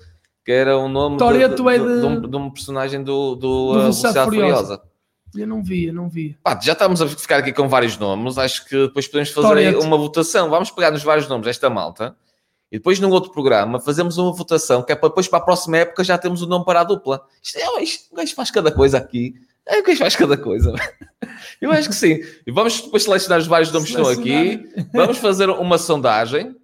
que 0.45 0.53
era 0.53 0.79
um 0.79 0.89
nome 0.89 1.17
de- 1.17 1.19
Toretto 1.25 1.63
de, 1.65 1.69
é 1.71 1.79
de, 1.79 1.85
de- 2.01 2.07
um, 2.07 2.21
de 2.23 2.37
um 2.37 2.51
personagem 2.51 3.03
do, 3.03 3.35
do, 3.35 3.41
Do 3.41 3.71
uh, 3.71 3.81
Velocidade 3.81 4.25
Furiosa. 4.25 4.55
Furiosa. 4.55 4.83
Eu 5.37 5.47
não 5.47 5.63
via, 5.63 5.93
não 5.93 6.09
via. 6.09 6.35
Pá, 6.43 6.59
já 6.61 6.73
estamos 6.73 7.01
a 7.01 7.07
ficar 7.07 7.37
aqui 7.39 7.53
com 7.53 7.69
vários 7.69 7.97
nomes. 7.97 8.37
Acho 8.37 8.65
que 8.67 8.87
depois 8.89 9.07
podemos 9.07 9.31
fazer 9.31 9.77
uma 9.77 9.97
votação. 9.97 10.51
Vamos 10.51 10.71
pegar 10.73 10.91
nos 10.91 11.03
vários 11.05 11.29
nomes 11.29 11.47
desta 11.47 11.71
malta 11.71 12.17
e 12.73 12.79
depois 12.79 12.99
num 12.99 13.11
outro 13.11 13.31
programa 13.31 13.79
fazemos 13.81 14.19
uma 14.19 14.33
votação 14.33 14.83
que 14.83 14.91
é 14.91 14.97
para 14.97 15.09
depois 15.09 15.29
para 15.29 15.39
a 15.39 15.43
próxima 15.43 15.77
época 15.79 16.03
já 16.03 16.19
temos 16.19 16.43
o 16.43 16.47
nome 16.47 16.65
para 16.65 16.81
a 16.81 16.85
dupla. 16.85 17.21
Isto 17.41 17.59
é, 17.59 17.83
isto, 17.83 18.13
o 18.13 18.17
gajo 18.17 18.35
faz 18.35 18.51
cada 18.51 18.73
coisa 18.73 18.99
aqui. 18.99 19.35
É, 19.67 19.79
o 19.79 19.83
gajo 19.83 19.99
faz 19.99 20.17
cada 20.17 20.37
coisa. 20.37 20.73
Eu 21.61 21.71
acho 21.71 21.89
que 21.89 21.95
sim. 21.95 22.21
E 22.47 22.51
vamos 22.51 22.81
depois 22.81 23.03
selecionar 23.03 23.39
os 23.39 23.47
vários 23.47 23.71
nomes 23.73 23.91
que 23.91 23.97
estão 23.97 24.11
aqui. 24.11 24.65
Vamos 24.93 25.19
fazer 25.19 25.49
uma 25.51 25.79
sondagem 25.79 26.57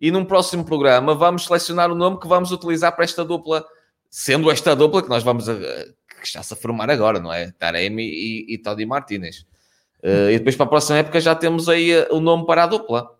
e 0.00 0.10
num 0.10 0.24
próximo 0.24 0.64
programa 0.64 1.14
vamos 1.14 1.44
selecionar 1.46 1.90
o 1.90 1.94
nome 1.94 2.20
que 2.20 2.28
vamos 2.28 2.52
utilizar 2.52 2.94
para 2.94 3.04
esta 3.04 3.24
dupla, 3.24 3.64
sendo 4.10 4.50
esta 4.50 4.76
dupla 4.76 5.02
que 5.02 5.08
nós 5.08 5.22
vamos 5.22 5.48
a, 5.48 5.54
que 5.54 6.24
está-se 6.24 6.52
a 6.52 6.56
formar 6.56 6.90
agora, 6.90 7.18
não 7.18 7.32
é? 7.32 7.50
Taremi 7.58 8.04
e, 8.04 8.54
e 8.54 8.58
Todi 8.58 8.84
Martínez. 8.86 9.46
Eh, 10.02 10.32
e 10.34 10.38
depois 10.38 10.54
para 10.54 10.66
a 10.66 10.68
próxima 10.68 10.98
época 10.98 11.20
já 11.20 11.34
temos 11.34 11.68
aí 11.68 11.90
eh, 11.92 12.08
o 12.10 12.20
nome 12.20 12.46
para 12.46 12.64
a 12.64 12.66
dupla. 12.66 13.10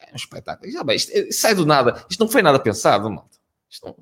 É 0.00 0.12
um 0.12 0.16
espetáculo. 0.16 0.70
Já 0.72 0.82
bem, 0.82 0.96
isto, 0.96 1.10
eh, 1.14 1.30
sai 1.30 1.54
do 1.54 1.64
nada. 1.66 2.04
Isto 2.10 2.24
não 2.24 2.30
foi 2.30 2.42
nada 2.42 2.58
pensado, 2.58 3.08
malta. 3.10 3.36
Não- 3.84 3.94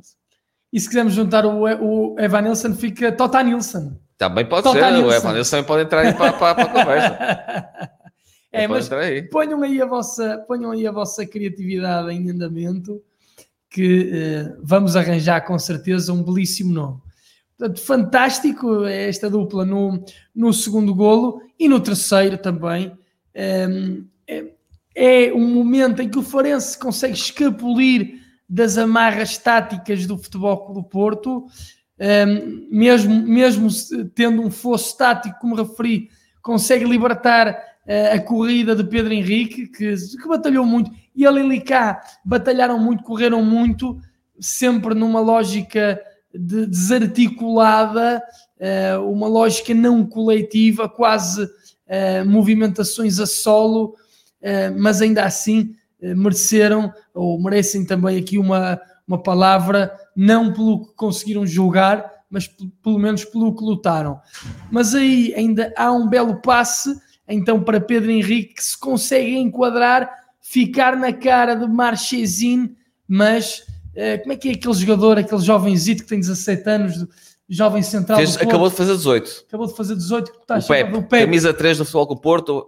E 0.72 0.80
se 0.80 0.88
quisermos 0.88 1.12
juntar 1.14 1.44
o, 1.44 1.64
o 1.64 2.20
Evan 2.20 2.42
Nilsson, 2.42 2.74
fica 2.74 3.10
Tota 3.12 3.42
Nilsson. 3.42 3.98
Também 4.18 4.46
pode 4.46 4.70
ser. 4.70 4.82
O 4.82 4.90
Nilsson. 4.90 5.12
Evan 5.12 5.32
Nilsson 5.32 5.50
também 5.50 5.66
pode 5.66 5.82
entrar 5.84 6.00
aí 6.00 6.14
para, 6.14 6.32
para, 6.32 6.54
para 6.54 6.64
a 6.64 6.68
conversa. 6.68 7.90
é, 8.52 8.68
mas 8.68 8.92
aí. 8.92 9.22
ponham 9.22 9.62
aí 9.62 9.80
a 9.80 9.86
vossa, 9.86 10.38
ponham 10.46 10.70
aí 10.70 10.86
a 10.86 10.92
vossa 10.92 11.26
criatividade 11.26 12.12
em 12.12 12.30
andamento, 12.30 13.02
que 13.68 14.10
eh, 14.12 14.56
vamos 14.62 14.96
arranjar 14.96 15.40
com 15.42 15.58
certeza 15.58 16.12
um 16.12 16.22
belíssimo 16.22 16.72
nome. 16.72 17.00
Portanto, 17.56 17.80
fantástico 17.80 18.84
esta 18.84 19.30
dupla 19.30 19.64
no, 19.64 20.04
no 20.34 20.52
segundo 20.52 20.94
golo 20.94 21.40
e 21.58 21.68
no 21.68 21.80
terceiro 21.80 22.36
também. 22.36 22.92
Ehm, 23.34 24.04
é, 24.26 24.52
é 24.94 25.32
um 25.32 25.48
momento 25.48 26.02
em 26.02 26.08
que 26.08 26.18
o 26.18 26.22
Farense 26.22 26.78
consegue 26.78 27.14
escapulir 27.14 28.20
das 28.48 28.76
amarras 28.76 29.38
táticas 29.38 30.06
do 30.06 30.18
Futebol 30.18 30.72
do 30.74 30.82
Porto, 30.82 31.46
Mesmo, 32.70 33.14
mesmo 33.22 33.68
tendo 34.14 34.42
um 34.42 34.50
fosso 34.50 34.96
tático, 34.96 35.38
como 35.38 35.54
referi, 35.54 36.08
consegue 36.42 36.84
libertar 36.84 37.56
eh, 37.86 38.12
a 38.12 38.20
corrida 38.20 38.76
de 38.76 38.84
Pedro 38.84 39.12
Henrique, 39.12 39.66
que, 39.66 39.94
que 39.96 40.28
batalhou 40.28 40.64
muito, 40.64 40.90
e 41.14 41.24
ele 41.24 41.40
e 41.40 41.48
Licá 41.48 42.00
batalharam 42.24 42.78
muito, 42.78 43.02
correram 43.02 43.44
muito, 43.44 44.00
sempre 44.38 44.94
numa 44.94 45.20
lógica 45.20 46.00
de 46.32 46.66
desarticulada, 46.66 48.22
eh, 48.58 48.96
uma 48.98 49.26
lógica 49.26 49.74
não 49.74 50.06
coletiva, 50.06 50.88
quase 50.88 51.48
eh, 51.86 52.22
movimentações 52.24 53.18
a 53.18 53.26
solo, 53.26 53.94
mas 54.76 55.00
ainda 55.00 55.22
assim 55.22 55.72
mereceram, 56.00 56.92
ou 57.14 57.40
merecem 57.40 57.86
também 57.86 58.18
aqui 58.18 58.36
uma, 58.36 58.80
uma 59.06 59.22
palavra, 59.22 59.92
não 60.16 60.52
pelo 60.52 60.86
que 60.86 60.94
conseguiram 60.94 61.46
julgar, 61.46 62.10
mas 62.30 62.48
pelo 62.82 62.98
menos 62.98 63.24
pelo 63.24 63.54
que 63.54 63.62
lutaram. 63.64 64.20
Mas 64.70 64.94
aí 64.94 65.34
ainda 65.34 65.72
há 65.76 65.92
um 65.92 66.08
belo 66.08 66.40
passe, 66.40 66.94
então 67.28 67.62
para 67.62 67.80
Pedro 67.80 68.10
Henrique, 68.10 68.54
que 68.54 68.64
se 68.64 68.78
consegue 68.78 69.36
enquadrar, 69.36 70.10
ficar 70.40 70.96
na 70.96 71.12
cara 71.12 71.54
de 71.54 71.66
Marchesin, 71.66 72.74
mas 73.06 73.64
eh, 73.94 74.18
como 74.18 74.32
é 74.32 74.36
que 74.36 74.48
é 74.48 74.52
aquele 74.52 74.74
jogador, 74.74 75.18
aquele 75.18 75.40
jovenzito 75.42 76.02
que 76.04 76.08
tem 76.08 76.20
17 76.20 76.68
anos, 76.70 77.06
jovem 77.48 77.82
central 77.82 78.16
Fez- 78.18 78.36
acabou 78.38 78.70
de 78.70 78.76
fazer 78.76 78.94
18. 78.96 79.44
acabou 79.48 79.66
de 79.66 79.76
fazer 79.76 79.94
18, 79.94 80.32
que 80.32 80.38
tu 80.38 80.42
estás 80.42 80.64
o 80.64 80.68
Pep, 80.68 80.94
o 80.96 81.02
Pepe. 81.02 81.24
camisa 81.26 81.52
3 81.52 81.78
do 81.78 81.84
Futebol 81.84 82.06
com 82.06 82.14
o 82.14 82.20
Porto, 82.20 82.66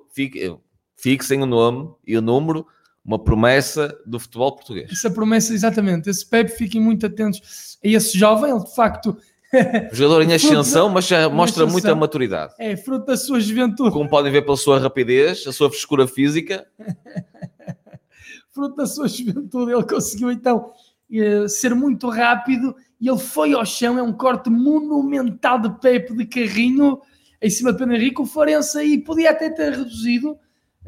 fixem 0.97 1.43
o 1.43 1.47
nome 1.47 1.89
e 2.07 2.17
o 2.19 2.23
número, 2.23 2.67
uma 3.05 3.19
promessa 3.19 3.97
do 4.07 4.19
futebol 4.19 4.55
português. 4.57 4.91
Essa 4.91 5.11
promessa, 5.11 5.53
exatamente. 5.53 6.09
Esse 6.09 6.25
Pepe, 6.25 6.53
fiquem 6.53 6.81
muito 6.81 7.05
atentos 7.05 7.79
a 7.85 7.89
esse 7.89 8.19
jovem, 8.19 8.51
ele 8.51 8.65
de 8.65 8.75
facto 8.75 9.17
Jogador 9.93 10.23
em 10.23 10.33
ascensão, 10.33 10.89
mas 10.89 11.07
já 11.07 11.29
mostra 11.29 11.65
ascensão. 11.65 11.69
muita 11.69 11.95
maturidade. 11.95 12.55
é 12.59 12.77
fruto 12.77 13.07
da 13.07 13.17
sua 13.17 13.41
juventude, 13.41 13.91
Como 13.91 14.09
podem 14.09 14.33
ver 14.33 14.43
pela 14.43 14.57
sua 14.57 14.79
rapidez, 14.79 15.47
a 15.47 15.53
sua 15.53 15.71
frescura 15.71 16.07
física, 16.07 16.67
fruto 18.51 18.77
da 18.77 18.87
sua 18.87 19.09
juventude, 19.09 19.73
ele 19.73 19.85
conseguiu 19.85 20.31
então 20.31 20.73
eh, 21.13 21.47
ser 21.49 21.75
muito 21.75 22.09
rápido 22.09 22.75
e 23.01 23.09
ele 23.09 23.19
foi 23.19 23.53
ao 23.53 23.65
chão, 23.65 23.99
é 23.99 24.03
um 24.03 24.13
corte 24.13 24.51
monumental 24.51 25.59
de 25.59 25.71
Pepe 25.81 26.17
de 26.17 26.27
carrinho 26.27 27.01
em 27.41 27.51
cima 27.51 27.73
de 27.73 27.79
Pedro 27.79 27.95
Henrique, 27.95 28.23
o 28.23 28.27
Farense 28.27 28.79
aí 28.79 28.99
podia 28.99 29.31
até 29.31 29.51
ter 29.51 29.73
reduzido, 29.73 30.39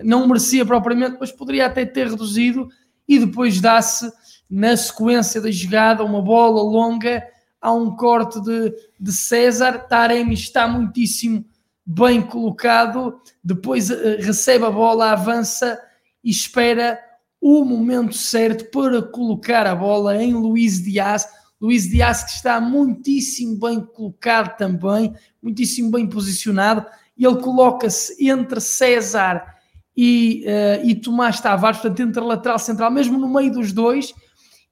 não 0.03 0.27
merecia 0.27 0.65
propriamente, 0.65 1.17
mas 1.21 1.33
poderia 1.33 1.67
até 1.67 1.85
ter 1.85 2.09
reduzido 2.09 2.69
e 3.09 3.19
depois 3.19 3.61
dá-se 3.61 4.11
na 4.49 4.77
sequência 4.77 5.41
da 5.41 5.51
jogada 5.51 6.05
uma 6.05 6.23
bola 6.23 6.63
longa, 6.63 7.25
há 7.61 7.73
um 7.73 7.95
corte 7.97 8.41
de, 8.41 8.73
de 8.99 9.13
César, 9.13 9.87
Taremi 9.89 10.35
está 10.35 10.69
muitíssimo 10.69 11.45
bem 11.85 12.21
colocado, 12.23 13.21
depois 13.43 13.91
eh, 13.91 14.19
recebe 14.21 14.65
a 14.65 14.71
bola, 14.71 15.13
avança 15.13 15.81
e 16.23 16.31
espera 16.31 16.99
o 17.41 17.65
momento 17.65 18.15
certo 18.15 18.71
para 18.71 19.01
colocar 19.03 19.67
a 19.67 19.75
bola 19.75 20.21
em 20.21 20.33
Luís 20.33 20.83
Dias. 20.83 21.29
Luís 21.61 21.89
Dias 21.89 22.25
que 22.25 22.31
está 22.31 22.61
muitíssimo 22.61 23.59
bem 23.59 23.81
colocado 23.81 24.57
também, 24.57 25.15
muitíssimo 25.41 25.91
bem 25.91 26.09
posicionado, 26.09 26.85
e 27.17 27.25
ele 27.25 27.41
coloca-se 27.41 28.29
entre 28.29 28.61
César 28.61 29.56
e, 29.97 30.45
eh, 30.47 30.83
e 30.85 30.95
Tomás 30.95 31.41
Tavares, 31.41 31.81
portanto 31.81 32.01
entre 32.01 32.23
lateral 32.23 32.59
central, 32.59 32.91
mesmo 32.91 33.19
no 33.19 33.29
meio 33.29 33.53
dos 33.53 33.73
dois, 33.73 34.13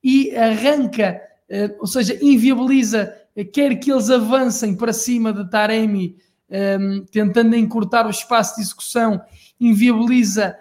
e 0.05 0.37
arranca, 0.37 1.19
eh, 1.49 1.75
ou 1.81 1.87
seja, 1.87 2.19
inviabiliza, 2.21 3.15
eh, 3.35 3.43
quer 3.43 3.77
que 3.77 3.91
eles 3.91 4.11
avancem 4.11 4.77
para 4.77 4.93
cima 4.93 5.33
de 5.33 5.49
Taremi, 5.49 6.17
eh, 6.51 6.79
tentando 7.11 7.57
encurtar 7.57 8.07
o 8.07 8.11
espaço 8.11 8.57
de 8.57 8.63
execução, 8.63 9.21
inviabiliza 9.59 10.57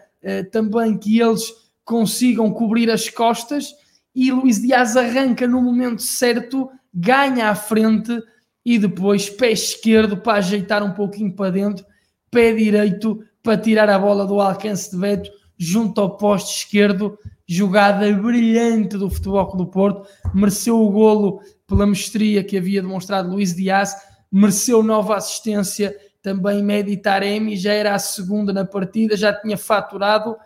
também 0.53 0.97
que 0.97 1.19
eles 1.19 1.53
consigam 1.83 2.49
cobrir 2.49 2.89
as 2.89 3.09
costas 3.09 3.75
e 4.15 4.31
Luís 4.31 4.61
Dias 4.61 4.95
arranca 4.95 5.45
no 5.45 5.61
momento 5.61 6.01
certo, 6.01 6.69
ganha 6.93 7.49
à 7.49 7.55
frente 7.55 8.17
e 8.63 8.79
depois 8.79 9.29
pé 9.29 9.51
esquerdo 9.51 10.15
para 10.15 10.37
ajeitar 10.37 10.81
um 10.81 10.93
pouquinho 10.93 11.33
para 11.33 11.51
dentro, 11.51 11.85
pé 12.31 12.53
direito 12.53 13.21
para 13.43 13.57
tirar 13.57 13.89
a 13.89 13.99
bola 13.99 14.25
do 14.25 14.39
alcance 14.39 14.89
de 14.89 14.97
Beto 14.97 15.29
junto 15.57 16.01
ao 16.01 16.17
poste 16.17 16.59
esquerdo, 16.59 17.17
jogada 17.47 18.11
brilhante 18.13 18.97
do 18.97 19.09
Futebol 19.09 19.55
do 19.55 19.67
Porto, 19.67 20.07
mereceu 20.33 20.81
o 20.81 20.89
golo 20.89 21.41
pela 21.67 21.85
mestria 21.85 22.43
que 22.43 22.57
havia 22.57 22.81
demonstrado 22.81 23.29
Luís 23.29 23.55
Dias, 23.55 23.93
mereceu 24.31 24.81
nova 24.81 25.15
assistência 25.15 25.95
também 26.21 26.63
Medi 26.63 26.97
Taremi, 26.97 27.57
já 27.57 27.73
era 27.73 27.93
a 27.93 27.99
segunda 27.99 28.53
na 28.53 28.65
partida, 28.65 29.15
já 29.15 29.33
tinha 29.33 29.57
faturado. 29.57 30.37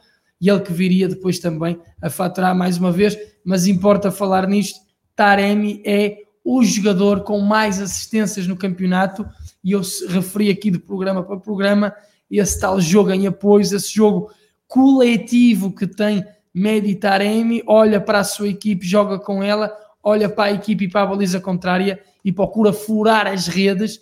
E 0.42 0.50
ele 0.50 0.60
que 0.60 0.74
viria 0.74 1.08
depois 1.08 1.40
também 1.40 1.80
a 2.02 2.10
faturar 2.10 2.56
mais 2.56 2.78
uma 2.78 2.92
vez, 2.92 3.18
mas 3.44 3.68
importa 3.68 4.12
falar 4.12 4.48
nisto, 4.48 4.80
Taremi 5.16 5.82
é 5.86 6.18
o 6.44 6.64
jogador 6.64 7.24
com 7.24 7.40
mais 7.40 7.82
assistências 7.82 8.48
no 8.48 8.56
campeonato, 8.56 9.28
e 9.64 9.72
eu 9.72 9.82
referi 10.10 10.50
aqui 10.50 10.72
de 10.72 10.80
programa 10.80 11.24
para 11.24 11.38
programa, 11.38 11.94
esse 12.30 12.60
tal 12.60 12.80
jogo 12.82 13.12
em 13.12 13.28
apoios, 13.28 13.72
esse 13.72 13.94
jogo 13.94 14.32
coletivo 14.68 15.72
que 15.72 15.88
tem 15.88 16.26
Medi 16.54 16.96
Taremi, 16.96 17.64
olha 17.68 18.02
para 18.02 18.20
a 18.20 18.24
sua 18.24 18.50
equipe, 18.50 18.86
joga 18.86 19.20
com 19.20 19.44
ela, 19.44 19.72
olha 20.04 20.28
para 20.28 20.46
a 20.46 20.54
equipe 20.54 20.86
e 20.86 20.90
para 20.90 21.04
a 21.04 21.06
baliza 21.06 21.40
contrária 21.40 22.02
e 22.26 22.32
procura 22.32 22.74
furar 22.74 23.28
as 23.28 23.48
redes. 23.48 24.02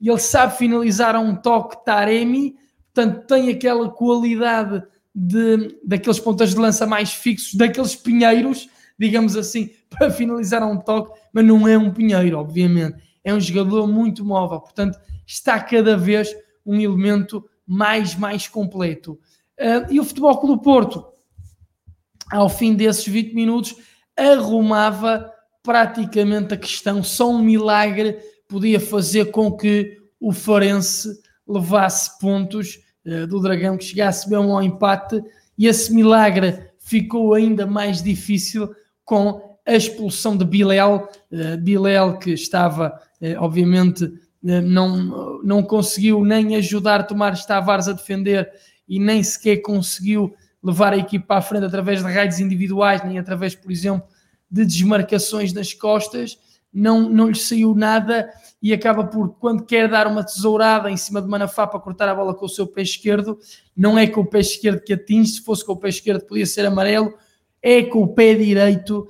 Ele 0.00 0.18
sabe 0.18 0.56
finalizar 0.56 1.14
a 1.14 1.20
um 1.20 1.34
toque 1.34 1.84
Taremi, 1.84 2.56
portanto, 2.92 3.26
tem 3.26 3.48
aquela 3.50 3.88
qualidade 3.88 4.82
de, 5.14 5.78
daqueles 5.84 6.20
pontas 6.20 6.50
de 6.50 6.56
lança 6.56 6.86
mais 6.86 7.12
fixos, 7.12 7.54
daqueles 7.54 7.96
pinheiros, 7.96 8.68
digamos 8.98 9.36
assim, 9.36 9.70
para 9.90 10.10
finalizar 10.10 10.62
a 10.62 10.66
um 10.66 10.78
toque, 10.78 11.18
mas 11.32 11.44
não 11.44 11.66
é 11.66 11.78
um 11.78 11.92
pinheiro, 11.92 12.38
obviamente. 12.38 12.96
É 13.24 13.32
um 13.32 13.40
jogador 13.40 13.86
muito 13.86 14.24
móvel, 14.24 14.60
portanto, 14.60 14.98
está 15.26 15.60
cada 15.60 15.96
vez 15.96 16.34
um 16.68 16.80
elemento 16.80 17.44
mais, 17.66 18.14
mais 18.14 18.46
completo. 18.46 19.18
Uh, 19.58 19.90
e 19.90 19.98
o 19.98 20.04
Futebol 20.04 20.38
Clube 20.38 20.62
Porto, 20.62 21.04
ao 22.30 22.48
fim 22.48 22.74
desses 22.74 23.06
20 23.06 23.34
minutos, 23.34 23.74
arrumava 24.16 25.32
praticamente 25.62 26.54
a 26.54 26.56
questão. 26.56 27.02
Só 27.02 27.30
um 27.30 27.42
milagre 27.42 28.18
podia 28.46 28.78
fazer 28.78 29.26
com 29.26 29.50
que 29.56 29.98
o 30.20 30.32
Farense 30.32 31.08
levasse 31.46 32.18
pontos 32.18 32.78
uh, 33.06 33.26
do 33.26 33.40
Dragão, 33.40 33.76
que 33.76 33.84
chegasse 33.84 34.28
mesmo 34.28 34.52
ao 34.52 34.62
empate, 34.62 35.22
e 35.56 35.66
esse 35.66 35.92
milagre 35.92 36.70
ficou 36.78 37.34
ainda 37.34 37.66
mais 37.66 38.02
difícil 38.02 38.70
com 39.04 39.58
a 39.66 39.74
expulsão 39.74 40.36
de 40.36 40.44
Bilel, 40.44 41.08
uh, 41.32 41.56
Bilel 41.58 42.18
que 42.18 42.30
estava, 42.30 43.00
uh, 43.20 43.42
obviamente, 43.42 44.10
não, 44.42 45.42
não 45.42 45.62
conseguiu 45.62 46.24
nem 46.24 46.56
ajudar 46.56 47.06
Tomás 47.06 47.44
Tavares 47.44 47.88
a 47.88 47.92
defender 47.92 48.50
e 48.88 48.98
nem 48.98 49.22
sequer 49.22 49.58
conseguiu 49.58 50.34
levar 50.62 50.92
a 50.92 50.96
equipa 50.96 51.36
à 51.36 51.42
frente 51.42 51.64
através 51.64 52.04
de 52.04 52.12
raids 52.12 52.40
individuais, 52.40 53.04
nem 53.04 53.18
através, 53.18 53.54
por 53.54 53.70
exemplo, 53.70 54.06
de 54.50 54.64
desmarcações 54.64 55.52
nas 55.52 55.72
costas, 55.72 56.38
não, 56.72 57.08
não 57.08 57.28
lhe 57.28 57.38
saiu 57.38 57.74
nada 57.74 58.30
e 58.62 58.72
acaba 58.72 59.04
por, 59.04 59.30
quando 59.38 59.64
quer 59.64 59.88
dar 59.88 60.06
uma 60.06 60.24
tesourada 60.24 60.90
em 60.90 60.96
cima 60.96 61.22
de 61.22 61.28
Manafá 61.28 61.66
para 61.66 61.80
cortar 61.80 62.08
a 62.08 62.14
bola 62.14 62.34
com 62.34 62.46
o 62.46 62.48
seu 62.48 62.66
pé 62.66 62.82
esquerdo, 62.82 63.38
não 63.76 63.98
é 63.98 64.06
com 64.06 64.20
o 64.22 64.26
pé 64.26 64.40
esquerdo 64.40 64.80
que 64.80 64.92
atinge, 64.92 65.32
se 65.32 65.42
fosse 65.42 65.64
com 65.64 65.72
o 65.72 65.76
pé 65.76 65.88
esquerdo 65.88 66.26
podia 66.26 66.46
ser 66.46 66.66
amarelo, 66.66 67.14
é 67.62 67.82
com 67.82 68.02
o 68.02 68.08
pé 68.08 68.34
direito 68.34 69.08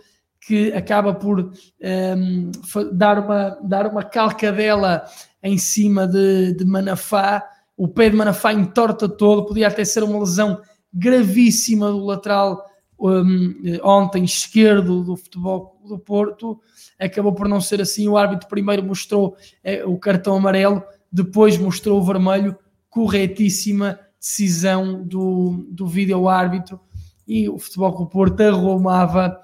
que 0.48 0.72
acaba 0.72 1.12
por 1.12 1.40
um, 1.40 1.50
ehm, 1.78 2.50
dar, 2.94 3.18
uma, 3.18 3.58
dar 3.62 3.86
uma 3.86 4.02
calcadela 4.02 5.04
em 5.42 5.58
cima 5.58 6.08
de, 6.08 6.54
de 6.54 6.64
Manafá, 6.64 7.46
o 7.76 7.86
pé 7.86 8.08
de 8.08 8.16
Manafá 8.16 8.54
entorta 8.54 9.06
todo, 9.06 9.44
podia 9.44 9.68
até 9.68 9.84
ser 9.84 10.02
uma 10.02 10.18
lesão 10.18 10.58
gravíssima 10.90 11.90
do 11.90 12.02
lateral 12.02 12.64
um, 12.98 13.54
ontem 13.82 14.24
esquerdo 14.24 15.04
do 15.04 15.18
futebol 15.18 15.78
do 15.86 15.98
Porto, 15.98 16.58
acabou 16.98 17.34
por 17.34 17.46
não 17.46 17.60
ser 17.60 17.82
assim. 17.82 18.08
O 18.08 18.16
árbitro 18.16 18.48
primeiro 18.48 18.82
mostrou 18.82 19.36
é, 19.62 19.84
o 19.84 19.98
cartão 19.98 20.34
amarelo, 20.34 20.82
depois 21.12 21.58
mostrou 21.58 22.00
o 22.00 22.04
vermelho, 22.04 22.56
corretíssima 22.88 24.00
decisão 24.18 25.04
do, 25.04 25.66
do 25.68 25.86
vídeo 25.86 26.26
árbitro 26.26 26.80
e 27.26 27.50
o 27.50 27.58
futebol 27.58 27.94
do 27.94 28.06
Porto 28.06 28.40
arrumava 28.40 29.38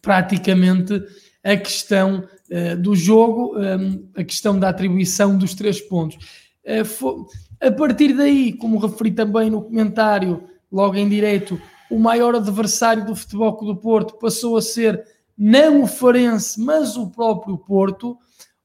praticamente 0.00 1.02
a 1.42 1.56
questão 1.56 2.28
uh, 2.50 2.76
do 2.76 2.94
jogo, 2.94 3.56
um, 3.58 4.08
a 4.14 4.24
questão 4.24 4.58
da 4.58 4.68
atribuição 4.68 5.36
dos 5.36 5.54
três 5.54 5.80
pontos. 5.80 6.16
Uh, 6.64 6.84
foi, 6.84 7.24
a 7.60 7.70
partir 7.70 8.14
daí, 8.14 8.52
como 8.52 8.78
referi 8.78 9.10
também 9.10 9.50
no 9.50 9.62
comentário, 9.62 10.44
logo 10.72 10.96
em 10.96 11.08
direto, 11.08 11.60
o 11.90 11.98
maior 11.98 12.34
adversário 12.34 13.04
do 13.04 13.16
Futebol 13.16 13.56
do 13.64 13.76
Porto 13.76 14.18
passou 14.18 14.56
a 14.56 14.62
ser 14.62 15.04
não 15.36 15.82
o 15.82 15.86
Farense, 15.86 16.60
mas 16.60 16.96
o 16.96 17.10
próprio 17.10 17.58
Porto, 17.58 18.16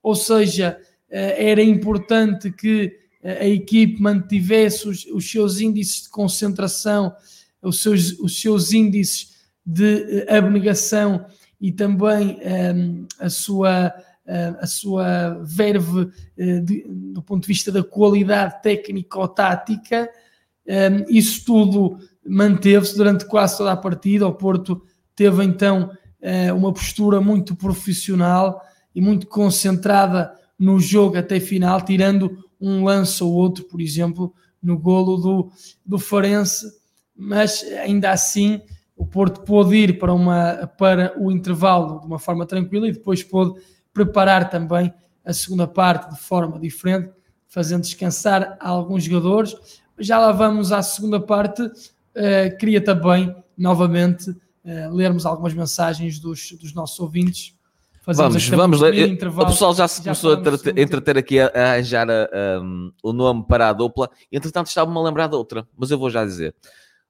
ou 0.04 0.14
seja, 0.14 0.78
eh, 1.10 1.52
era 1.52 1.64
importante 1.64 2.52
que 2.52 2.94
eh, 3.24 3.46
a 3.46 3.48
equipe 3.48 4.02
mantivesse 4.02 4.88
os, 4.88 5.06
os 5.06 5.30
seus 5.30 5.60
índices 5.60 6.04
de 6.04 6.10
concentração, 6.10 7.14
os 7.62 7.82
seus, 7.82 8.20
os 8.20 8.40
seus 8.40 8.72
índices 8.74 9.35
de 9.66 10.26
eh, 10.28 10.38
abnegação 10.38 11.26
e 11.60 11.72
também 11.72 12.40
um, 12.76 13.08
a 13.20 13.30
sua 13.30 13.94
a 14.60 14.66
sua 14.66 15.40
verve 15.44 16.10
eh, 16.36 16.60
do 16.60 17.22
ponto 17.22 17.44
de 17.44 17.48
vista 17.48 17.72
da 17.72 17.84
qualidade 17.84 18.60
técnico-tática. 18.64 20.10
Ehm, 20.66 21.06
isso 21.10 21.46
tudo 21.46 22.00
manteve-se 22.28 22.98
durante 22.98 23.26
quase 23.26 23.58
toda 23.58 23.72
a 23.72 23.78
partida. 23.78 24.28
O 24.28 24.34
Porto 24.34 24.82
teve 25.16 25.44
então 25.44 25.92
eh, 26.20 26.52
uma 26.52 26.74
postura 26.74 27.22
muito 27.22 27.56
profissional 27.56 28.60
e 28.96 29.00
muito 29.00 29.28
concentrada 29.28 30.34
no 30.58 30.80
jogo 30.80 31.18
até 31.18 31.40
final, 31.40 31.82
tirando 31.82 32.44
um 32.60 32.84
lance 32.84 33.24
ou 33.24 33.32
outro, 33.32 33.66
por 33.66 33.80
exemplo, 33.80 34.34
no 34.62 34.80
golo 34.80 35.18
do, 35.18 35.52
do 35.86 36.00
Farense, 36.00 36.66
mas 37.16 37.64
ainda 37.84 38.10
assim 38.10 38.60
o 38.96 39.06
Porto 39.06 39.42
pôde 39.42 39.76
ir 39.76 40.00
para, 40.00 40.14
uma, 40.14 40.68
para 40.78 41.14
o 41.20 41.32
intervalo 41.32 42.00
de 42.00 42.08
uma 42.08 42.18
forma 42.18 42.46
tranquila 42.46 42.88
e 42.88 42.94
depois 42.94 43.22
pôde 43.24 43.60
preparar 43.94 44.50
também 44.50 44.94
a 45.24 45.34
segunda 45.34 45.68
parte 45.68 46.14
de 46.14 46.20
forma 46.20 46.60
diferente, 46.60 47.12
fazendo 47.48 47.82
descansar 47.82 48.58
alguns 48.60 49.04
jogadores. 49.04 49.56
Já 50.00 50.20
lá 50.20 50.32
vamos 50.32 50.72
à 50.72 50.82
segunda 50.82 51.20
parte. 51.20 51.62
Uh, 51.62 52.58
queria 52.60 52.82
também, 52.82 53.36
novamente, 53.58 54.30
uh, 54.30 54.94
lermos 54.94 55.26
algumas 55.26 55.54
mensagens 55.54 56.20
dos, 56.20 56.52
dos 56.54 56.74
nossos 56.74 57.00
ouvintes. 57.00 57.56
Fazemos 58.02 58.48
vamos, 58.50 58.80
vamos 58.80 58.82
ler. 58.82 59.18
O 59.26 59.46
pessoal 59.48 59.74
já 59.74 59.88
se 59.88 59.98
já 59.98 60.04
começou 60.04 60.36
a 60.36 60.82
entreter 60.82 61.18
aqui 61.18 61.40
a, 61.40 61.48
a 61.48 61.72
arranjar 61.72 62.08
um, 62.62 62.92
o 63.02 63.12
nome 63.12 63.44
para 63.48 63.70
a 63.70 63.74
dupla. 63.74 64.12
Entretanto, 64.32 64.68
estava-me 64.68 64.96
a 64.96 65.02
lembrar 65.02 65.28
de 65.28 65.36
outra, 65.36 65.68
mas 65.76 65.90
eu 65.90 65.98
vou 65.98 66.10
já 66.12 66.24
dizer. 66.24 66.54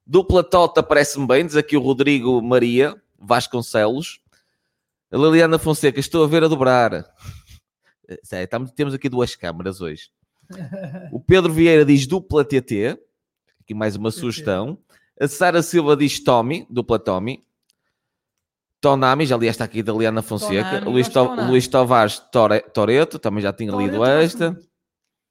Dupla 0.06 0.44
Tota 0.44 0.84
parece-me 0.84 1.26
bem, 1.26 1.44
diz 1.44 1.56
aqui 1.56 1.76
o 1.76 1.80
Rodrigo 1.80 2.40
Maria 2.40 2.94
Vasconcelos. 3.18 4.20
A 5.10 5.16
Liliana 5.16 5.58
Fonseca, 5.58 5.98
estou 5.98 6.22
a 6.22 6.28
ver 6.28 6.44
a 6.44 6.48
dobrar. 6.48 7.04
Sério, 8.22 8.44
estamos, 8.44 8.70
temos 8.70 8.94
aqui 8.94 9.08
duas 9.08 9.34
câmaras 9.34 9.80
hoje. 9.80 10.10
O 11.10 11.18
Pedro 11.18 11.52
Vieira 11.52 11.84
diz 11.84 12.06
dupla 12.06 12.44
TT. 12.44 12.96
Aqui 13.60 13.74
mais 13.74 13.96
uma 13.96 14.12
sugestão. 14.12 14.78
A 15.20 15.26
Sara 15.26 15.60
Silva 15.60 15.96
diz 15.96 16.22
Tommy, 16.22 16.64
dupla 16.70 17.00
Tommy. 17.00 17.44
Tonami, 18.80 19.26
já 19.26 19.36
li 19.36 19.48
esta 19.48 19.64
aqui 19.64 19.82
da 19.82 19.92
Liliana 19.92 20.22
Fonseca. 20.22 20.78
Tonami, 20.78 20.92
Luís, 20.92 21.08
to, 21.08 21.24
Luís 21.48 21.66
Tovares 21.66 22.20
Tore, 22.30 22.60
Toreto, 22.72 23.18
também 23.18 23.42
já 23.42 23.52
tinha 23.52 23.72
Toreto, 23.72 23.90
lido 23.90 24.04
esta. 24.04 24.56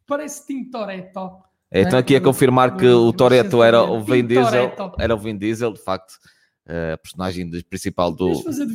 Parece 0.06 0.46
Tim 0.46 0.70
Toreto. 0.70 1.45
É, 1.72 1.82
estão 1.82 2.00
aqui 2.00 2.16
a 2.16 2.22
confirmar 2.22 2.78
que 2.78 2.88
o 2.88 3.12
Toreto 3.12 3.62
era 3.62 3.84
o 3.84 4.02
Vin 4.02 4.26
Diesel. 4.26 4.72
Era 5.00 5.16
o 5.16 5.18
Vin 5.18 5.38
Diesel, 5.38 5.74
de 5.74 5.82
facto 5.82 6.14
a 6.68 6.98
personagem 6.98 7.48
principal 7.70 8.12
do, 8.12 8.32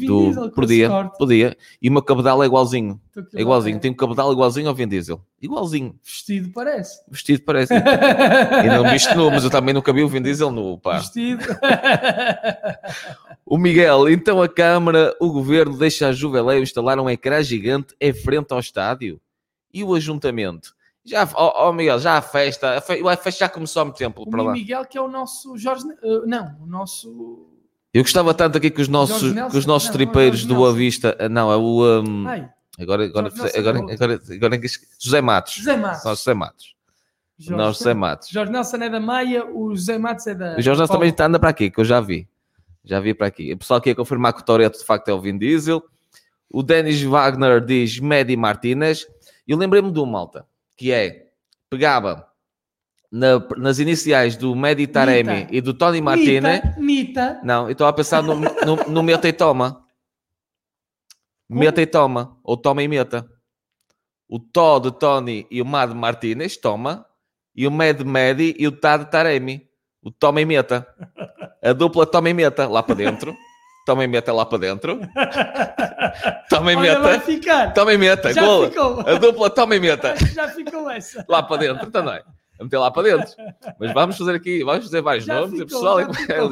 do 0.07 0.51
podia, 0.53 0.89
podia, 1.19 1.57
e 1.83 1.89
o 1.89 1.93
meu 1.93 2.03
cabedal 2.03 2.41
é 2.41 2.47
igualzinho, 2.47 3.01
é 3.35 3.41
igualzinho, 3.41 3.81
tem 3.81 3.91
um 3.91 3.95
cabedal 3.95 4.33
igualzinho 4.33 4.69
ao 4.69 4.75
Vin 4.75 4.87
Diesel, 4.87 5.21
igualzinho. 5.43 5.99
Vestido 6.05 6.53
parece. 6.53 7.01
Vestido 7.11 7.43
parece. 7.43 7.75
e 7.75 8.69
não 8.69 8.89
visto 8.89 9.13
nu, 9.17 9.29
mas 9.31 9.43
eu 9.43 9.51
também 9.51 9.75
nunca 9.75 9.93
vi 9.93 10.05
o 10.05 10.09
Vin 10.09 10.23
Diesel 10.23 10.53
nu, 10.53 10.79
pá. 10.79 10.99
Vestido. 10.99 11.43
o 13.45 13.59
Miguel, 13.59 14.09
então 14.09 14.41
a 14.41 14.49
Câmara, 14.49 15.13
o 15.21 15.33
Governo 15.33 15.77
deixa 15.77 16.07
a 16.07 16.13
Juveléu 16.13 16.63
instalar 16.63 17.01
um 17.01 17.11
ecrã 17.11 17.43
gigante 17.43 17.95
em 18.01 18.13
frente 18.13 18.53
ao 18.53 18.61
estádio? 18.61 19.21
E 19.73 19.83
o 19.83 19.95
Ajuntamento? 19.95 20.75
Já, 21.05 21.29
ó 21.35 21.69
oh, 21.69 21.73
Miguel, 21.73 21.99
já 21.99 22.19
a 22.19 22.23
festa, 22.23 22.77
a 22.77 22.81
festa 22.81 23.31
já 23.31 23.49
começou 23.49 23.83
há 23.83 23.85
muito 23.87 23.97
tempo 23.97 24.23
o 24.23 24.31
para 24.31 24.43
lá. 24.43 24.53
Miguel 24.53 24.85
que 24.85 24.99
é 24.99 25.01
o 25.01 25.09
nosso 25.09 25.57
Jorge, 25.57 25.85
uh, 25.85 26.27
não, 26.27 26.57
o 26.61 26.67
nosso 26.67 27.51
eu 27.93 28.03
gostava 28.03 28.33
tanto 28.33 28.57
aqui 28.57 28.71
que 28.71 28.81
os 28.81 28.87
nossos, 28.87 29.33
que 29.33 29.57
os 29.57 29.67
nossos 29.67 29.89
não, 29.89 29.95
tripeiros 29.95 30.45
do 30.45 30.55
Boa 30.55 30.73
Vista. 30.73 31.17
Ah, 31.19 31.29
não, 31.29 31.51
é 31.51 31.57
o. 31.57 32.03
Um, 32.03 32.25
agora, 32.79 33.05
agora, 33.05 33.05
agora, 33.05 33.33
agora, 33.57 33.79
agora, 33.93 34.21
agora, 34.31 34.61
José 34.97 35.21
Matos. 35.21 35.55
José 35.55 35.77
Matos. 35.77 36.05
Nós 36.05 36.19
José 36.19 36.35
Matos. 36.35 36.75
Jorge, 37.37 37.63
Nós 37.63 37.79
José 37.79 37.95
Matos. 37.95 38.29
Jorge 38.29 38.53
Nelson 38.53 38.77
é 38.77 38.91
da 38.91 39.01
Maia, 39.01 39.45
o 39.47 39.75
José 39.75 39.99
Matos 39.99 40.27
é 40.29 40.35
da. 40.35 40.57
O 40.57 40.63
Jorge 40.63 40.79
Nelson 40.79 40.93
também 40.93 41.15
anda 41.19 41.39
para 41.41 41.49
aqui, 41.49 41.69
que 41.69 41.81
eu 41.81 41.85
já 41.85 42.01
vi. 42.01 42.29
Já 42.85 43.01
vi 43.01 43.13
para 43.13 43.27
aqui. 43.27 43.53
O 43.53 43.59
pessoal 43.59 43.79
aqui 43.79 43.91
a 43.91 43.95
confirmar 43.95 44.35
que 44.35 44.43
o 44.43 44.45
Toreto 44.45 44.79
de 44.79 44.85
facto 44.85 45.09
é 45.09 45.13
o 45.13 45.21
Vin 45.21 45.37
Diesel. 45.37 45.83
O 46.49 46.63
Denis 46.63 47.03
Wagner 47.03 47.61
diz 47.61 47.99
Medi 47.99 48.37
Martinez. 48.37 49.07
E 49.49 49.53
eu 49.53 49.59
lembrei-me 49.59 49.91
de 49.91 49.99
um 49.99 50.07
malta, 50.07 50.47
que 50.81 50.91
é, 50.91 51.27
pegava 51.69 52.27
na- 53.13 53.39
nas 53.59 53.79
iniciais 53.79 54.35
do 54.35 54.57
Medi 54.57 54.87
Taremi 54.87 55.31
Mita. 55.41 55.55
e 55.55 55.61
do 55.61 55.75
Tony 55.75 56.01
Martinez. 56.01 56.63
Mita, 56.65 56.81
Mita. 56.81 57.41
Não, 57.45 57.67
eu 57.67 57.73
estava 57.73 57.91
a 57.91 57.93
pensar 57.93 58.23
no, 58.23 58.35
no, 58.35 58.77
no 58.89 59.03
meta 59.03 59.29
e 59.29 59.33
toma. 59.35 59.85
Meta 61.47 61.83
e 61.83 61.87
toma. 61.87 62.35
Ou 62.43 62.57
toma 62.57 62.83
e 62.83 62.89
meta. 62.89 63.29
O 64.27 64.39
Tó 64.39 64.79
de 64.79 64.91
Tony 64.91 65.47
e 65.51 65.61
o 65.61 65.67
Mad 65.67 65.93
Martinez 65.93 66.57
toma. 66.57 67.05
E 67.55 67.67
o 67.67 67.71
Med 67.71 68.03
Medi 68.03 68.55
e 68.59 68.67
o 68.67 68.73
Tad 68.73 69.11
Taremi. 69.11 69.69
O 70.03 70.11
toma 70.11 70.41
e 70.41 70.47
meta. 70.47 70.87
A 71.63 71.75
dupla 71.75 72.07
toma 72.07 72.31
e 72.31 72.33
meta 72.33 72.67
lá 72.67 72.83
para 72.83 72.95
dentro. 72.95 73.37
Toma 73.87 74.05
e 74.05 74.07
meta 74.07 74.33
lá 74.33 74.45
para 74.47 74.59
dentro. 74.59 75.01
E 76.73 76.77
Olha, 76.77 76.99
vai 76.99 77.13
meta. 77.13 77.25
ficar. 77.25 77.75
E 77.93 77.97
meta. 77.97 78.33
Já 78.33 78.43
Gol. 78.45 78.69
ficou. 78.69 79.01
A 79.01 79.15
dupla 79.15 79.49
e 79.77 79.81
meta. 79.81 80.15
Já 80.35 80.49
ficou 80.49 80.91
essa. 80.91 81.25
Lá 81.29 81.43
para 81.43 81.57
dentro 81.59 81.91
também. 81.91 82.21
A 82.59 82.65
meter 82.65 82.79
lá 82.79 82.91
para 82.91 83.03
dentro. 83.05 83.33
Mas 83.79 83.93
vamos 83.95 84.19
fazer 84.19 84.35
aqui, 84.35 84.63
vamos 84.65 84.85
fazer 84.85 85.01
vários 85.01 85.25
Já 85.25 85.35
nomes 85.41 85.59
e 85.59 85.63
o 85.63 85.67
ficou, 85.67 85.81
pessoal 85.81 86.01
é 86.01 86.13
ficou. 86.13 86.51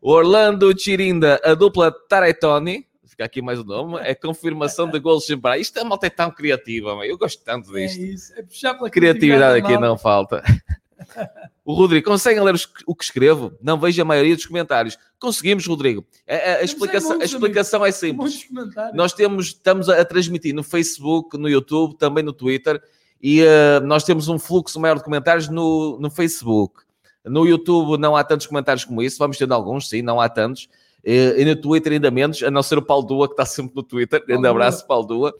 Orlando 0.00 0.72
Chirinda, 0.78 1.40
a 1.44 1.54
dupla 1.54 1.92
Taretoni, 2.08 2.86
fica 3.06 3.24
aqui 3.24 3.42
mais 3.42 3.60
o 3.60 3.64
nome, 3.64 3.98
é 4.00 4.14
confirmação 4.14 4.88
de 4.88 4.98
golos 4.98 5.26
sem 5.26 5.38
parar. 5.38 5.58
Isto 5.58 5.78
é 5.78 5.84
malta 5.84 6.06
é 6.06 6.10
tão 6.10 6.30
criativa, 6.30 6.96
mãe. 6.96 7.08
eu 7.08 7.18
gosto 7.18 7.44
tanto 7.44 7.76
É 7.76 7.82
disto. 7.86 8.00
isso. 8.00 8.32
É 8.36 8.42
puxar 8.42 8.74
pela 8.74 8.88
Criatividade 8.90 9.58
aqui 9.58 9.76
não 9.78 9.96
falta. 9.98 10.42
O 11.70 11.74
Rodrigo, 11.74 12.06
conseguem 12.06 12.42
ler 12.42 12.54
o 12.86 12.94
que 12.94 13.04
escrevo? 13.04 13.52
Não 13.62 13.78
vejo 13.78 14.00
a 14.00 14.04
maioria 14.04 14.34
dos 14.36 14.46
comentários. 14.46 14.96
Conseguimos, 15.18 15.66
Rodrigo. 15.66 16.04
A, 16.28 16.34
a- 16.34 16.56
a 16.56 16.62
explicação, 16.62 17.12
a 17.12 17.14
muitos, 17.16 17.32
explicação 17.32 17.84
é 17.86 17.90
simples. 17.92 18.46
Nós 18.94 19.12
temos, 19.12 19.46
estamos 19.46 19.88
a, 19.88 20.00
a 20.00 20.04
transmitir 20.04 20.54
no 20.54 20.62
Facebook, 20.62 21.36
no 21.38 21.48
YouTube, 21.48 21.96
também 21.96 22.24
no 22.24 22.32
Twitter, 22.32 22.80
e 23.22 23.42
eh, 23.42 23.80
nós 23.80 24.02
temos 24.04 24.28
um 24.28 24.38
fluxo 24.38 24.80
maior 24.80 24.96
de 24.96 25.04
comentários 25.04 25.48
no, 25.48 25.98
no 26.00 26.10
Facebook. 26.10 26.82
No 27.24 27.46
YouTube 27.46 27.98
não 28.00 28.16
há 28.16 28.24
tantos 28.24 28.46
comentários 28.46 28.84
como 28.84 29.02
isso, 29.02 29.18
vamos 29.18 29.36
tendo 29.36 29.52
alguns, 29.52 29.88
sim, 29.88 30.00
não 30.00 30.20
há 30.20 30.28
tantos. 30.28 30.68
E 31.04 31.44
no 31.44 31.54
Twitter 31.56 31.92
ainda 31.94 32.10
menos, 32.10 32.42
a 32.42 32.50
não 32.50 32.62
ser 32.62 32.78
o 32.78 32.82
Paulo 32.82 33.06
Dua, 33.06 33.26
que 33.26 33.34
está 33.34 33.44
sempre 33.46 33.74
no 33.76 33.82
Twitter. 33.82 34.24
Grande 34.26 34.42
Dua. 34.42 34.50
abraço, 34.50 34.86
Paulo 34.86 35.06
Dua. 35.06 35.34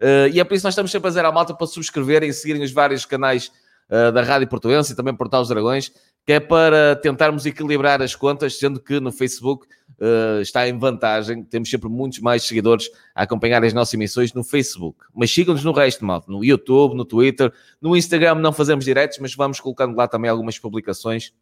Eh, 0.00 0.30
e 0.34 0.40
é 0.40 0.44
por 0.44 0.54
isso 0.54 0.62
que 0.62 0.66
nós 0.66 0.74
estamos 0.74 0.90
sempre 0.90 1.06
a 1.08 1.10
dizer 1.10 1.24
à 1.24 1.30
malta 1.32 1.54
para 1.54 1.66
subscreverem 1.66 2.28
e 2.30 2.32
seguirem 2.32 2.62
os 2.62 2.72
vários 2.72 3.04
canais 3.04 3.50
da 3.88 4.22
Rádio 4.22 4.48
Portuense 4.48 4.92
e 4.92 4.96
também 4.96 5.14
Portal 5.14 5.42
dos 5.42 5.48
Dragões, 5.48 5.92
que 6.26 6.32
é 6.32 6.40
para 6.40 6.96
tentarmos 6.96 7.44
equilibrar 7.44 8.00
as 8.00 8.14
contas, 8.14 8.58
sendo 8.58 8.80
que 8.80 8.98
no 8.98 9.12
Facebook 9.12 9.66
eh, 10.00 10.40
está 10.40 10.66
em 10.66 10.76
vantagem, 10.78 11.44
temos 11.44 11.68
sempre 11.68 11.88
muitos 11.88 12.18
mais 12.20 12.42
seguidores 12.42 12.90
a 13.14 13.22
acompanhar 13.22 13.62
as 13.62 13.72
nossas 13.72 13.94
emissões 13.94 14.32
no 14.32 14.42
Facebook. 14.42 14.98
Mas 15.14 15.30
sigam-nos 15.30 15.62
no 15.62 15.72
resto, 15.72 16.04
malta, 16.04 16.30
no 16.32 16.42
YouTube, 16.42 16.94
no 16.94 17.04
Twitter, 17.04 17.52
no 17.80 17.96
Instagram 17.96 18.36
não 18.36 18.52
fazemos 18.52 18.84
diretos, 18.84 19.18
mas 19.18 19.34
vamos 19.34 19.60
colocando 19.60 19.96
lá 19.96 20.08
também 20.08 20.30
algumas 20.30 20.58
publicações 20.58 21.32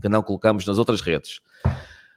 que 0.00 0.08
não 0.08 0.22
colocamos 0.22 0.64
nas 0.66 0.78
outras 0.78 1.00
redes. 1.00 1.40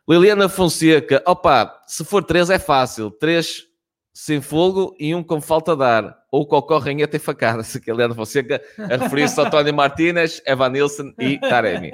Liliana 0.07 0.47
Fonseca, 0.47 1.21
opa, 1.25 1.81
se 1.87 2.03
for 2.03 2.23
três 2.23 2.49
é 2.49 2.57
fácil, 2.57 3.11
três 3.11 3.67
sem 4.13 4.41
fogo 4.41 4.95
e 4.99 5.13
um 5.13 5.23
com 5.23 5.39
falta 5.39 5.75
de 5.75 5.83
ar, 5.83 6.18
ou 6.31 6.45
cocó, 6.45 6.77
ranheta 6.77 7.15
e 7.15 7.19
facada, 7.19 7.63
se 7.63 7.79
que 7.79 7.91
Liliana 7.91 8.13
Fonseca 8.15 8.61
a 8.77 8.97
referir-se 8.97 9.39
a 9.41 9.49
Tony 9.49 9.71
Martínez, 9.71 10.41
Evan 10.45 10.69
Nilsson 10.69 11.13
e 11.19 11.39
Taremi. 11.39 11.91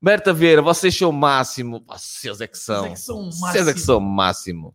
Berta 0.00 0.32
Vieira, 0.32 0.62
vocês 0.62 0.96
são 0.96 1.10
o 1.10 1.12
máximo, 1.12 1.82
vocês 1.88 2.40
é 2.40 2.46
que 2.46 2.56
Vocês 2.56 2.64
são. 2.64 2.86
é 2.86 2.90
que 2.90 3.00
são 3.00 3.18
o 3.20 3.32
Vocês 3.32 3.66
é 3.68 3.72
que 3.72 3.78
máximo. 3.80 3.84
são 3.86 3.98
o 3.98 4.00
máximo. 4.00 4.74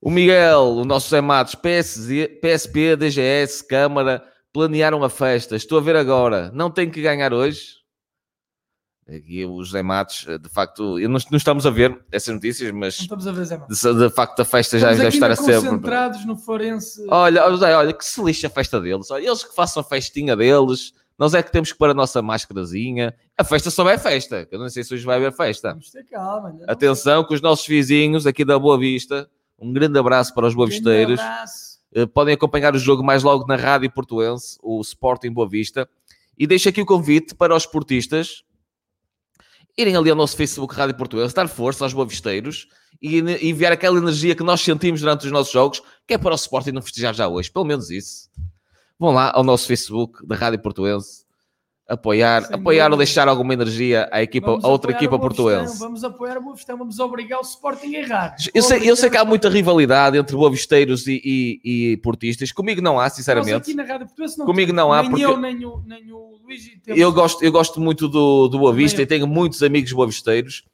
O 0.00 0.10
Miguel, 0.10 0.62
o 0.76 0.84
nosso 0.84 1.10
Zé 1.10 1.20
Matos, 1.20 1.54
PSZ, 1.54 2.26
PSP, 2.40 2.96
DGS, 2.96 3.62
Câmara, 3.66 4.24
planearam 4.52 5.04
a 5.04 5.10
festa. 5.10 5.56
Estou 5.56 5.76
a 5.78 5.82
ver 5.82 5.94
agora. 5.94 6.50
Não 6.52 6.70
tem 6.70 6.90
que 6.90 7.02
ganhar 7.02 7.34
hoje. 7.34 7.79
Aqui 9.16 9.44
o 9.44 9.62
José 9.64 9.82
Matos, 9.82 10.24
de 10.40 10.48
facto, 10.48 10.98
não, 11.00 11.18
não 11.30 11.36
estamos 11.36 11.66
a 11.66 11.70
ver 11.70 11.98
essas 12.12 12.32
notícias, 12.32 12.70
Não 12.70 12.78
mas 12.78 13.00
estamos 13.00 13.26
a 13.26 13.32
ver, 13.32 13.44
Zé 13.44 13.58
Matos. 13.58 13.80
de, 13.80 13.94
de 13.94 14.10
facto 14.10 14.40
a 14.40 14.44
festa 14.44 14.78
já 14.78 14.92
Estamos 14.92 14.98
deve 14.98 15.08
aqui 15.08 15.16
estar 15.16 15.30
a 15.32 15.36
ser. 15.60 15.68
concentrados 15.68 16.24
no 16.26 16.36
Forense. 16.36 17.04
Olha, 17.08 17.42
olha, 17.44 17.50
José, 17.50 17.74
olha, 17.76 17.92
que 17.92 18.04
se 18.04 18.22
lixe 18.22 18.46
a 18.46 18.50
festa 18.50 18.80
deles. 18.80 19.10
Olha, 19.10 19.26
eles 19.26 19.42
que 19.42 19.54
façam 19.54 19.80
a 19.80 19.84
festinha 19.84 20.36
deles. 20.36 20.92
Nós 21.18 21.34
é 21.34 21.42
que 21.42 21.50
temos 21.50 21.72
que 21.72 21.76
pôr 21.78 21.90
a 21.90 21.94
nossa 21.94 22.22
máscarazinha. 22.22 23.12
A 23.36 23.42
festa 23.44 23.70
só 23.70 23.88
é 23.90 23.98
festa. 23.98 24.46
Eu 24.50 24.58
não 24.58 24.68
sei 24.68 24.84
se 24.84 24.94
hoje 24.94 25.04
vai 25.04 25.16
haver 25.16 25.32
festa. 25.32 25.70
Vamos 25.70 25.90
ter 25.90 26.04
calma. 26.04 26.50
não 26.52 26.64
Atenção 26.68 27.24
que 27.24 27.34
os 27.34 27.40
nossos 27.42 27.66
vizinhos 27.66 28.26
aqui 28.26 28.44
da 28.44 28.58
Boa 28.58 28.78
Vista, 28.78 29.28
um 29.58 29.72
grande 29.72 29.98
abraço 29.98 30.32
para 30.34 30.46
os 30.46 30.54
boavisteiros. 30.54 31.18
Abraço. 31.20 31.80
Eh, 31.92 32.06
Podem 32.06 32.34
acompanhar 32.34 32.74
o 32.74 32.78
jogo 32.78 33.02
mais 33.02 33.22
logo 33.22 33.44
na 33.46 33.56
Rádio 33.56 33.90
Portuense, 33.90 34.56
o 34.62 34.80
Sporting 34.80 35.32
Boa 35.32 35.48
Vista. 35.48 35.86
E 36.38 36.46
deixo 36.46 36.68
aqui 36.70 36.80
o 36.80 36.86
convite 36.86 37.34
para 37.34 37.54
os 37.54 37.64
esportistas 37.64 38.44
irem 39.80 39.96
ali 39.96 40.10
ao 40.10 40.16
nosso 40.16 40.36
Facebook 40.36 40.74
Rádio 40.74 40.96
Portuense, 40.96 41.34
dar 41.34 41.48
força 41.48 41.84
aos 41.84 41.92
boavisteiros 41.92 42.66
e 42.66 42.80
e 43.00 43.48
enviar 43.48 43.72
aquela 43.72 43.98
energia 43.98 44.34
que 44.34 44.42
nós 44.42 44.60
sentimos 44.60 45.00
durante 45.00 45.24
os 45.24 45.32
nossos 45.32 45.52
jogos, 45.52 45.82
que 46.06 46.14
é 46.14 46.18
para 46.18 46.32
o 46.32 46.36
Sporting 46.36 46.72
não 46.72 46.82
festejar 46.82 47.14
já 47.14 47.26
hoje, 47.28 47.50
pelo 47.50 47.64
menos 47.64 47.90
isso. 47.90 48.28
Vão 48.98 49.12
lá 49.12 49.32
ao 49.34 49.42
nosso 49.42 49.66
Facebook 49.66 50.26
da 50.26 50.36
Rádio 50.36 50.60
Portuense 50.60 51.24
apoiar, 51.90 52.44
Sem 52.44 52.56
apoiar 52.56 52.90
ou 52.90 52.96
deixar 52.96 53.26
alguma 53.28 53.52
energia 53.52 54.08
à 54.12 54.22
equipa, 54.22 54.46
Vamos 54.52 54.64
a 54.64 54.68
outra 54.68 54.92
equipa 54.92 55.18
portuense. 55.18 55.78
Vamos 55.78 56.04
apoiar 56.04 56.38
o 56.38 56.42
Boa 56.42 56.54
Vistão, 56.54 56.78
vamos 56.78 56.98
obrigar 57.00 57.38
o 57.38 57.42
Sporting 57.42 57.96
a 57.96 57.98
errar. 57.98 58.36
Eu 58.54 58.62
sei, 58.62 58.88
eu 58.88 58.94
sei 58.96 59.10
que 59.10 59.16
há 59.16 59.24
muita 59.24 59.48
rivalidade 59.48 60.16
entre 60.16 60.36
boavisteiros 60.36 61.06
e, 61.06 61.20
e, 61.24 61.92
e 61.92 61.96
portistas. 61.98 62.52
Comigo 62.52 62.80
não 62.80 62.98
há, 62.98 63.04
Nós 63.04 63.12
sinceramente. 63.14 63.54
aqui 63.56 63.74
na 63.74 63.82
Rádio 63.82 64.06
Portuense 64.06 64.38
não 64.38 64.46
Comigo 64.46 64.68
temos. 64.68 64.82
não 64.84 64.92
há, 64.92 65.02
nem 65.02 65.10
porque- 65.10 65.24
eu, 65.24 65.36
nem 65.36 65.64
o, 65.66 65.82
nem 65.86 66.12
o 66.12 66.30
e 66.48 66.78
temos- 66.80 67.00
Eu 67.00 67.12
gosto, 67.12 67.44
eu 67.44 67.52
gosto 67.52 67.80
muito 67.80 68.08
do, 68.08 68.48
do 68.48 68.58
Boa 68.58 68.72
Vista 68.72 68.96
Também 68.96 69.04
e 69.04 69.08
tenho 69.08 69.26
muitos 69.26 69.62
amigos 69.62 69.92
boavisteiros. 69.92 70.64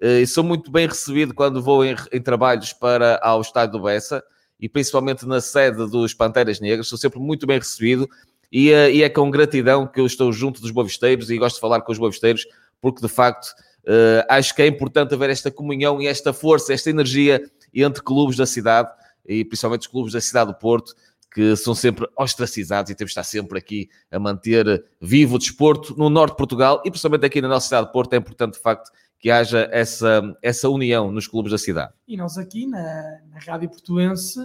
Eh, 0.00 0.20
E 0.22 0.26
sou 0.26 0.44
muito 0.44 0.70
bem 0.70 0.86
recebido 0.86 1.34
quando 1.34 1.62
vou 1.62 1.84
em, 1.84 1.94
em 2.12 2.20
trabalhos 2.20 2.72
para 2.72 3.18
ao 3.22 3.40
estádio 3.40 3.72
do 3.78 3.82
Bessa 3.84 4.22
e 4.60 4.68
principalmente 4.68 5.26
na 5.26 5.40
sede 5.40 5.86
dos 5.90 6.14
Panteras 6.14 6.60
Negras. 6.60 6.88
Sou 6.88 6.96
sempre 6.98 7.18
muito 7.18 7.46
bem 7.46 7.58
recebido 7.58 8.08
e, 8.50 8.70
eh, 8.70 8.92
e 8.92 9.02
é 9.02 9.08
com 9.08 9.30
gratidão 9.30 9.86
que 9.86 10.00
eu 10.00 10.06
estou 10.06 10.32
junto 10.32 10.60
dos 10.60 10.70
boavisteiros 10.70 11.30
e 11.30 11.38
gosto 11.38 11.56
de 11.56 11.60
falar 11.60 11.80
com 11.82 11.92
os 11.92 11.98
boavisteiros 11.98 12.46
porque 12.80 13.00
de 13.00 13.08
facto 13.08 13.48
eh, 13.86 14.26
acho 14.28 14.54
que 14.54 14.62
é 14.62 14.66
importante 14.66 15.14
haver 15.14 15.30
esta 15.30 15.50
comunhão 15.50 16.00
e 16.00 16.06
esta 16.06 16.32
força, 16.32 16.72
esta 16.72 16.90
energia 16.90 17.42
entre 17.74 18.02
clubes 18.02 18.36
da 18.36 18.46
cidade 18.46 18.90
e 19.26 19.44
principalmente 19.44 19.82
os 19.82 19.86
clubes 19.86 20.12
da 20.12 20.20
cidade 20.20 20.52
do 20.52 20.58
Porto 20.58 20.94
que 21.32 21.54
são 21.54 21.74
sempre 21.74 22.08
ostracizados 22.16 22.90
e 22.90 22.94
temos 22.94 23.10
de 23.10 23.20
estar 23.20 23.24
sempre 23.24 23.58
aqui 23.58 23.90
a 24.10 24.18
manter 24.18 24.84
vivo 25.00 25.36
o 25.36 25.38
desporto 25.38 25.94
no 25.96 26.08
norte 26.08 26.32
de 26.32 26.38
Portugal 26.38 26.80
e 26.84 26.90
principalmente 26.90 27.26
aqui 27.26 27.40
na 27.40 27.48
nossa 27.48 27.66
cidade 27.66 27.86
de 27.86 27.92
Porto 27.92 28.14
é 28.14 28.16
importante 28.16 28.54
de 28.54 28.60
facto 28.60 28.90
que 29.18 29.30
haja 29.30 29.68
essa, 29.72 30.36
essa 30.42 30.68
união 30.68 31.10
nos 31.10 31.26
clubes 31.26 31.52
da 31.52 31.58
cidade. 31.58 31.92
E 32.06 32.16
nós 32.16 32.38
aqui 32.38 32.66
na, 32.66 33.20
na 33.30 33.38
Rádio 33.38 33.68
Portuense, 33.68 34.40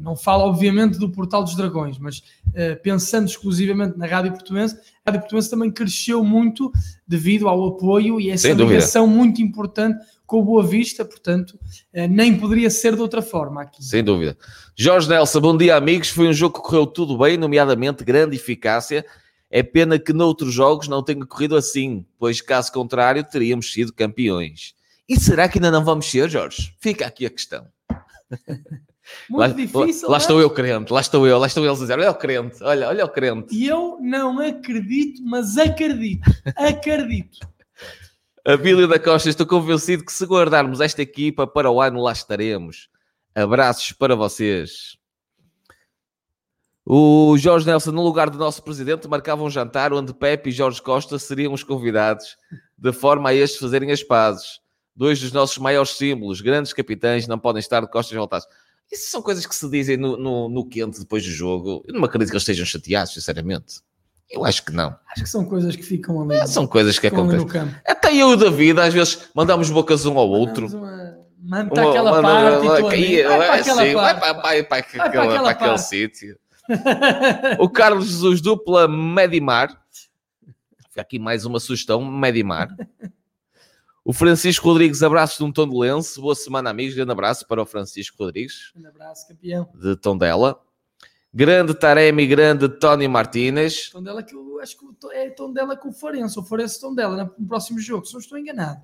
não 0.00 0.14
falo 0.14 0.44
obviamente 0.44 0.98
do 0.98 1.08
Portal 1.08 1.42
dos 1.42 1.56
Dragões, 1.56 1.98
mas 1.98 2.22
eh, 2.54 2.74
pensando 2.74 3.28
exclusivamente 3.28 3.96
na 3.96 4.06
Rádio 4.06 4.32
Portuense, 4.32 4.76
a 5.04 5.10
Rádio 5.10 5.22
Portuense 5.22 5.50
também 5.50 5.70
cresceu 5.70 6.22
muito 6.22 6.70
devido 7.06 7.48
ao 7.48 7.68
apoio 7.68 8.20
e 8.20 8.30
essa 8.30 8.52
ligação 8.52 9.06
muito 9.06 9.40
importante 9.40 10.04
com 10.26 10.40
o 10.40 10.44
Boa 10.44 10.66
Vista, 10.66 11.04
portanto, 11.04 11.58
eh, 11.92 12.06
nem 12.06 12.36
poderia 12.38 12.70
ser 12.70 12.94
de 12.94 13.00
outra 13.00 13.22
forma 13.22 13.62
aqui. 13.62 13.82
Sem 13.84 14.04
dúvida. 14.04 14.36
Jorge 14.76 15.08
Nelson, 15.08 15.40
bom 15.40 15.56
dia 15.56 15.76
amigos. 15.76 16.08
Foi 16.08 16.28
um 16.28 16.32
jogo 16.32 16.56
que 16.56 16.66
correu 16.66 16.86
tudo 16.86 17.16
bem, 17.18 17.36
nomeadamente 17.36 18.04
grande 18.04 18.36
eficácia. 18.36 19.04
É 19.50 19.62
pena 19.62 19.98
que 19.98 20.12
noutros 20.12 20.52
jogos 20.52 20.88
não 20.88 21.02
tenha 21.02 21.24
corrido 21.24 21.56
assim, 21.56 22.04
pois 22.18 22.40
caso 22.40 22.72
contrário 22.72 23.22
teríamos 23.22 23.72
sido 23.72 23.92
campeões. 23.92 24.74
E 25.08 25.18
será 25.20 25.48
que 25.48 25.58
ainda 25.58 25.70
não 25.70 25.84
vamos 25.84 26.10
ser, 26.10 26.28
Jorge? 26.30 26.74
Fica 26.80 27.06
aqui 27.06 27.26
a 27.26 27.30
questão. 27.30 27.66
Muito 29.28 29.40
lá, 29.40 29.48
difícil. 29.48 30.08
lá 30.08 30.08
não 30.08 30.14
é? 30.14 30.18
estou 30.18 30.40
eu 30.40 30.50
crente, 30.50 30.92
lá 30.92 31.00
estou 31.00 31.26
eu, 31.26 31.38
lá 31.38 31.46
estão 31.46 31.64
eles 31.64 31.78
a 31.78 31.80
dizer, 31.82 31.98
olha 31.98 32.10
o 32.10 32.14
crente, 32.14 32.62
olha, 32.62 32.88
olha 32.88 33.04
o 33.04 33.08
crente. 33.08 33.54
E 33.54 33.66
eu 33.66 33.98
não 34.00 34.38
acredito, 34.40 35.22
mas 35.24 35.56
acredito, 35.58 36.30
acredito. 36.56 37.38
Abílio 38.46 38.86
da 38.86 38.98
Costa, 38.98 39.28
estou 39.28 39.46
convencido 39.46 40.04
que 40.04 40.12
se 40.12 40.24
guardarmos 40.26 40.80
esta 40.80 41.00
equipa 41.00 41.46
para 41.46 41.70
o 41.70 41.80
ano, 41.80 42.02
lá 42.02 42.12
estaremos. 42.12 42.88
Abraços 43.34 43.92
para 43.92 44.14
vocês. 44.14 44.98
O 46.86 47.34
Jorge 47.38 47.66
Nelson, 47.66 47.92
no 47.92 48.02
lugar 48.02 48.28
do 48.28 48.36
nosso 48.36 48.62
presidente, 48.62 49.08
marcava 49.08 49.42
um 49.42 49.48
jantar 49.48 49.94
onde 49.94 50.12
Pepe 50.12 50.50
e 50.50 50.52
Jorge 50.52 50.82
Costa 50.82 51.18
seriam 51.18 51.54
os 51.54 51.64
convidados, 51.64 52.36
de 52.76 52.92
forma 52.92 53.30
a 53.30 53.34
estes 53.34 53.58
fazerem 53.58 53.90
as 53.90 54.02
pazes. 54.02 54.60
Dois 54.94 55.18
dos 55.18 55.32
nossos 55.32 55.56
maiores 55.56 55.92
símbolos, 55.92 56.42
grandes 56.42 56.74
capitães, 56.74 57.26
não 57.26 57.38
podem 57.38 57.60
estar 57.60 57.80
de 57.80 57.90
costas 57.90 58.14
voltadas. 58.16 58.46
Isso 58.92 59.10
são 59.10 59.20
coisas 59.22 59.44
que 59.46 59.54
se 59.54 59.68
dizem 59.68 59.96
no, 59.96 60.16
no, 60.16 60.48
no 60.48 60.66
quente 60.68 61.00
depois 61.00 61.24
do 61.24 61.30
jogo. 61.30 61.84
Eu 61.86 61.94
não 61.94 62.04
acredito 62.04 62.28
que 62.30 62.34
eles 62.34 62.42
estejam 62.42 62.64
chateados, 62.66 63.12
sinceramente. 63.14 63.80
Eu 64.30 64.44
acho 64.44 64.64
que 64.64 64.72
não. 64.72 64.96
Acho 65.12 65.24
que 65.24 65.28
são 65.28 65.44
coisas 65.44 65.74
que 65.76 65.82
ficam 65.82 66.20
ali, 66.22 66.46
São 66.46 66.66
coisas 66.66 66.98
que 66.98 67.06
acontecem. 67.06 67.46
Até 67.86 68.14
eu 68.14 68.30
e 68.30 68.34
o 68.34 68.36
David, 68.36 68.80
às 68.80 68.92
vezes, 68.94 69.28
mandamos 69.34 69.68
bocas 69.70 70.06
um 70.06 70.18
ao 70.18 70.28
outro. 70.28 70.66
Uma- 70.66 71.14
Manda 71.46 71.74
e. 72.96 73.22
Vai 73.22 73.36
para 73.38 73.54
aquela 73.56 73.82
assim, 73.82 73.94
vai 73.94 74.14
parte. 74.20 74.20
vai 74.20 74.42
para, 74.62 74.64
para 74.64 74.76
aquele- 74.78 75.02
aquela 75.02 75.26
para 75.42 75.50
aquele 75.50 75.78
sítio. 75.78 76.38
o 77.58 77.68
Carlos 77.68 78.06
Jesus 78.06 78.40
dupla 78.40 78.88
Medimar. 78.88 79.68
Fica 80.88 81.02
aqui 81.02 81.18
mais 81.18 81.44
uma 81.44 81.60
sugestão, 81.60 82.02
Medimar. 82.04 82.68
O 84.04 84.12
Francisco 84.12 84.68
Rodrigues, 84.68 85.02
abraço 85.02 85.38
de 85.38 85.44
um 85.44 85.50
tom 85.50 85.66
de 85.66 85.74
lenço. 85.74 86.20
Boa 86.20 86.34
semana, 86.34 86.68
amigos. 86.68 86.94
Grande 86.94 87.10
abraço 87.10 87.48
para 87.48 87.62
o 87.62 87.64
Francisco 87.64 88.22
Rodrigues. 88.22 88.70
Grande 88.74 88.88
abraço, 88.88 89.26
campeão. 89.26 89.66
De 89.74 89.96
Tondela. 89.96 90.60
Grande 91.32 91.72
Taremi, 91.72 92.26
grande 92.26 92.68
Tony 92.68 93.08
Martínez. 93.08 93.88
Tondela 93.88 94.22
que 94.22 94.34
eu 94.34 94.60
acho 94.60 94.76
que 94.76 94.84
é 95.12 95.30
Tondela 95.30 95.74
com 95.74 95.88
o 95.88 95.92
Farense, 95.92 96.38
ou 96.38 96.44
Farense 96.44 96.78
Tondela 96.78 97.32
no 97.38 97.48
próximo 97.48 97.80
jogo, 97.80 98.04
se 98.04 98.12
não 98.12 98.20
estou 98.20 98.38
enganado. 98.38 98.82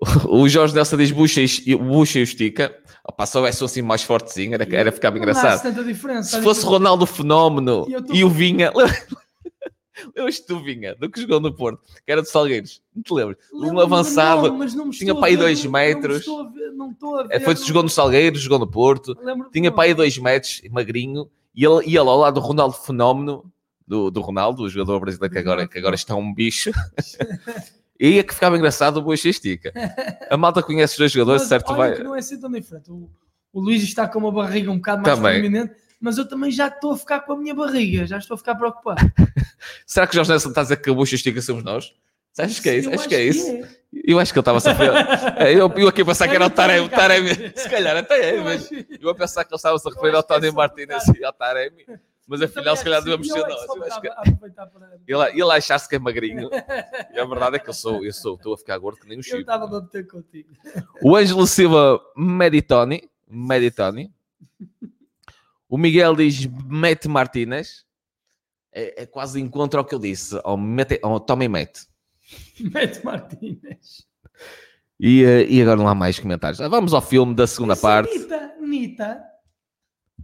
O 0.30 0.48
Jorge 0.48 0.74
Nelson 0.74 0.96
diz 0.96 1.10
bucha 1.10 1.42
e, 1.42 1.74
bucha 1.74 2.20
e 2.20 2.22
estica. 2.22 2.74
Opa, 3.04 3.26
se 3.26 3.36
houvesse 3.36 3.62
assim 3.62 3.82
mais 3.82 4.02
fortezinho, 4.02 4.54
era, 4.54 4.64
era 4.74 4.92
ficava 4.92 5.18
engraçado. 5.18 5.60
Se 6.22 6.40
fosse 6.40 6.64
Ronaldo 6.64 7.04
Fenómeno 7.04 7.86
e, 8.14 8.20
e 8.20 8.24
o 8.24 8.30
Vinha. 8.30 8.72
Lembras-te 10.16 10.46
do 10.46 10.62
Vinha, 10.62 10.94
do 10.94 11.10
que 11.10 11.20
jogou 11.20 11.40
no 11.40 11.52
Porto, 11.52 11.82
que 12.04 12.10
era 12.10 12.22
de 12.22 12.30
Salgueiros, 12.30 12.82
não 12.94 13.02
te 13.02 13.12
lembras? 13.12 13.38
Um 13.52 13.78
avançado, 13.78 14.48
não, 14.48 14.58
mas 14.58 14.74
não 14.74 14.90
tinha 14.90 15.14
para 15.14 15.26
aí 15.26 15.36
2 15.36 15.66
metros. 15.66 16.26
Não 16.26 16.44
estou 16.44 16.72
não 16.74 16.90
estou 16.92 17.20
a 17.20 17.24
ver. 17.24 17.40
Foi, 17.40 17.56
jogou 17.56 17.82
no 17.82 17.88
Salgueiros, 17.88 18.40
jogou 18.40 18.58
no 18.58 18.66
Porto, 18.66 19.16
tinha 19.52 19.70
para 19.70 19.84
aí 19.84 19.94
2 19.94 20.18
metros, 20.18 20.62
magrinho, 20.70 21.30
e 21.54 21.64
ele 21.64 21.90
ia 21.90 22.02
lá 22.02 22.12
ao 22.12 22.18
lado 22.18 22.34
do 22.34 22.40
Ronaldo 22.40 22.74
Fenómeno, 22.74 23.50
do, 23.86 24.10
do 24.10 24.20
Ronaldo, 24.20 24.62
o 24.62 24.68
jogador 24.68 25.00
brasileiro 25.00 25.32
que 25.32 25.38
agora, 25.38 25.68
que 25.68 25.78
agora 25.78 25.94
está 25.94 26.14
um 26.14 26.32
bicho. 26.32 26.70
E 28.00 28.18
é 28.18 28.22
que 28.22 28.32
ficava 28.32 28.56
engraçado 28.56 28.96
o 28.96 29.02
Boa 29.02 29.14
Estica. 29.14 29.74
A 30.30 30.34
malta 30.34 30.62
conhece 30.62 30.94
os 30.94 30.98
dois 30.98 31.12
jogadores, 31.12 31.42
mas, 31.42 31.48
certo? 31.50 31.68
Olha 31.68 31.76
vai... 31.76 32.02
não 32.02 32.16
é 32.16 32.20
assim 32.20 32.40
tão 32.40 32.50
diferente. 32.50 32.90
O, 32.90 33.10
o 33.52 33.60
Luís 33.60 33.82
está 33.82 34.08
com 34.08 34.20
uma 34.20 34.32
barriga 34.32 34.70
um 34.70 34.76
bocado 34.76 35.02
mais 35.02 35.18
também. 35.18 35.38
prominente, 35.38 35.74
mas 36.00 36.18
eu 36.18 36.26
também 36.26 36.50
já 36.50 36.68
estou 36.68 36.92
a 36.92 36.96
ficar 36.96 37.20
com 37.20 37.32
a 37.32 37.36
minha 37.36 37.54
barriga, 37.54 38.06
já 38.06 38.18
estou 38.18 38.34
a 38.34 38.38
ficar 38.38 38.54
preocupado. 38.54 39.00
Será 39.86 40.06
que 40.06 40.12
o 40.12 40.16
Jorge 40.16 40.30
Nelson 40.30 40.48
está 40.48 40.62
a 40.62 40.64
dizer 40.64 40.76
que 40.76 40.90
a 40.90 40.94
Boa 40.94 41.04
Estica 41.04 41.42
somos 41.42 41.62
nós? 41.62 41.94
Acho 42.38 42.62
que 42.62 42.70
é 42.70 42.78
isso, 42.78 42.90
acho, 42.94 43.08
que 43.08 43.14
é 43.14 43.24
isso. 43.24 43.46
É. 43.46 43.68
Eu 44.04 44.18
acho 44.18 44.32
que 44.32 44.38
ele 44.38 44.42
estava 44.42 44.58
a 44.58 44.60
sofrer. 44.60 44.92
É, 45.36 45.52
eu, 45.52 45.70
eu 45.76 45.88
aqui 45.88 46.02
a 46.02 46.04
pensar 46.04 46.28
que 46.28 46.34
era 46.34 46.46
o 46.46 46.50
Taremi, 46.50 46.88
Taremi. 46.88 47.52
Se 47.54 47.68
calhar 47.68 47.96
até 47.96 48.36
é, 48.36 48.40
mas 48.40 48.70
eu 49.00 49.10
a 49.10 49.14
pensar 49.14 49.44
que 49.44 49.52
ele 49.52 49.56
estava 49.56 49.76
a 49.76 49.78
se 49.78 49.88
referir 49.88 50.14
ao 50.14 50.22
Tony 50.22 50.50
Martínez 50.50 51.02
e 51.08 51.24
ao 51.24 51.32
Taremi 51.32 51.84
mas 52.30 52.42
afinal, 52.42 52.76
se 52.76 52.84
calhar 52.84 53.02
devemos 53.02 53.26
ser 53.26 53.40
nós. 53.40 53.66
Eu 53.66 53.82
acho 53.82 54.00
que... 54.00 54.08
ele, 55.08 55.42
ele 55.42 55.52
achar-se 55.52 55.88
que 55.88 55.96
é 55.96 55.98
magrinho. 55.98 56.48
e 57.12 57.18
a 57.18 57.24
verdade 57.24 57.56
é 57.56 57.58
que 57.58 57.68
eu 57.68 57.74
sou, 57.74 58.04
eu 58.04 58.12
sou, 58.12 58.36
estou 58.36 58.54
a 58.54 58.56
ficar 58.56 58.78
gordo 58.78 59.00
que 59.00 59.08
nem 59.08 59.18
um 59.18 59.22
chip. 59.22 59.34
Eu 59.34 59.40
estava 59.40 59.64
a 59.64 59.66
bater 59.66 60.06
contigo. 60.06 60.48
O 61.02 61.16
Ângelo 61.16 61.44
Silva 61.44 62.00
Meditoni. 62.16 63.10
Meditoni. 63.28 64.14
O 65.70 65.78
Miguel 65.78 66.16
diz 66.16 66.46
Mete 66.66 67.08
Martínez. 67.08 67.84
É, 68.72 69.02
é, 69.02 69.06
quase 69.06 69.40
encontro 69.40 69.78
ao 69.78 69.84
que 69.84 69.94
eu 69.94 70.00
disse. 70.00 70.38
Ao, 70.42 70.56
Mete, 70.56 70.98
ao 71.00 71.20
Tommy 71.20 71.48
Mete. 71.48 71.86
Mete 72.58 73.04
Martínez. 73.04 74.04
E, 74.98 75.24
eh, 75.24 75.46
e 75.48 75.62
agora 75.62 75.76
não 75.76 75.88
há 75.88 75.94
mais 75.94 76.18
comentários. 76.18 76.58
Vamos 76.58 76.92
ao 76.92 77.00
filme 77.00 77.34
da 77.34 77.46
segunda 77.46 77.74
Isso 77.74 77.82
parte. 77.82 78.18
Nita, 78.18 78.54
Nita. 78.60 79.24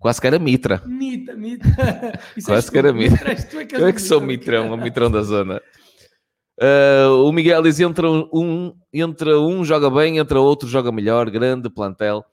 Quase 0.01 0.21
que 0.21 0.27
era 0.27 0.39
Mitra. 0.39 0.83
Mitra, 0.85 1.35
Mitra. 1.35 1.71
Quase 2.45 2.71
que 2.71 2.79
era 2.79 2.93
Mitra. 2.93 3.33
É 3.33 3.65
que 3.65 3.77
eu 3.77 3.87
é 3.87 3.93
que 3.93 4.03
sou 4.03 4.21
Mitrão, 4.21 4.73
o 4.73 4.77
Mitrão 4.77 5.11
da 5.11 5.23
zona. 5.23 5.63
Uh, 6.61 7.25
o 7.25 7.33
Miguel 7.33 7.63
diz: 7.63 7.81
entra 7.81 8.11
um, 8.11 8.75
entra 8.93 9.41
um, 9.41 9.65
joga 9.65 9.89
bem, 9.91 10.19
entra 10.19 10.41
outro, 10.41 10.69
joga 10.69 10.93
melhor. 10.93 11.31
Grande 11.31 11.71
plantel. 11.71 12.25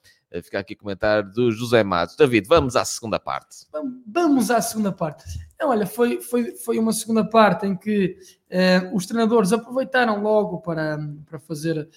Fica 0.41 0.59
aqui 0.59 0.75
comentário 0.75 1.31
do 1.31 1.51
José 1.51 1.83
Matos. 1.83 2.15
David, 2.15 2.47
vamos 2.47 2.75
à 2.75 2.83
segunda 2.83 3.19
parte. 3.19 3.67
Vamos 4.07 4.49
à 4.49 4.61
segunda 4.61 4.91
parte. 4.91 5.23
Não, 5.59 5.69
olha, 5.69 5.85
foi, 5.85 6.21
foi, 6.21 6.55
foi 6.55 6.79
uma 6.79 6.93
segunda 6.93 7.23
parte 7.23 7.65
em 7.67 7.75
que 7.75 8.17
uh, 8.49 8.95
os 8.95 9.05
treinadores 9.05 9.53
aproveitaram 9.53 10.21
logo 10.21 10.59
para, 10.61 10.97
para 11.25 11.39
fazer 11.39 11.87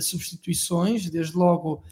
substituições. 0.00 1.10
Desde 1.10 1.36
logo, 1.36 1.82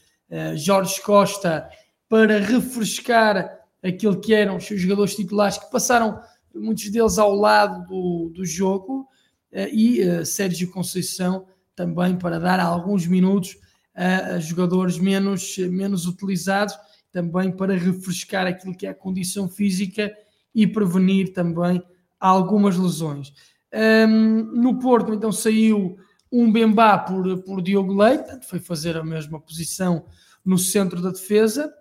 Jorge 0.54 1.02
Costa 1.02 1.68
para 2.12 2.38
refrescar 2.40 3.58
aquilo 3.82 4.20
que 4.20 4.34
eram 4.34 4.58
os 4.58 4.66
seus 4.66 4.78
jogadores 4.78 5.16
titulares 5.16 5.56
que 5.56 5.70
passaram 5.70 6.20
muitos 6.54 6.90
deles 6.90 7.16
ao 7.16 7.34
lado 7.34 7.86
do, 7.86 8.30
do 8.34 8.44
jogo 8.44 9.08
eh, 9.50 9.70
e 9.72 10.06
uh, 10.06 10.26
Sérgio 10.26 10.70
Conceição 10.70 11.46
também 11.74 12.14
para 12.14 12.38
dar 12.38 12.60
alguns 12.60 13.06
minutos 13.06 13.56
a, 13.94 14.38
jogadores 14.38 14.98
menos, 14.98 15.56
menos 15.58 16.06
utilizados, 16.06 16.74
também 17.10 17.50
para 17.52 17.76
refrescar 17.76 18.46
aquilo 18.46 18.76
que 18.76 18.86
é 18.86 18.90
a 18.90 18.94
condição 18.94 19.48
física 19.48 20.12
e 20.54 20.66
prevenir 20.66 21.32
também 21.32 21.82
algumas 22.18 22.76
lesões. 22.76 23.32
Um, 23.72 24.42
no 24.60 24.78
Porto, 24.78 25.12
então, 25.12 25.32
saiu 25.32 25.96
um 26.30 26.50
Bembá 26.50 26.98
por, 26.98 27.42
por 27.42 27.60
Diogo 27.60 27.94
Leite, 27.94 28.46
foi 28.46 28.58
fazer 28.58 28.96
a 28.96 29.04
mesma 29.04 29.40
posição 29.40 30.06
no 30.44 30.56
centro 30.56 31.00
da 31.00 31.10
defesa, 31.10 31.72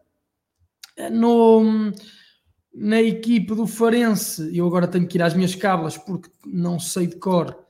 no, 1.12 1.92
na 2.74 3.02
equipe 3.02 3.56
do 3.56 3.66
Farense, 3.66 4.56
eu 4.56 4.68
agora 4.68 4.88
tenho 4.88 5.08
que 5.08 5.18
ir 5.18 5.22
às 5.22 5.34
minhas 5.34 5.56
cablas 5.56 5.98
porque 5.98 6.30
não 6.46 6.80
sei 6.80 7.08
de 7.08 7.16
cor, 7.16 7.61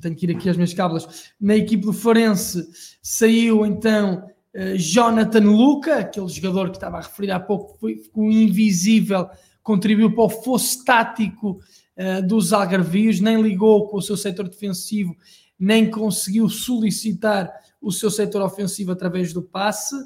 tenho 0.00 0.14
que 0.14 0.26
ir 0.26 0.36
aqui 0.36 0.48
às 0.48 0.56
minhas 0.56 0.72
cablas. 0.72 1.32
Na 1.40 1.56
equipe 1.56 1.84
do 1.84 1.92
Farense 1.92 2.68
saiu 3.02 3.66
então 3.66 4.24
uh, 4.54 4.76
Jonathan 4.76 5.44
Luca, 5.44 5.98
aquele 5.98 6.28
jogador 6.28 6.70
que 6.70 6.76
estava 6.76 6.98
a 6.98 7.02
referir 7.02 7.30
há 7.30 7.40
pouco, 7.40 7.76
foi, 7.78 7.96
ficou 7.96 8.30
invisível, 8.30 9.28
contribuiu 9.62 10.14
para 10.14 10.24
o 10.24 10.30
fosso 10.30 10.84
tático 10.84 11.60
uh, 11.96 12.26
dos 12.26 12.52
Algarvios, 12.52 13.20
nem 13.20 13.40
ligou 13.40 13.88
com 13.88 13.96
o 13.96 14.02
seu 14.02 14.16
setor 14.16 14.48
defensivo, 14.48 15.16
nem 15.58 15.90
conseguiu 15.90 16.48
solicitar 16.48 17.52
o 17.80 17.90
seu 17.90 18.10
setor 18.10 18.42
ofensivo 18.42 18.92
através 18.92 19.32
do 19.32 19.42
passe 19.42 19.96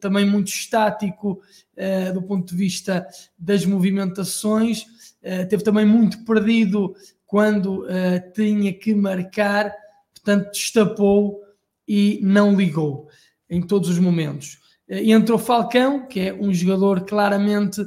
também 0.00 0.28
muito 0.28 0.48
estático 0.48 1.40
uh, 1.76 2.12
do 2.12 2.22
ponto 2.22 2.48
de 2.48 2.56
vista 2.56 3.06
das 3.38 3.64
movimentações, 3.64 4.82
uh, 5.22 5.46
teve 5.48 5.62
também 5.62 5.84
muito 5.84 6.24
perdido 6.24 6.94
quando 7.34 7.82
uh, 7.82 8.32
tinha 8.32 8.72
que 8.72 8.94
marcar, 8.94 9.74
portanto, 10.14 10.52
destapou 10.52 11.40
e 11.88 12.20
não 12.22 12.54
ligou 12.54 13.08
em 13.50 13.60
todos 13.60 13.88
os 13.88 13.98
momentos. 13.98 14.60
entrou 14.88 15.36
Falcão, 15.36 16.06
que 16.06 16.20
é 16.20 16.32
um 16.32 16.54
jogador 16.54 17.00
claramente 17.04 17.84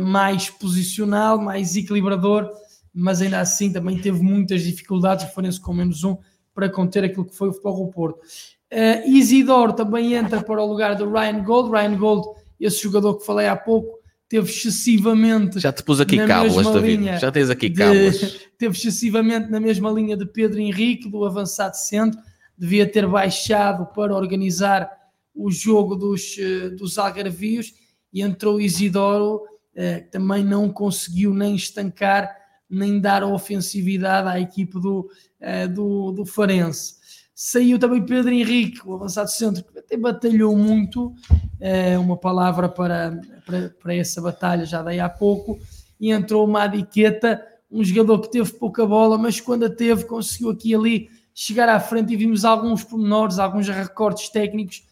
mais 0.00 0.50
posicional, 0.50 1.40
mais 1.40 1.76
equilibrador, 1.76 2.50
mas 2.92 3.22
ainda 3.22 3.38
assim 3.38 3.72
também 3.72 4.00
teve 4.00 4.20
muitas 4.20 4.62
dificuldades, 4.62 5.24
referência 5.24 5.62
com 5.62 5.72
menos 5.72 6.02
um, 6.02 6.16
para 6.52 6.68
conter 6.68 7.04
aquilo 7.04 7.24
que 7.24 7.36
foi 7.36 7.50
o 7.50 7.52
futebol 7.52 7.86
do 7.86 7.92
Porto. 7.92 8.18
Uh, 8.18 9.08
Isidoro 9.08 9.74
também 9.74 10.14
entra 10.14 10.42
para 10.42 10.60
o 10.60 10.66
lugar 10.66 10.96
do 10.96 11.08
Ryan 11.08 11.44
Gold. 11.44 11.70
Ryan 11.70 11.96
Gold, 11.96 12.26
esse 12.58 12.82
jogador 12.82 13.18
que 13.18 13.24
falei 13.24 13.46
há 13.46 13.54
pouco, 13.54 14.01
teve 14.32 14.50
excessivamente. 14.50 15.60
Já 15.60 15.70
te 15.70 15.82
pus 15.82 16.00
aqui 16.00 16.16
cábulas, 16.16 16.66
David. 16.72 17.20
Já 17.20 17.30
tens 17.30 17.50
aqui 17.50 17.68
cábulas. 17.68 18.48
teve 18.56 18.74
excessivamente 18.74 19.50
na 19.50 19.60
mesma 19.60 19.90
linha 19.90 20.16
de 20.16 20.24
Pedro 20.24 20.58
Henrique, 20.58 21.06
do 21.06 21.22
avançado 21.26 21.76
centro. 21.76 22.18
Devia 22.56 22.90
ter 22.90 23.06
baixado 23.06 23.84
para 23.92 24.16
organizar 24.16 24.90
o 25.34 25.50
jogo 25.50 25.94
dos, 25.94 26.38
eh, 26.38 26.70
dos 26.70 26.96
Algarvios 26.96 27.74
e 28.10 28.22
entrou 28.22 28.58
Isidoro, 28.58 29.42
eh, 29.74 30.00
que 30.00 30.10
também 30.10 30.42
não 30.42 30.70
conseguiu 30.70 31.34
nem 31.34 31.54
estancar, 31.54 32.34
nem 32.70 32.98
dar 32.98 33.22
ofensividade 33.22 34.28
à 34.28 34.40
equipe 34.40 34.80
do, 34.80 35.10
do, 35.74 36.12
do 36.12 36.24
Farense. 36.24 37.01
Saiu 37.34 37.78
também 37.78 38.04
Pedro 38.04 38.30
Henrique, 38.30 38.86
o 38.86 38.94
avançado 38.94 39.30
centro, 39.30 39.64
que 39.64 39.78
até 39.78 39.96
batalhou 39.96 40.56
muito, 40.56 41.14
é 41.58 41.98
uma 41.98 42.16
palavra 42.16 42.68
para, 42.68 43.20
para, 43.46 43.70
para, 43.70 43.94
essa 43.94 44.20
batalha, 44.20 44.66
já 44.66 44.82
dei 44.82 45.00
há 45.00 45.08
pouco, 45.08 45.58
e 45.98 46.10
entrou 46.10 46.46
uma 46.46 46.64
Adiqueta, 46.64 47.42
um 47.70 47.82
jogador 47.82 48.20
que 48.20 48.30
teve 48.30 48.52
pouca 48.52 48.84
bola, 48.84 49.16
mas 49.16 49.40
quando 49.40 49.64
a 49.64 49.70
teve 49.70 50.04
conseguiu 50.04 50.50
aqui 50.50 50.70
e 50.70 50.74
ali 50.74 51.10
chegar 51.34 51.68
à 51.68 51.80
frente. 51.80 52.12
E 52.12 52.16
vimos 52.16 52.44
alguns 52.44 52.84
pormenores, 52.84 53.38
alguns 53.38 53.68
recortes 53.68 54.28
técnicos 54.28 54.82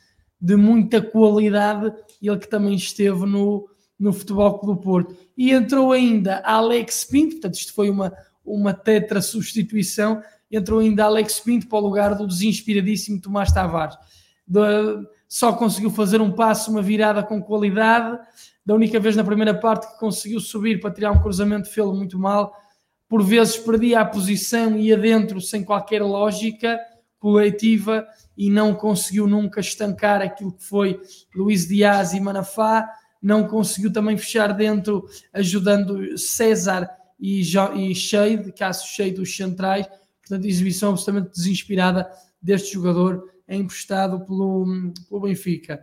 de 0.40 0.56
muita 0.56 1.02
qualidade, 1.02 1.92
ele 2.22 2.38
que 2.38 2.48
também 2.48 2.74
esteve 2.74 3.26
no, 3.26 3.68
no 3.98 4.12
Futebol 4.12 4.58
Clube 4.58 4.78
do 4.78 4.82
Porto. 4.82 5.16
E 5.36 5.50
entrou 5.50 5.92
ainda 5.92 6.38
Alex 6.38 7.04
Pinto, 7.04 7.32
portanto 7.32 7.54
isto 7.54 7.74
foi 7.74 7.90
uma, 7.90 8.12
uma 8.44 8.72
tetra 8.72 9.20
substituição, 9.20 10.22
entrou 10.50 10.80
ainda 10.80 11.04
Alex 11.04 11.40
Pinto 11.40 11.68
para 11.68 11.78
o 11.78 11.82
lugar 11.82 12.14
do 12.14 12.26
desinspiradíssimo 12.26 13.20
Tomás 13.20 13.52
Tavares. 13.52 13.96
De, 14.46 14.60
só 15.28 15.52
conseguiu 15.52 15.90
fazer 15.90 16.20
um 16.20 16.32
passo, 16.32 16.70
uma 16.70 16.82
virada 16.82 17.22
com 17.22 17.40
qualidade. 17.40 18.18
Da 18.66 18.74
única 18.74 18.98
vez 18.98 19.14
na 19.14 19.24
primeira 19.24 19.54
parte 19.54 19.86
que 19.86 19.98
conseguiu 19.98 20.40
subir 20.40 20.80
para 20.80 20.90
tirar 20.90 21.12
um 21.12 21.22
cruzamento, 21.22 21.70
fê-lo 21.70 21.94
muito 21.94 22.18
mal. 22.18 22.52
Por 23.08 23.22
vezes 23.22 23.56
perdia 23.56 24.00
a 24.00 24.04
posição 24.04 24.76
e 24.76 24.88
ia 24.88 24.96
dentro 24.96 25.40
sem 25.40 25.64
qualquer 25.64 26.02
lógica 26.02 26.78
coletiva 27.18 28.06
e 28.36 28.50
não 28.50 28.74
conseguiu 28.74 29.26
nunca 29.26 29.60
estancar 29.60 30.22
aquilo 30.22 30.52
que 30.52 30.64
foi 30.64 31.00
Luís 31.34 31.68
Dias 31.68 32.12
e 32.14 32.20
Manafá. 32.20 32.88
não 33.22 33.46
conseguiu 33.46 33.92
também 33.92 34.16
fechar 34.16 34.52
dentro, 34.54 35.06
ajudando 35.32 36.16
César 36.16 36.88
e, 37.20 37.42
e 37.42 37.94
Shade, 37.94 38.50
Cássio 38.52 39.14
dos 39.14 39.36
centrais. 39.36 39.86
Portanto, 40.30 40.46
exibição 40.46 40.90
absolutamente 40.90 41.34
desinspirada 41.34 42.08
deste 42.40 42.74
jogador 42.74 43.28
emprestado 43.48 44.24
pelo, 44.24 44.64
pelo 45.08 45.22
Benfica. 45.22 45.82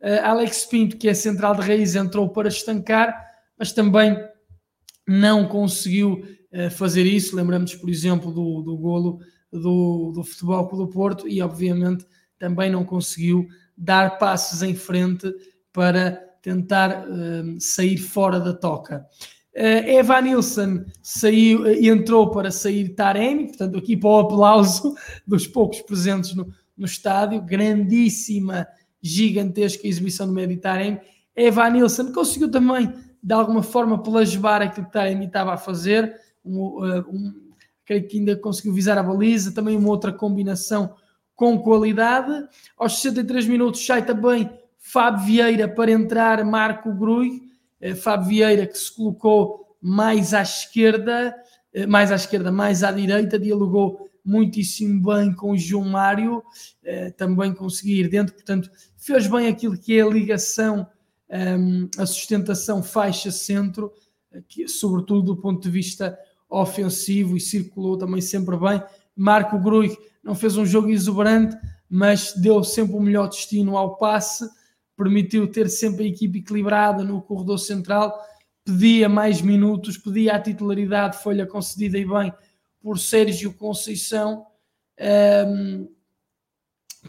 Uh, 0.00 0.20
Alex 0.24 0.66
Pinto, 0.66 0.96
que 0.96 1.08
é 1.08 1.14
central 1.14 1.54
de 1.54 1.62
raiz, 1.62 1.94
entrou 1.94 2.28
para 2.28 2.48
estancar, 2.48 3.16
mas 3.56 3.70
também 3.70 4.18
não 5.06 5.46
conseguiu 5.46 6.24
uh, 6.52 6.70
fazer 6.72 7.06
isso. 7.06 7.36
Lembramos, 7.36 7.76
por 7.76 7.88
exemplo, 7.88 8.32
do, 8.32 8.62
do 8.62 8.76
golo 8.76 9.20
do, 9.52 10.10
do 10.12 10.24
Futebol 10.24 10.66
do 10.76 10.88
Porto 10.88 11.28
e, 11.28 11.40
obviamente, 11.40 12.04
também 12.36 12.68
não 12.68 12.84
conseguiu 12.84 13.46
dar 13.78 14.18
passos 14.18 14.60
em 14.60 14.74
frente 14.74 15.32
para 15.72 16.16
tentar 16.42 17.06
uh, 17.06 17.60
sair 17.60 17.96
fora 17.96 18.40
da 18.40 18.52
toca. 18.52 19.06
Uh, 19.56 19.86
Evan 19.86 20.22
Nilsson 20.22 20.84
saiu, 21.00 21.64
entrou 21.66 22.30
para 22.30 22.50
sair 22.50 22.88
Taremi, 22.88 23.46
portanto, 23.46 23.78
aqui 23.78 23.96
para 23.96 24.10
o 24.10 24.18
aplauso 24.18 24.94
dos 25.26 25.46
poucos 25.46 25.80
presentes 25.82 26.34
no, 26.34 26.52
no 26.76 26.86
estádio, 26.86 27.40
grandíssima, 27.40 28.66
gigantesca 29.00 29.86
exibição 29.86 30.26
do 30.26 30.32
médio 30.32 30.60
Taremi. 30.60 31.00
Evan 31.36 31.70
Nilsson 31.70 32.12
conseguiu 32.12 32.50
também, 32.50 32.92
de 33.22 33.32
alguma 33.32 33.62
forma, 33.62 34.02
plasmar 34.02 34.62
aquilo 34.62 34.86
que 34.86 34.92
Taremi 34.92 35.26
estava 35.26 35.54
a 35.54 35.56
fazer, 35.56 36.14
um, 36.44 36.84
eh, 36.84 37.00
um, 37.08 37.34
creio 37.84 38.06
que 38.06 38.18
ainda 38.18 38.36
conseguiu 38.36 38.72
visar 38.72 38.98
a 38.98 39.02
baliza, 39.02 39.52
também 39.52 39.76
uma 39.76 39.88
outra 39.88 40.12
combinação 40.12 40.94
com 41.34 41.58
qualidade. 41.58 42.48
Aos 42.76 43.00
63 43.00 43.46
minutos 43.46 43.84
sai 43.84 44.04
também 44.04 44.50
Fábio 44.78 45.24
Vieira 45.26 45.68
para 45.68 45.90
entrar 45.90 46.44
Marco 46.44 46.92
Grui. 46.92 47.42
Eh, 47.84 47.94
Fábio 47.94 48.28
Vieira 48.28 48.66
que 48.66 48.78
se 48.78 48.90
colocou 48.90 49.76
mais 49.78 50.32
à 50.32 50.40
esquerda, 50.40 51.36
eh, 51.74 51.86
mais 51.86 52.10
à 52.10 52.14
esquerda, 52.14 52.50
mais 52.50 52.82
à 52.82 52.90
direita, 52.90 53.38
dialogou 53.38 54.08
muitíssimo 54.24 55.02
bem 55.02 55.34
com 55.34 55.50
o 55.50 55.58
João 55.58 55.84
Mário, 55.84 56.42
eh, 56.82 57.10
também 57.10 57.52
conseguir 57.52 58.08
dentro, 58.08 58.34
portanto, 58.34 58.70
fez 58.96 59.26
bem 59.26 59.48
aquilo 59.48 59.76
que 59.76 59.98
é 59.98 60.00
a 60.00 60.06
ligação, 60.06 60.86
ehm, 61.28 61.86
a 61.98 62.06
sustentação 62.06 62.82
faixa-centro, 62.82 63.92
sobretudo 64.66 65.34
do 65.34 65.36
ponto 65.36 65.62
de 65.62 65.70
vista 65.70 66.18
ofensivo 66.48 67.36
e 67.36 67.40
circulou 67.40 67.98
também 67.98 68.22
sempre 68.22 68.56
bem. 68.56 68.82
Marco 69.14 69.58
Grui 69.58 69.94
não 70.22 70.34
fez 70.34 70.56
um 70.56 70.64
jogo 70.64 70.88
exuberante, 70.88 71.54
mas 71.88 72.32
deu 72.32 72.64
sempre 72.64 72.96
o 72.96 73.00
melhor 73.00 73.28
destino 73.28 73.76
ao 73.76 73.96
passe, 73.98 74.48
permitiu 74.96 75.50
ter 75.50 75.68
sempre 75.68 76.04
a 76.04 76.08
equipe 76.08 76.38
equilibrada 76.38 77.02
no 77.02 77.20
corredor 77.20 77.58
central, 77.58 78.18
pedia 78.64 79.08
mais 79.08 79.42
minutos, 79.42 79.98
pedia 79.98 80.36
a 80.36 80.40
titularidade, 80.40 81.22
foi-lhe 81.22 81.44
concedida 81.46 81.98
e 81.98 82.04
bem 82.04 82.32
por 82.80 82.98
Sérgio 82.98 83.52
Conceição. 83.52 84.46
Um, 85.48 85.88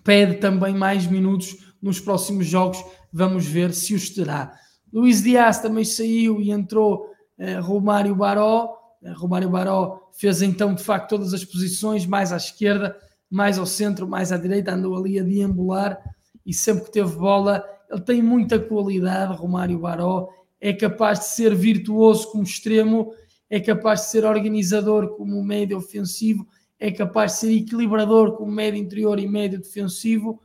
pede 0.04 0.36
também 0.36 0.74
mais 0.74 1.06
minutos 1.06 1.74
nos 1.82 2.00
próximos 2.00 2.48
jogos, 2.48 2.84
vamos 3.12 3.46
ver 3.46 3.74
se 3.74 3.94
os 3.94 4.10
terá. 4.10 4.54
Luís 4.92 5.22
Dias 5.22 5.60
também 5.60 5.86
saiu 5.86 6.42
e 6.42 6.52
entrou 6.52 7.12
uh, 7.38 7.62
Romário 7.62 8.16
Baró. 8.16 8.78
Uh, 9.02 9.14
Romário 9.14 9.50
Baró 9.50 10.10
fez 10.14 10.42
então 10.42 10.74
de 10.74 10.84
facto 10.84 11.10
todas 11.10 11.34
as 11.34 11.46
posições, 11.46 12.06
mais 12.06 12.34
à 12.34 12.38
esquerda, 12.38 12.98
mais 13.30 13.60
ao 13.60 13.66
centro, 13.66 14.08
mais 14.08 14.32
à 14.32 14.38
direita, 14.38 14.74
andou 14.74 14.96
ali 14.98 15.20
a 15.20 15.24
deambular 15.24 16.00
e 16.46 16.54
sempre 16.54 16.86
que 16.86 16.92
teve 16.92 17.16
bola, 17.16 17.64
ele 17.90 18.02
tem 18.02 18.22
muita 18.22 18.60
qualidade, 18.60 19.38
Romário 19.38 19.80
Baró, 19.80 20.30
é 20.60 20.74
capaz 20.74 21.20
de 21.20 21.26
ser 21.26 21.54
virtuoso 21.54 22.32
como 22.32 22.44
extremo, 22.44 23.14
é 23.50 23.60
capaz 23.60 24.02
de 24.02 24.08
ser 24.08 24.26
organizador 24.26 25.16
como 25.16 25.44
médio 25.44 25.78
ofensivo, 25.78 26.48
é 26.80 26.92
capaz 26.92 27.34
de 27.34 27.38
ser 27.40 27.52
equilibrador 27.52 28.36
como 28.36 28.52
médio 28.52 28.80
interior 28.80 29.20
e 29.20 29.28
médio 29.28 29.60
defensivo, 29.60 30.42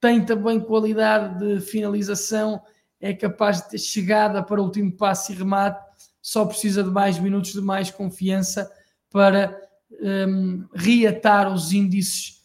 tem 0.00 0.24
também 0.24 0.58
qualidade 0.58 1.38
de 1.38 1.60
finalização, 1.60 2.60
é 3.00 3.12
capaz 3.12 3.62
de 3.62 3.70
ter 3.70 3.78
chegada 3.78 4.42
para 4.42 4.60
o 4.60 4.64
último 4.64 4.92
passe 4.92 5.32
e 5.32 5.36
remate, 5.36 5.80
só 6.22 6.44
precisa 6.44 6.82
de 6.82 6.90
mais 6.90 7.18
minutos, 7.18 7.52
de 7.52 7.60
mais 7.60 7.90
confiança 7.90 8.70
para 9.10 9.58
um, 10.00 10.66
reatar 10.74 11.52
os 11.52 11.72
índices 11.72 12.40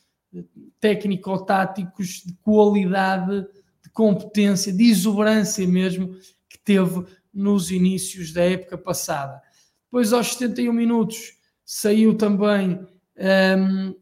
técnico-táticos 0.80 2.24
de 2.26 2.34
qualidade, 2.44 3.42
de 3.42 3.55
competência, 3.96 4.72
de 4.72 4.84
exuberância 4.84 5.66
mesmo 5.68 6.14
que 6.48 6.60
teve 6.64 7.04
nos 7.34 7.72
inícios 7.72 8.32
da 8.32 8.44
época 8.44 8.78
passada. 8.78 9.42
Depois, 9.86 10.14
aos 10.14 10.34
71 10.34 10.72
minutos, 10.72 11.40
saiu 11.66 12.16
também 12.16 12.80
um, 13.58 13.96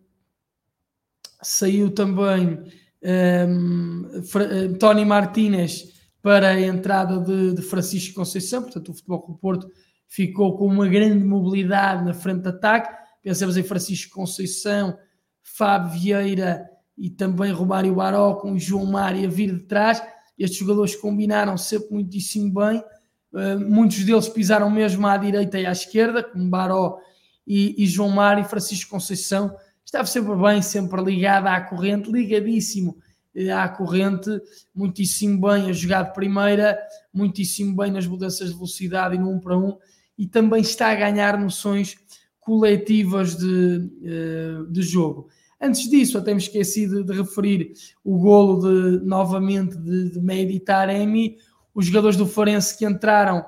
saiu 1.41 1.91
também 1.91 2.59
um, 3.01 4.09
hum, 4.09 4.77
Tony 4.79 5.05
Martínez 5.05 5.93
para 6.21 6.49
a 6.49 6.61
entrada 6.61 7.19
de, 7.19 7.53
de, 7.53 7.61
Francisco 7.61 8.15
Conceição, 8.15 8.63
portanto 8.63 8.89
o 8.89 8.93
Futebol 8.93 9.21
Clube 9.21 9.39
Porto 9.39 9.71
ficou 10.07 10.57
com 10.57 10.65
uma 10.65 10.87
grande 10.87 11.23
mobilidade 11.23 12.03
na 12.03 12.13
frente 12.13 12.41
de 12.41 12.49
ataque, 12.49 13.03
Pensamos 13.23 13.55
em 13.55 13.63
Francisco 13.63 14.13
Conceição, 14.13 14.97
Fábio 15.41 15.91
Vieira 15.91 16.69
e 16.97 17.09
também 17.09 17.51
Romário 17.51 17.95
Baró 17.95 18.35
com 18.35 18.57
João 18.57 18.85
Mário 18.85 19.27
a 19.27 19.31
vir 19.31 19.53
de 19.53 19.63
trás. 19.63 20.01
Estes 20.37 20.59
jogadores 20.59 20.95
combinaram 20.95 21.57
sempre 21.57 21.89
muitíssimo 21.91 22.53
bem. 22.53 22.83
Uh, 23.31 23.59
muitos 23.59 24.03
deles 24.03 24.29
pisaram 24.29 24.69
mesmo 24.69 25.07
à 25.07 25.17
direita 25.17 25.59
e 25.59 25.65
à 25.65 25.71
esquerda, 25.71 26.23
como 26.23 26.49
Baró 26.49 26.99
e, 27.47 27.83
e 27.83 27.87
João 27.87 28.09
Mário 28.09 28.43
e 28.43 28.47
Francisco 28.47 28.91
Conceição. 28.91 29.55
Estava 29.85 30.05
sempre 30.05 30.35
bem, 30.35 30.61
sempre 30.61 31.01
ligado 31.03 31.47
à 31.47 31.59
corrente, 31.61 32.11
ligadíssimo 32.11 32.97
eh, 33.35 33.51
à 33.51 33.67
corrente, 33.67 34.29
muitíssimo 34.73 35.41
bem 35.41 35.69
a 35.69 35.73
jogar 35.73 36.03
de 36.03 36.13
primeira, 36.13 36.79
muitíssimo 37.13 37.75
bem 37.75 37.91
nas 37.91 38.07
mudanças 38.07 38.49
de 38.49 38.55
velocidade 38.55 39.15
e 39.15 39.19
no 39.19 39.29
1 39.29 39.33
um 39.33 39.39
para 39.39 39.57
1, 39.57 39.65
um, 39.65 39.77
e 40.17 40.27
também 40.27 40.61
está 40.61 40.91
a 40.91 40.95
ganhar 40.95 41.37
noções 41.39 41.95
coletivas 42.39 43.35
de, 43.35 43.89
eh, 44.03 44.71
de 44.71 44.81
jogo. 44.81 45.29
Antes 45.63 45.89
disso, 45.89 46.17
até 46.17 46.33
me 46.33 46.41
esqueci 46.41 46.85
de, 46.85 47.05
de 47.05 47.13
referir 47.13 47.71
o 48.03 48.19
golo 48.19 48.59
de, 48.59 49.05
novamente 49.05 49.77
de, 49.77 50.09
de 50.09 50.19
Mehdi 50.19 50.59
Taremi, 50.59 51.37
os 51.73 51.85
jogadores 51.85 52.17
do 52.17 52.27
Forense 52.27 52.77
que 52.77 52.85
entraram 52.85 53.45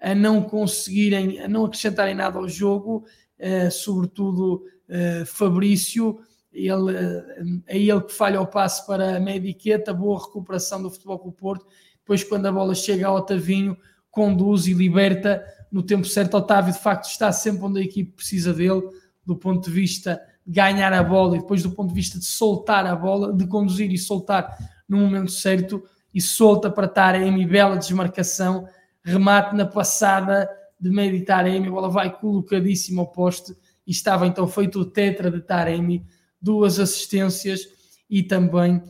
a 0.00 0.14
não 0.14 0.40
conseguirem, 0.40 1.38
a 1.40 1.46
não 1.46 1.66
acrescentarem 1.66 2.14
nada 2.14 2.38
ao 2.38 2.48
jogo, 2.48 3.04
uh, 3.38 3.70
sobretudo 3.70 4.64
uh, 4.88 5.26
Fabrício, 5.26 6.18
ele, 6.50 6.72
uh, 6.72 7.62
é 7.66 7.76
ele 7.76 8.00
que 8.00 8.14
falha 8.14 8.40
o 8.40 8.46
passe 8.46 8.86
para 8.86 9.18
a 9.18 9.20
Mediqueta, 9.20 9.92
boa 9.92 10.24
recuperação 10.24 10.82
do 10.82 10.90
Futebol 10.90 11.18
com 11.18 11.28
o 11.28 11.32
Porto, 11.32 11.66
depois 11.98 12.24
quando 12.24 12.46
a 12.46 12.52
bola 12.52 12.74
chega 12.74 13.06
ao 13.06 13.16
Otavinho, 13.16 13.76
conduz 14.10 14.66
e 14.66 14.72
liberta 14.72 15.44
no 15.70 15.82
tempo 15.82 16.06
certo. 16.06 16.38
Otávio, 16.38 16.72
de 16.72 16.78
facto, 16.78 17.10
está 17.10 17.30
sempre 17.30 17.62
onde 17.66 17.80
a 17.80 17.84
equipe 17.84 18.12
precisa 18.12 18.54
dele, 18.54 18.88
do 19.26 19.36
ponto 19.36 19.68
de 19.68 19.70
vista 19.70 20.18
ganhar 20.48 20.94
a 20.94 21.02
bola 21.02 21.36
e 21.36 21.40
depois 21.40 21.62
do 21.62 21.70
ponto 21.72 21.90
de 21.90 21.94
vista 21.94 22.18
de 22.18 22.24
soltar 22.24 22.86
a 22.86 22.96
bola, 22.96 23.34
de 23.34 23.46
conduzir 23.46 23.92
e 23.92 23.98
soltar 23.98 24.56
no 24.88 24.96
momento 24.96 25.30
certo 25.30 25.84
e 26.14 26.22
solta 26.22 26.70
para 26.70 26.88
Taremi, 26.88 27.46
bela 27.46 27.76
desmarcação, 27.76 28.66
remate 29.04 29.54
na 29.54 29.66
passada 29.66 30.48
de 30.80 30.88
meio 30.88 31.12
de 31.18 31.24
Taremi, 31.24 31.68
a 31.68 31.70
bola 31.70 31.90
vai 31.90 32.10
colocadíssima 32.18 33.02
ao 33.02 33.08
poste 33.08 33.54
e 33.86 33.90
estava 33.90 34.26
então 34.26 34.48
feito 34.48 34.80
o 34.80 34.84
tetra 34.86 35.30
de 35.30 35.42
Taremi, 35.42 36.06
duas 36.40 36.80
assistências 36.80 37.68
e 38.08 38.22
também 38.22 38.82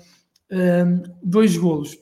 um, 0.50 1.02
dois 1.22 1.56
golos. 1.56 1.98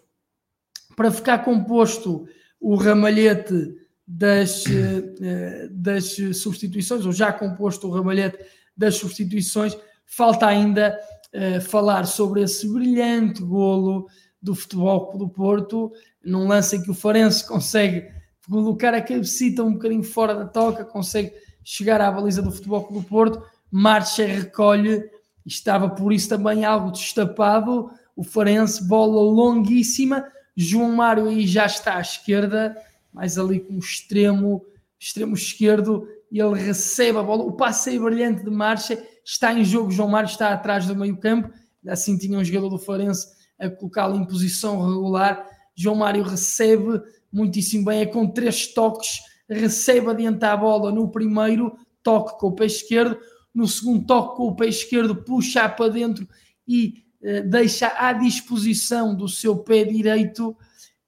Para 0.94 1.10
ficar 1.10 1.38
composto 1.38 2.28
o 2.60 2.74
ramalhete 2.74 3.74
das, 4.06 4.64
eh, 4.66 5.68
das 5.70 6.16
substituições, 6.34 7.04
ou 7.04 7.12
já 7.12 7.32
composto 7.32 7.88
o 7.88 7.90
ramalhete 7.90 8.38
das 8.76 8.96
substituições, 8.96 9.76
falta 10.04 10.46
ainda 10.46 10.98
uh, 11.34 11.60
falar 11.60 12.06
sobre 12.06 12.42
esse 12.42 12.68
brilhante 12.68 13.42
golo 13.42 14.06
do 14.40 14.54
Futebol 14.54 15.16
do 15.16 15.28
Porto, 15.28 15.92
num 16.24 16.46
lance 16.46 16.76
em 16.76 16.82
que 16.82 16.90
o 16.90 16.94
Farense 16.94 17.46
consegue 17.46 18.08
colocar 18.48 18.94
a 18.94 19.00
cabecita 19.00 19.64
um 19.64 19.72
bocadinho 19.72 20.04
fora 20.04 20.34
da 20.34 20.44
toca, 20.44 20.84
consegue 20.84 21.32
chegar 21.64 22.00
à 22.00 22.10
baliza 22.10 22.42
do 22.42 22.52
Futebol 22.52 22.88
do 22.92 23.02
Porto, 23.02 23.42
marcha 23.70 24.22
e 24.22 24.26
recolhe, 24.26 25.02
estava 25.44 25.88
por 25.88 26.12
isso 26.12 26.28
também 26.28 26.64
algo 26.64 26.92
destapado, 26.92 27.90
o 28.14 28.22
Farense, 28.22 28.86
bola 28.86 29.20
longuíssima, 29.20 30.24
João 30.56 30.92
Mário 30.92 31.28
aí 31.28 31.46
já 31.46 31.66
está 31.66 31.96
à 31.96 32.00
esquerda, 32.00 32.76
mais 33.12 33.36
ali 33.36 33.60
com 33.60 33.74
o 33.74 33.78
extremo, 33.78 34.64
extremo 34.98 35.34
esquerdo, 35.34 36.08
e 36.30 36.40
ele 36.40 36.60
recebe 36.60 37.18
a 37.18 37.22
bola. 37.22 37.44
O 37.44 37.52
passeio 37.52 38.02
brilhante 38.02 38.44
de 38.44 38.50
marcha 38.50 39.02
está 39.24 39.52
em 39.52 39.64
jogo. 39.64 39.90
João 39.90 40.08
Mário 40.08 40.28
está 40.28 40.52
atrás 40.52 40.86
do 40.86 40.96
meio 40.96 41.16
campo, 41.18 41.50
assim 41.86 42.16
tinha 42.18 42.38
um 42.38 42.44
jogador 42.44 42.68
do 42.68 42.78
Farense 42.78 43.36
a 43.58 43.70
colocá-lo 43.70 44.16
em 44.16 44.26
posição 44.26 44.86
regular. 44.86 45.46
João 45.74 45.96
Mário 45.96 46.22
recebe 46.22 47.00
muitíssimo 47.32 47.84
bem, 47.86 48.02
é 48.02 48.06
com 48.06 48.26
três 48.26 48.66
toques, 48.72 49.20
recebe 49.48 50.10
adiante 50.10 50.44
a 50.44 50.56
bola 50.56 50.92
no 50.92 51.10
primeiro 51.10 51.76
toque 52.02 52.38
com 52.38 52.48
o 52.48 52.54
pé 52.54 52.66
esquerdo, 52.66 53.18
no 53.54 53.66
segundo 53.66 54.06
toque 54.06 54.36
com 54.36 54.48
o 54.48 54.56
pé 54.56 54.66
esquerdo, 54.66 55.16
puxa 55.16 55.68
para 55.68 55.90
dentro 55.90 56.26
e 56.66 57.04
eh, 57.22 57.42
deixa 57.42 57.92
à 57.96 58.12
disposição 58.12 59.14
do 59.14 59.28
seu 59.28 59.56
pé 59.58 59.84
direito, 59.84 60.56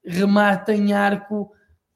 remata 0.05 0.75
em 0.75 0.93
arco 0.93 1.51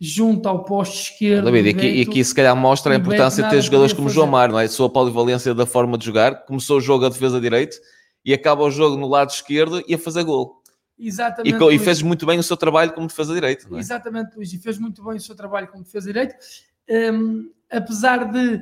junto 0.04 0.48
ao 0.48 0.64
poste 0.64 1.12
esquerdo. 1.12 1.44
David, 1.44 1.68
e 1.68 1.70
aqui, 1.70 1.86
e 1.86 2.02
aqui 2.02 2.24
se 2.24 2.34
calhar 2.34 2.56
mostra 2.56 2.92
a 2.92 2.96
importância 2.96 3.44
de 3.44 3.48
ter 3.48 3.62
jogadores 3.62 3.92
como 3.92 4.08
João 4.08 4.26
Mário, 4.26 4.54
não 4.54 4.58
é? 4.58 4.64
A 4.64 4.68
sua 4.68 4.90
polivalência 4.90 5.54
da 5.54 5.64
forma 5.64 5.96
de 5.96 6.04
jogar, 6.04 6.44
começou 6.44 6.78
o 6.78 6.80
jogo 6.80 7.06
a 7.06 7.08
defesa 7.08 7.40
direito 7.40 7.76
e 8.24 8.34
acaba 8.34 8.64
o 8.64 8.70
jogo 8.70 8.96
no 8.96 9.06
lado 9.06 9.30
esquerdo 9.30 9.80
e 9.86 9.94
a 9.94 9.98
fazer 9.98 10.24
gol. 10.24 10.60
Exatamente. 10.98 11.56
E, 11.56 11.74
e 11.76 11.78
fez 11.78 12.02
muito 12.02 12.26
bem 12.26 12.36
o 12.36 12.42
seu 12.42 12.56
trabalho 12.56 12.92
como 12.92 13.06
defesa 13.06 13.32
direito. 13.32 13.72
É? 13.76 13.78
Exatamente, 13.78 14.34
Luís, 14.34 14.52
e 14.52 14.58
fez 14.58 14.76
muito 14.76 15.04
bem 15.04 15.18
o 15.18 15.20
seu 15.20 15.36
trabalho 15.36 15.68
como 15.68 15.84
defesa 15.84 16.08
direito. 16.08 16.34
Um, 16.90 17.52
apesar 17.70 18.24
de, 18.24 18.60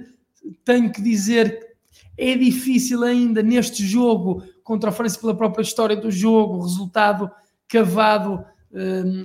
tenho 0.63 0.93
que 0.93 1.01
dizer, 1.01 1.75
é 2.19 2.37
difícil 2.37 3.03
ainda 3.03 3.43
neste 3.43 3.83
jogo, 3.83 4.45
contra 4.63 4.91
a 4.91 4.93
França 4.93 5.19
pela 5.19 5.35
própria 5.35 5.63
história 5.63 5.97
do 5.97 6.11
jogo, 6.11 6.61
resultado 6.61 7.31
cavado 7.67 8.45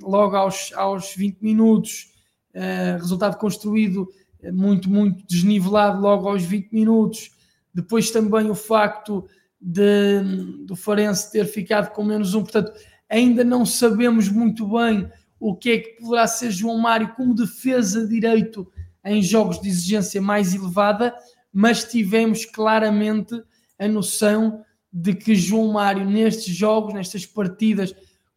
logo 0.01 0.35
aos, 0.35 0.71
aos 0.73 1.13
20 1.15 1.41
minutos, 1.41 2.11
uh, 2.55 2.97
resultado 2.97 3.37
construído 3.37 4.07
eh, 4.41 4.51
muito, 4.51 4.89
muito 4.89 5.25
desnivelado 5.27 6.01
logo 6.01 6.27
aos 6.27 6.43
20 6.43 6.71
minutos. 6.71 7.31
Depois 7.73 8.09
também 8.11 8.49
o 8.49 8.55
facto 8.55 9.27
de, 9.59 10.21
do 10.65 10.75
Farense 10.75 11.31
ter 11.31 11.45
ficado 11.45 11.91
com 11.91 12.03
menos 12.03 12.33
um, 12.33 12.41
portanto, 12.41 12.71
ainda 13.09 13.43
não 13.43 13.65
sabemos 13.65 14.29
muito 14.29 14.67
bem 14.67 15.09
o 15.39 15.55
que 15.55 15.71
é 15.71 15.79
que 15.79 16.01
poderá 16.01 16.25
ser 16.27 16.51
João 16.51 16.77
Mário 16.77 17.13
como 17.15 17.35
defesa 17.35 18.07
direito 18.07 18.71
em 19.03 19.21
jogos 19.21 19.61
de 19.61 19.69
exigência 19.69 20.21
mais 20.21 20.55
elevada, 20.55 21.13
mas 21.53 21.83
tivemos 21.83 22.45
claramente 22.45 23.39
a 23.77 23.87
noção 23.87 24.63
de 24.91 25.13
que 25.13 25.35
João 25.35 25.73
Mário 25.73 26.09
nestes 26.09 26.55
jogos, 26.55 26.93
nestas 26.93 27.25
partidas 27.25 27.93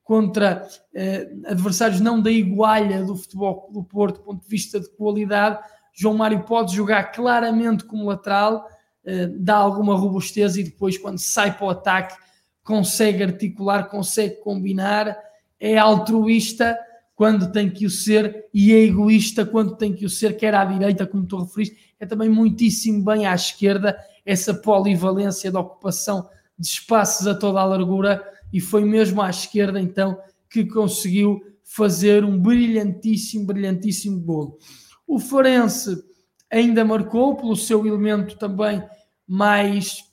contra 0.09 0.67
eh, 0.95 1.29
adversários 1.45 2.01
não 2.01 2.19
da 2.19 2.31
igualha 2.31 3.05
do 3.05 3.15
futebol 3.15 3.69
do 3.71 3.85
Porto, 3.85 4.17
do 4.17 4.23
ponto 4.23 4.43
de 4.43 4.49
vista 4.49 4.81
de 4.81 4.89
qualidade, 4.89 5.59
João 5.93 6.17
Mário 6.17 6.45
pode 6.45 6.75
jogar 6.75 7.13
claramente 7.13 7.85
como 7.85 8.07
lateral, 8.07 8.67
eh, 9.05 9.27
dá 9.27 9.57
alguma 9.57 9.95
robustez 9.95 10.57
e 10.57 10.65
depois 10.65 10.97
quando 10.97 11.19
sai 11.19 11.55
para 11.55 11.67
o 11.67 11.69
ataque 11.69 12.17
consegue 12.65 13.23
articular, 13.23 13.91
consegue 13.91 14.37
combinar, 14.37 15.15
é 15.61 15.77
altruísta 15.77 16.79
quando 17.15 17.53
tem 17.53 17.69
que 17.69 17.85
o 17.85 17.91
ser 17.91 18.47
e 18.55 18.73
é 18.73 18.85
egoísta 18.85 19.45
quando 19.45 19.77
tem 19.77 19.93
que 19.93 20.07
o 20.07 20.11
ser, 20.11 20.39
quer 20.39 20.55
à 20.55 20.65
direita, 20.65 21.07
como 21.07 21.27
tu 21.27 21.37
referiste, 21.37 21.77
é 22.01 22.07
também 22.07 22.31
muitíssimo 22.31 23.05
bem 23.05 23.27
à 23.27 23.35
esquerda, 23.35 23.95
essa 24.25 24.55
polivalência 24.55 25.53
da 25.53 25.61
ocupação 25.61 26.31
de 26.59 26.67
espaços 26.67 27.27
a 27.27 27.35
toda 27.35 27.61
a 27.61 27.65
largura 27.67 28.25
e 28.53 28.61
foi 28.61 28.85
mesmo 28.85 29.21
à 29.23 29.31
esquerda 29.31 29.81
então 29.81 30.19
que 30.51 30.65
conseguiu 30.65 31.41
fazer 31.63 32.25
um 32.25 32.41
brilhantíssimo, 32.41 33.47
brilhantíssimo 33.47 34.21
golo. 34.21 34.59
O 35.07 35.19
Forense 35.19 36.03
ainda 36.51 36.85
marcou 36.85 37.37
pelo 37.37 37.55
seu 37.55 37.87
elemento 37.87 38.37
também 38.39 38.83
mais 39.27 40.09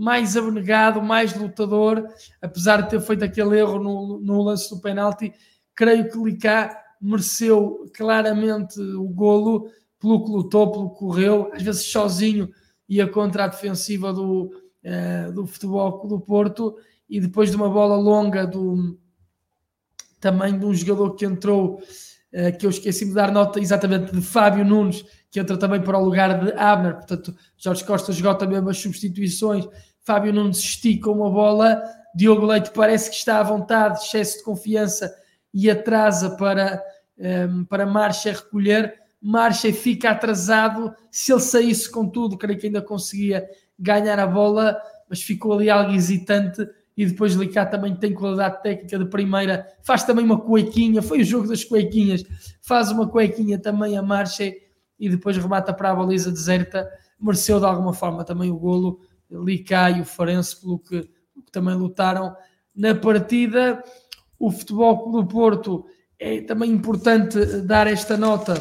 mais 0.00 0.36
abnegado, 0.36 1.02
mais 1.02 1.34
lutador, 1.36 2.06
apesar 2.40 2.82
de 2.82 2.90
ter 2.90 3.00
feito 3.00 3.24
aquele 3.24 3.58
erro 3.58 3.80
no, 3.82 4.20
no 4.20 4.42
lance 4.42 4.70
do 4.70 4.80
penalti, 4.80 5.32
creio 5.74 6.08
que 6.08 6.16
Licá 6.16 6.80
mereceu 7.00 7.90
claramente 7.96 8.80
o 8.80 9.08
golo 9.08 9.68
pelo 9.98 10.24
que 10.24 10.30
lutou, 10.30 10.70
pelo 10.70 10.90
que 10.90 10.98
correu, 11.00 11.50
às 11.52 11.62
vezes 11.62 11.86
sozinho 11.86 12.48
ia 12.88 13.08
contra 13.08 13.44
a 13.44 13.48
defensiva 13.48 14.12
do, 14.12 14.52
uh, 14.84 15.32
do 15.32 15.44
futebol 15.46 16.06
do 16.06 16.20
Porto 16.20 16.76
e 17.08 17.20
depois 17.20 17.50
de 17.50 17.56
uma 17.56 17.68
bola 17.68 17.96
longa 17.96 18.46
do 18.46 18.98
também 20.20 20.58
de 20.58 20.64
um 20.64 20.74
jogador 20.74 21.14
que 21.14 21.24
entrou, 21.24 21.76
uh, 21.76 22.58
que 22.58 22.66
eu 22.66 22.70
esqueci 22.70 23.06
de 23.06 23.14
dar 23.14 23.30
nota 23.30 23.60
exatamente 23.60 24.12
de 24.12 24.20
Fábio 24.20 24.64
Nunes, 24.64 25.04
que 25.30 25.38
entra 25.38 25.56
também 25.56 25.80
para 25.80 25.98
o 25.98 26.04
lugar 26.04 26.44
de 26.44 26.52
Abner, 26.52 26.94
portanto 26.94 27.34
Jorge 27.56 27.84
Costa 27.84 28.12
jogou 28.12 28.34
também 28.34 28.58
umas 28.58 28.78
substituições, 28.78 29.66
Fábio 30.02 30.32
Nunes 30.32 30.58
estica 30.58 31.10
uma 31.10 31.30
bola, 31.30 31.82
Diogo 32.14 32.46
Leite 32.46 32.70
parece 32.70 33.10
que 33.10 33.16
está 33.16 33.38
à 33.38 33.42
vontade, 33.42 34.00
excesso 34.02 34.38
de 34.38 34.44
confiança 34.44 35.14
e 35.52 35.70
atrasa 35.70 36.30
para, 36.36 36.82
ehm, 37.18 37.64
para 37.64 37.86
Marcha 37.86 38.32
recolher, 38.32 38.94
Marcha 39.20 39.72
fica 39.72 40.10
atrasado, 40.10 40.94
se 41.10 41.32
ele 41.32 41.40
saísse 41.40 41.90
com 41.90 42.08
tudo, 42.08 42.38
creio 42.38 42.58
que 42.58 42.66
ainda 42.66 42.80
conseguia 42.80 43.48
ganhar 43.78 44.18
a 44.18 44.26
bola, 44.26 44.80
mas 45.08 45.22
ficou 45.22 45.52
ali 45.52 45.68
algo 45.68 45.92
hesitante 45.92 46.66
e 46.98 47.06
depois 47.06 47.34
Licá 47.34 47.64
também 47.64 47.94
tem 47.94 48.12
qualidade 48.12 48.60
técnica 48.60 48.98
de 48.98 49.04
primeira, 49.04 49.68
faz 49.84 50.02
também 50.02 50.24
uma 50.24 50.40
cuequinha, 50.40 51.00
foi 51.00 51.20
o 51.20 51.24
jogo 51.24 51.46
das 51.46 51.62
cuequinhas, 51.62 52.24
faz 52.60 52.90
uma 52.90 53.08
cuequinha 53.08 53.56
também 53.56 53.96
a 53.96 54.02
marcha 54.02 54.52
e 54.98 55.08
depois 55.08 55.36
remata 55.36 55.72
para 55.72 55.92
a 55.92 55.94
baliza 55.94 56.32
deserta, 56.32 56.90
mereceu 57.16 57.60
de 57.60 57.66
alguma 57.66 57.94
forma 57.94 58.24
também 58.24 58.50
o 58.50 58.58
golo, 58.58 58.98
Licá 59.30 59.92
e 59.92 60.00
o 60.00 60.04
Farense 60.04 60.60
pelo 60.60 60.80
que, 60.80 61.02
que 61.02 61.52
também 61.52 61.76
lutaram 61.76 62.34
na 62.74 62.96
partida. 62.96 63.80
O 64.36 64.50
Futebol 64.50 65.12
do 65.12 65.24
Porto 65.24 65.86
é 66.18 66.40
também 66.40 66.72
importante 66.72 67.38
dar 67.62 67.86
esta 67.86 68.16
nota. 68.16 68.54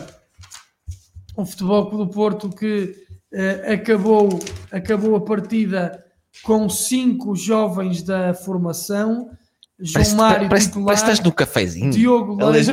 O 1.35 1.43
Futebol 1.43 1.89
do 1.89 2.07
Porto 2.07 2.51
que 2.51 2.93
uh, 3.33 3.73
acabou, 3.73 4.29
acabou 4.71 5.15
a 5.15 5.21
partida 5.21 6.03
com 6.43 6.69
cinco 6.69 7.35
jovens 7.35 8.03
da 8.03 8.33
formação. 8.33 9.29
João 9.79 9.93
parece, 9.93 10.15
Mário 10.15 10.49
parece, 10.49 10.67
titular, 10.67 10.85
parece 10.87 11.03
estás 11.03 11.19
no 11.19 11.31
cafezinho. 11.31 11.91
Diogo 11.91 12.41
é 12.41 12.45
Leite, 12.45 12.71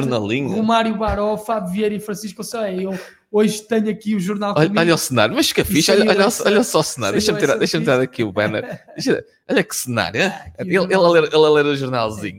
Romário 0.48 0.96
Baró, 0.96 1.36
Fábio 1.36 1.70
Vieira 1.70 1.94
e 1.94 2.00
Francisco 2.00 2.42
Sei. 2.42 2.86
Eu 2.86 2.98
hoje 3.30 3.60
tenho 3.62 3.90
aqui 3.90 4.14
o 4.14 4.20
jornal 4.20 4.54
Olha, 4.56 4.70
olha 4.74 4.94
o 4.94 4.98
cenário, 4.98 5.34
mas 5.34 5.52
que 5.52 5.64
fixe, 5.64 5.90
olha, 5.90 6.08
olha, 6.08 6.28
olha, 6.46 6.62
só 6.62 6.78
o 6.78 6.82
cenário. 6.82 7.14
Deixa-me 7.14 7.40
tirar, 7.40 7.56
deixa 7.56 7.80
tirar 7.80 8.00
aqui 8.00 8.22
o 8.22 8.32
banner. 8.32 8.80
Olha 9.50 9.62
que 9.62 9.76
cenário. 9.76 10.20
ele, 10.58 10.76
ele, 10.76 10.94
a 10.94 11.00
ler, 11.00 11.24
ele 11.24 11.34
a 11.34 11.50
ler 11.50 11.66
o 11.66 11.76
jornalzinho. 11.76 12.38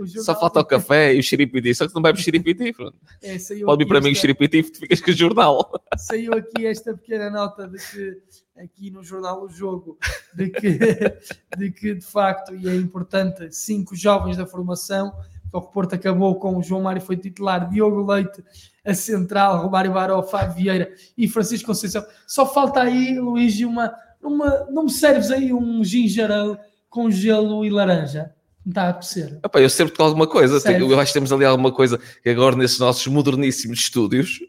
o 0.00 0.06
jornal 0.06 0.24
só 0.24 0.38
falta 0.38 0.60
o 0.60 0.64
café 0.64 1.12
e 1.14 1.18
o 1.18 1.22
xiripiti. 1.22 1.74
Só 1.74 1.86
que 1.86 1.94
não 1.94 2.00
bebe 2.00 2.22
xiripiti. 2.22 2.74
É, 3.22 3.36
Pode 3.64 3.84
vir 3.84 3.88
para 3.88 4.00
mim 4.00 4.12
o 4.12 4.16
xiripiti 4.16 4.58
e 4.58 4.62
tu 4.62 4.78
ficas 4.78 5.00
com 5.00 5.10
o 5.10 5.14
jornal. 5.14 5.72
Saiu 5.98 6.32
aqui 6.32 6.64
esta 6.64 6.94
pequena 6.94 7.28
nota 7.28 7.68
de 7.68 7.76
que 7.76 8.16
aqui 8.56 8.90
no 8.90 9.02
jornal 9.02 9.44
O 9.44 9.48
Jogo 9.48 9.98
de 10.34 10.48
que, 10.48 10.78
de 11.56 11.70
que 11.70 11.94
de 11.94 12.04
facto, 12.04 12.54
e 12.54 12.68
é 12.68 12.74
importante, 12.74 13.54
cinco 13.54 13.94
jovens 13.94 14.36
da 14.36 14.46
formação, 14.46 15.12
o 15.52 15.60
Porto 15.60 15.94
acabou 15.94 16.34
com 16.38 16.56
o 16.56 16.62
João 16.62 16.82
Mário 16.82 17.00
foi 17.00 17.16
titular, 17.16 17.68
Diogo 17.68 18.04
Leite 18.04 18.42
a 18.84 18.94
central, 18.94 19.62
Romário 19.62 19.92
Baró, 19.92 20.22
Fábio 20.22 20.54
Vieira 20.54 20.92
e 21.18 21.28
Francisco 21.28 21.66
Conceição. 21.66 22.04
Só 22.26 22.46
falta 22.46 22.80
aí, 22.80 23.18
Luís, 23.18 23.58
uma, 23.60 23.92
uma 24.22 24.66
não 24.70 24.84
me 24.84 24.90
serves 24.90 25.30
aí 25.30 25.52
um 25.52 25.82
gingerão 25.82 26.58
com 26.88 27.10
gelo 27.10 27.64
e 27.64 27.70
laranja? 27.70 28.32
Não 28.64 28.70
está 28.70 28.82
a 28.82 28.88
acontecer. 28.90 29.38
Epá, 29.44 29.60
eu 29.60 29.70
sempre 29.70 29.96
com 29.96 30.02
alguma 30.02 30.26
coisa. 30.26 30.56
Eu 30.70 31.00
acho 31.00 31.12
que 31.12 31.18
temos 31.18 31.32
ali 31.32 31.44
alguma 31.44 31.72
coisa 31.72 31.98
que 32.22 32.28
agora 32.28 32.56
nesses 32.56 32.78
nossos 32.78 33.06
moderníssimos 33.06 33.80
estúdios 33.80 34.40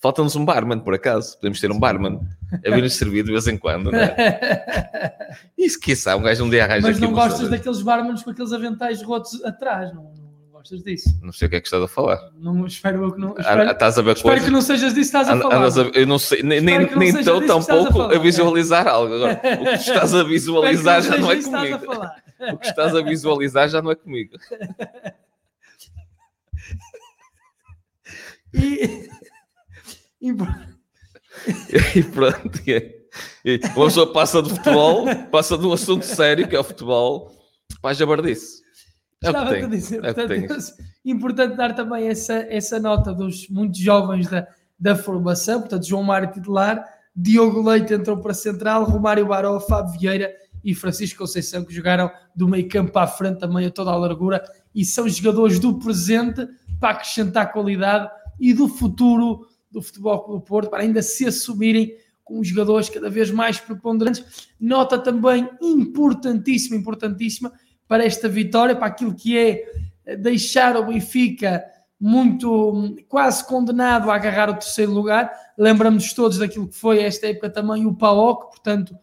Falta-nos 0.00 0.34
um 0.34 0.44
barman, 0.46 0.80
por 0.80 0.94
acaso. 0.94 1.36
Podemos 1.36 1.60
ter 1.60 1.70
um 1.70 1.78
barman 1.78 2.20
a 2.66 2.74
vir-nos 2.74 2.94
servir 2.94 3.22
de 3.22 3.32
vez 3.32 3.46
em 3.46 3.58
quando, 3.58 3.92
não 3.92 3.98
é? 3.98 5.36
Isso, 5.56 5.78
quiçá, 5.78 6.16
um 6.16 6.22
gajo 6.22 6.44
um 6.44 6.50
dia 6.50 6.64
arranja 6.64 6.88
Mas 6.88 6.98
não 6.98 7.12
gostas 7.12 7.50
daqueles 7.50 7.82
barmans 7.82 8.22
com 8.22 8.30
aqueles 8.30 8.52
aventais 8.52 9.02
rotos 9.02 9.44
atrás, 9.44 9.94
não, 9.94 10.04
não 10.04 10.30
gostas 10.52 10.82
disso? 10.82 11.08
Não 11.22 11.32
sei 11.32 11.46
o 11.46 11.50
que 11.50 11.56
é 11.56 11.60
que 11.60 11.66
estás 11.66 11.82
a 11.82 11.88
falar. 11.88 12.18
Não, 12.38 12.66
espero 12.66 13.04
eu 13.04 13.12
que 13.12 13.20
não. 13.20 13.34
Ah, 13.36 13.40
espero, 13.40 13.60
ah, 13.62 13.72
estás 13.72 13.98
a 13.98 14.02
ver 14.02 14.16
espero 14.16 14.44
que 14.44 14.50
não 14.50 14.62
sejas 14.62 14.94
disso 14.94 15.12
que 15.12 15.18
estás 15.18 15.28
a 15.28 15.38
falar. 15.38 15.66
A, 15.66 15.98
eu 15.98 16.06
não 16.06 16.18
sei, 16.18 16.42
nem, 16.42 16.62
nem, 16.62 16.96
nem 16.96 17.08
estou 17.10 17.46
tampouco 17.46 18.00
a, 18.00 18.16
a, 18.16 18.18
visualizar 18.18 18.88
algo. 18.88 19.14
Agora, 19.14 19.40
o 19.62 19.66
que 19.66 19.74
estás 19.74 20.14
a 20.14 20.22
visualizar 20.22 21.02
já 21.02 21.18
não 21.18 21.30
é 21.30 21.42
comigo. 21.42 21.80
O 22.52 22.56
que 22.56 22.66
estás 22.66 22.94
a 22.94 23.02
visualizar 23.02 23.68
já 23.68 23.82
não 23.82 23.90
é 23.90 23.94
comigo. 23.94 24.32
E 28.52 29.08
e, 30.20 31.98
e 31.98 32.02
pronto. 32.02 32.60
E 33.44 33.58
uma 33.74 33.86
pessoa 33.86 34.12
passa 34.12 34.40
do 34.40 34.50
futebol, 34.50 35.04
passa 35.32 35.58
de 35.58 35.66
um 35.66 35.72
assunto 35.72 36.04
sério 36.04 36.46
que 36.46 36.54
é 36.54 36.60
o 36.60 36.64
futebol, 36.64 37.32
para 37.82 37.90
a 37.90 37.94
jabardice. 37.94 38.62
É 39.22 39.32
que 39.32 39.48
tem. 39.48 39.68
Dizer, 39.68 40.04
é 40.04 40.14
portanto, 40.14 40.74
importante 41.04 41.56
dar 41.56 41.74
também 41.74 42.08
essa, 42.08 42.34
essa 42.34 42.78
nota 42.78 43.12
dos 43.12 43.48
muitos 43.48 43.80
jovens 43.80 44.28
da, 44.28 44.46
da 44.78 44.94
formação, 44.94 45.60
portanto, 45.60 45.86
João 45.86 46.02
Mário 46.02 46.30
titular, 46.32 46.84
Diogo 47.14 47.68
Leite 47.68 47.92
entrou 47.92 48.16
para 48.18 48.32
central, 48.32 48.84
Romário 48.84 49.26
Baró, 49.26 49.58
Fábio 49.60 49.98
Vieira 49.98 50.32
e 50.64 50.74
Francisco 50.74 51.18
Conceição, 51.18 51.64
que 51.64 51.74
jogaram 51.74 52.10
do 52.34 52.48
meio 52.48 52.68
campo 52.68 52.92
para 52.92 53.02
a 53.02 53.08
frente 53.08 53.40
também 53.40 53.66
a 53.66 53.70
toda 53.70 53.90
a 53.90 53.96
largura 53.96 54.42
e 54.74 54.84
são 54.84 55.08
jogadores 55.08 55.58
do 55.58 55.78
presente 55.78 56.46
para 56.78 56.90
acrescentar 56.90 57.52
qualidade 57.52 58.10
e 58.38 58.54
do 58.54 58.68
futuro 58.68 59.46
do 59.70 59.80
Futebol 59.80 60.20
Clube 60.24 60.46
Porto, 60.46 60.70
para 60.70 60.82
ainda 60.82 61.02
se 61.02 61.26
assumirem 61.26 61.96
como 62.24 62.44
jogadores 62.44 62.88
cada 62.88 63.10
vez 63.10 63.30
mais 63.30 63.58
preponderantes. 63.58 64.48
Nota 64.58 64.98
também 64.98 65.48
importantíssima, 65.60 66.76
importantíssima 66.76 67.52
para 67.88 68.04
esta 68.04 68.28
vitória, 68.28 68.76
para 68.76 68.86
aquilo 68.86 69.14
que 69.14 69.36
é 69.36 69.64
deixar 70.16 70.76
o 70.76 70.86
Benfica 70.86 71.64
muito 72.00 72.96
quase 73.08 73.46
condenado 73.46 74.10
a 74.10 74.14
agarrar 74.14 74.48
o 74.48 74.54
terceiro 74.54 74.92
lugar. 74.92 75.30
Lembramos 75.58 76.12
todos 76.14 76.38
daquilo 76.38 76.68
que 76.68 76.76
foi 76.76 77.02
esta 77.02 77.26
época 77.26 77.50
também 77.50 77.84
o 77.84 77.94
PAOK, 77.94 78.48
portanto, 78.48 78.94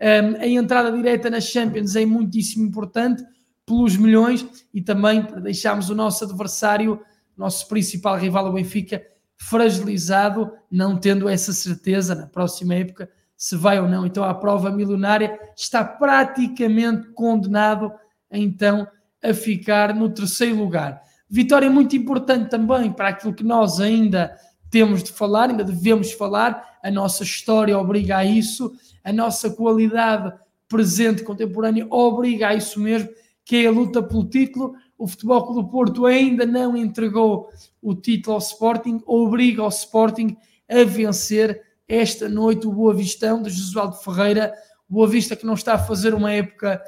hum, 0.00 0.36
a 0.40 0.46
entrada 0.46 0.90
direta 0.90 1.28
nas 1.28 1.44
Champions 1.44 1.94
é 1.96 2.06
muitíssimo 2.06 2.66
importante 2.66 3.22
pelos 3.66 3.96
milhões 3.96 4.46
e 4.72 4.80
também 4.80 5.22
para 5.22 5.40
deixarmos 5.40 5.90
o 5.90 5.94
nosso 5.94 6.24
adversário, 6.24 7.00
nosso 7.36 7.68
principal 7.68 8.16
rival, 8.16 8.48
o 8.48 8.52
Benfica, 8.52 9.02
fragilizado, 9.36 10.52
não 10.70 10.96
tendo 10.96 11.28
essa 11.28 11.52
certeza 11.52 12.14
na 12.14 12.26
próxima 12.26 12.74
época 12.74 13.08
se 13.36 13.54
vai 13.54 13.78
ou 13.78 13.88
não. 13.88 14.06
Então 14.06 14.24
a 14.24 14.34
prova 14.34 14.70
milionária 14.70 15.38
está 15.56 15.84
praticamente 15.84 17.08
condenado 17.08 17.92
então 18.30 18.88
a 19.22 19.34
ficar 19.34 19.94
no 19.94 20.08
terceiro 20.08 20.56
lugar. 20.56 21.02
Vitória 21.28 21.68
muito 21.68 21.96
importante 21.96 22.48
também 22.48 22.92
para 22.92 23.08
aquilo 23.08 23.34
que 23.34 23.44
nós 23.44 23.80
ainda 23.80 24.36
temos 24.70 25.02
de 25.02 25.12
falar, 25.12 25.50
ainda 25.50 25.64
devemos 25.64 26.12
falar, 26.12 26.78
a 26.82 26.90
nossa 26.90 27.22
história 27.22 27.78
obriga 27.78 28.18
a 28.18 28.24
isso, 28.24 28.72
a 29.02 29.12
nossa 29.12 29.50
qualidade 29.50 30.32
presente, 30.68 31.22
contemporânea, 31.22 31.86
obriga 31.90 32.48
a 32.48 32.54
isso 32.54 32.80
mesmo, 32.80 33.08
que 33.44 33.64
é 33.64 33.66
a 33.66 33.70
luta 33.70 34.02
pelo 34.02 34.24
título. 34.24 34.74
O 34.98 35.06
Futebol 35.06 35.44
Clube 35.44 35.62
do 35.62 35.68
Porto 35.68 36.06
ainda 36.06 36.44
não 36.44 36.76
entregou 36.76 37.48
o 37.86 37.94
título 37.94 38.34
ao 38.34 38.40
Sporting, 38.40 39.00
obriga 39.06 39.62
o 39.62 39.68
Sporting 39.68 40.36
a 40.68 40.82
vencer 40.82 41.62
esta 41.86 42.28
noite 42.28 42.66
o 42.66 42.72
Boa 42.72 42.92
Vistão 42.92 43.40
de 43.40 43.48
Josualdo 43.48 43.94
Ferreira. 43.98 44.52
Boa 44.88 45.06
Vista 45.06 45.36
que 45.36 45.46
não 45.46 45.54
está 45.54 45.74
a 45.74 45.78
fazer 45.78 46.12
uma 46.12 46.32
época 46.32 46.82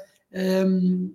hum, 0.67 1.13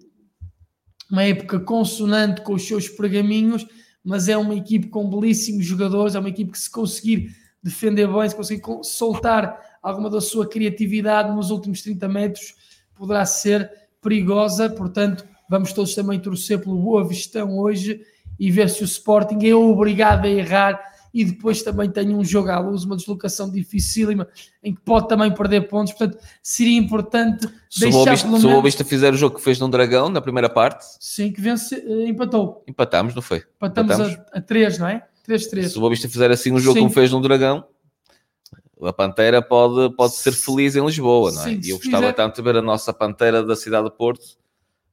uma 1.11 1.23
época 1.23 1.61
consonante 1.61 2.41
com 2.41 2.55
os 2.55 2.67
seus 2.67 2.89
pergaminhos, 2.89 3.67
mas 4.03 4.27
é 4.27 4.39
uma 4.39 4.55
equipe 4.55 4.89
com 4.89 5.07
belíssimos 5.07 5.67
jogadores, 5.67 6.15
é 6.15 6.19
uma 6.19 6.31
equipe 6.31 6.53
que 6.53 6.59
se 6.59 6.71
conseguir 6.71 7.37
defender 7.63 8.11
bem, 8.11 8.27
se 8.27 8.35
conseguir 8.35 8.63
soltar 8.83 9.79
alguma 9.83 10.09
da 10.09 10.23
sua 10.23 10.49
criatividade 10.49 11.31
nos 11.31 11.51
últimos 11.51 11.83
30 11.83 12.09
metros, 12.09 12.55
poderá 12.95 13.27
ser 13.27 13.71
perigosa, 14.01 14.71
portanto 14.71 15.27
vamos 15.51 15.75
todos 15.75 15.95
também 15.95 16.19
torcer 16.19 16.59
pelo 16.59 16.79
Boa 16.79 17.07
Vistão 17.07 17.59
hoje 17.59 18.01
e 18.39 18.51
ver 18.51 18.69
se 18.71 18.83
o 18.83 18.85
Sporting 18.85 19.39
é 19.47 19.55
obrigado 19.55 20.25
a 20.27 20.29
errar 20.29 20.95
e 21.15 21.25
depois 21.25 21.63
também 21.63 21.89
tem 21.89 22.13
um 22.13 22.25
jogo 22.25 22.51
à 22.51 22.59
luz, 22.59 22.83
uma 22.83 22.97
deslocação 22.97 23.49
dificílima, 23.49 24.27
em 24.63 24.75
que 24.75 24.81
pode 24.81 25.07
também 25.07 25.33
perder 25.33 25.69
pontos, 25.69 25.93
portanto 25.93 26.21
seria 26.43 26.77
importante 26.77 27.49
se 27.71 27.89
deixar 27.89 28.17
Se 28.17 28.27
o 28.27 28.51
Boavista 28.51 28.85
fizer 28.85 29.15
o 29.15 29.17
jogo 29.17 29.37
que 29.37 29.43
fez 29.43 29.61
num 29.61 29.71
Dragão, 29.71 30.09
na 30.09 30.21
primeira 30.21 30.51
parte... 30.51 30.85
Sim, 30.99 31.31
que 31.31 31.41
vence, 31.41 31.77
eh, 31.77 32.09
empatou. 32.09 32.65
Empatámos, 32.67 33.15
não 33.15 33.23
foi? 33.23 33.45
Empatamos, 33.57 33.95
Empatamos. 33.95 34.19
A, 34.33 34.39
a 34.39 34.41
3, 34.41 34.79
não 34.79 34.89
é? 34.89 35.07
3-3. 35.29 35.69
Se 35.69 35.79
o 35.79 35.81
Boavista 35.81 36.09
fizer 36.09 36.33
assim 36.33 36.51
um 36.51 36.59
jogo 36.59 36.75
Sim. 36.75 36.81
como 36.81 36.93
fez 36.93 37.13
num 37.13 37.21
Dragão, 37.21 37.65
a 38.83 38.93
Pantera 38.93 39.41
pode, 39.41 39.95
pode 39.95 40.15
ser 40.15 40.33
feliz 40.33 40.75
em 40.75 40.85
Lisboa, 40.85 41.31
não 41.31 41.43
é? 41.43 41.45
Sim, 41.45 41.61
e 41.63 41.71
eu 41.71 41.77
gostava 41.77 42.03
fizer... 42.03 42.13
tanto 42.15 42.37
de 42.37 42.43
ver 42.43 42.57
a 42.57 42.63
nossa 42.63 42.93
Pantera 42.93 43.43
da 43.45 43.55
cidade 43.55 43.89
de 43.89 43.97
Porto 43.97 44.37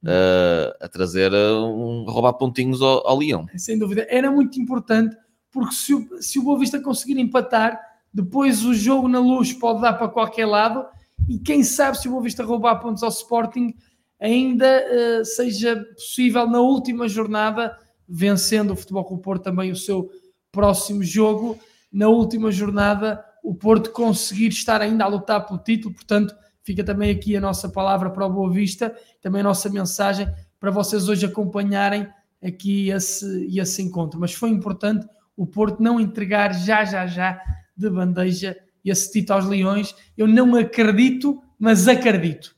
Uh, 0.04 0.74
a 0.80 0.88
trazer 0.88 1.32
um, 1.32 2.04
a 2.08 2.10
roubar 2.10 2.32
pontinhos 2.32 2.82
ao, 2.82 3.06
ao 3.06 3.18
Leão. 3.18 3.46
Sem 3.56 3.78
dúvida, 3.78 4.04
era 4.10 4.32
muito 4.32 4.60
importante 4.60 5.16
porque 5.52 5.74
se 5.74 5.94
o, 5.94 6.20
se 6.20 6.38
o 6.40 6.42
Boa 6.42 6.58
Vista 6.58 6.80
conseguir 6.80 7.20
empatar, 7.20 7.78
depois 8.12 8.64
o 8.64 8.74
jogo 8.74 9.06
na 9.06 9.20
luz 9.20 9.52
pode 9.52 9.80
dar 9.80 9.92
para 9.92 10.08
qualquer 10.08 10.46
lado 10.46 10.84
e 11.28 11.38
quem 11.38 11.62
sabe 11.62 11.98
se 11.98 12.08
o 12.08 12.10
Boa 12.10 12.22
Vista 12.22 12.42
roubar 12.42 12.80
pontos 12.80 13.02
ao 13.02 13.10
Sporting 13.10 13.74
ainda 14.20 14.84
uh, 15.20 15.24
seja 15.24 15.76
possível 15.94 16.48
na 16.48 16.60
última 16.60 17.08
jornada, 17.08 17.76
vencendo 18.08 18.72
o 18.72 18.76
Futebol 18.76 19.06
o 19.08 19.18
Porto 19.18 19.44
também 19.44 19.70
o 19.70 19.76
seu 19.76 20.10
próximo 20.50 21.02
jogo, 21.02 21.58
na 21.92 22.08
última 22.08 22.50
jornada 22.50 23.24
o 23.42 23.54
Porto 23.54 23.90
conseguir 23.90 24.48
estar 24.48 24.80
ainda 24.80 25.04
a 25.04 25.08
lutar 25.08 25.46
pelo 25.46 25.58
título, 25.58 25.94
portanto 25.94 26.34
fica 26.62 26.84
também 26.84 27.10
aqui 27.10 27.36
a 27.36 27.40
nossa 27.40 27.68
palavra 27.68 28.10
para 28.10 28.26
o 28.26 28.30
Boa 28.30 28.50
Vista, 28.50 28.94
também 29.20 29.40
a 29.40 29.44
nossa 29.44 29.68
mensagem 29.68 30.28
para 30.58 30.70
vocês 30.70 31.08
hoje 31.08 31.26
acompanharem 31.26 32.06
aqui 32.42 32.90
esse, 32.90 33.48
esse 33.58 33.82
encontro, 33.82 34.18
mas 34.18 34.32
foi 34.32 34.50
importante 34.50 35.06
o 35.36 35.46
Porto 35.46 35.82
não 35.82 36.00
entregar 36.00 36.52
já, 36.52 36.84
já, 36.84 37.06
já 37.06 37.40
de 37.76 37.88
bandeja 37.88 38.56
esse 38.84 39.12
título 39.12 39.38
aos 39.38 39.48
Leões. 39.48 39.94
Eu 40.16 40.26
não 40.26 40.54
acredito, 40.56 41.42
mas 41.58 41.88
acredito. 41.88 42.54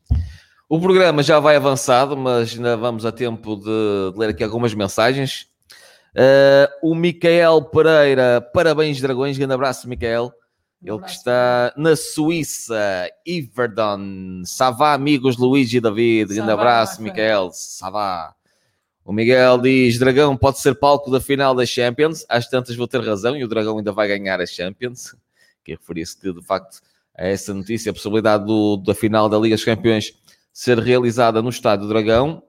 O 0.69 0.81
programa 0.81 1.23
já 1.23 1.39
vai 1.39 1.57
avançado, 1.57 2.17
mas 2.17 2.55
ainda 2.55 2.77
vamos 2.77 3.05
a 3.05 3.13
tempo 3.13 3.57
de, 3.57 4.13
de 4.13 4.19
ler 4.19 4.31
aqui 4.31 4.43
algumas 4.43 4.75
mensagens. 4.75 5.47
Uh, 6.17 6.91
o 6.91 6.95
Micael 6.95 7.63
Pereira, 7.63 8.41
parabéns, 8.53 9.01
Dragões, 9.01 9.37
grande 9.37 9.55
abraço, 9.55 9.89
Micael. 9.89 10.33
Ele 10.85 10.99
que 10.99 11.11
está 11.11 11.72
na 11.78 11.97
Suíça, 11.97 13.11
Iverdon, 13.26 14.43
Savá, 14.45 14.93
amigos 14.93 15.39
Luís 15.39 15.72
e 15.72 15.80
David, 15.80 16.35
grande 16.35 16.53
abraço, 16.53 17.03
Micael, 17.03 17.49
Savá. 17.53 18.35
O 19.03 19.12
Miguel 19.12 19.59
diz: 19.59 19.99
Dragão 19.99 20.37
pode 20.37 20.59
ser 20.61 20.74
palco 20.74 21.11
da 21.11 21.20
final 21.20 21.55
da 21.55 21.64
Champions. 21.64 22.26
Às 22.28 22.49
tantas 22.49 22.76
vou 22.76 22.87
ter 22.87 23.03
razão 23.03 23.35
e 23.37 23.43
o 23.43 23.49
Dragão 23.49 23.78
ainda 23.78 23.93
vai 23.93 24.09
ganhar 24.09 24.41
a 24.41 24.47
Champions. 24.47 25.14
Que 25.64 25.72
referir-se 25.72 26.20
de 26.20 26.43
facto 26.43 26.80
a 27.16 27.26
essa 27.26 27.55
notícia, 27.55 27.91
a 27.91 27.95
possibilidade 27.95 28.45
do, 28.45 28.76
da 28.76 28.95
final 28.95 29.28
da 29.28 29.39
Liga 29.39 29.57
dos 29.57 29.64
Campeões 29.64 30.12
ser 30.53 30.78
realizada 30.78 31.41
no 31.41 31.49
Estádio 31.49 31.89
Dragão. 31.89 32.43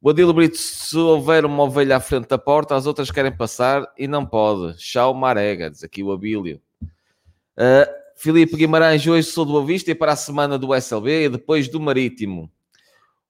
O 0.00 0.08
Adilo 0.08 0.32
Brito, 0.32 0.56
se 0.56 0.96
houver 0.96 1.44
uma 1.44 1.64
ovelha 1.64 1.96
à 1.96 2.00
frente 2.00 2.28
da 2.28 2.38
porta, 2.38 2.74
as 2.74 2.86
outras 2.86 3.10
querem 3.10 3.36
passar 3.36 3.86
e 3.98 4.08
não 4.08 4.24
pode. 4.24 4.80
Chau 4.80 5.12
Marega, 5.12 5.70
diz 5.70 5.84
aqui 5.84 6.02
o 6.02 6.10
Abílio. 6.10 6.60
Uh, 7.60 7.84
Filipe 8.16 8.56
Guimarães, 8.56 9.06
hoje 9.06 9.28
sou 9.28 9.44
do 9.44 9.52
Boa 9.52 9.66
Vista 9.66 9.90
e 9.90 9.94
para 9.94 10.12
a 10.12 10.16
semana 10.16 10.58
do 10.58 10.74
SLB 10.74 11.26
e 11.26 11.28
depois 11.28 11.68
do 11.68 11.78
Marítimo. 11.78 12.50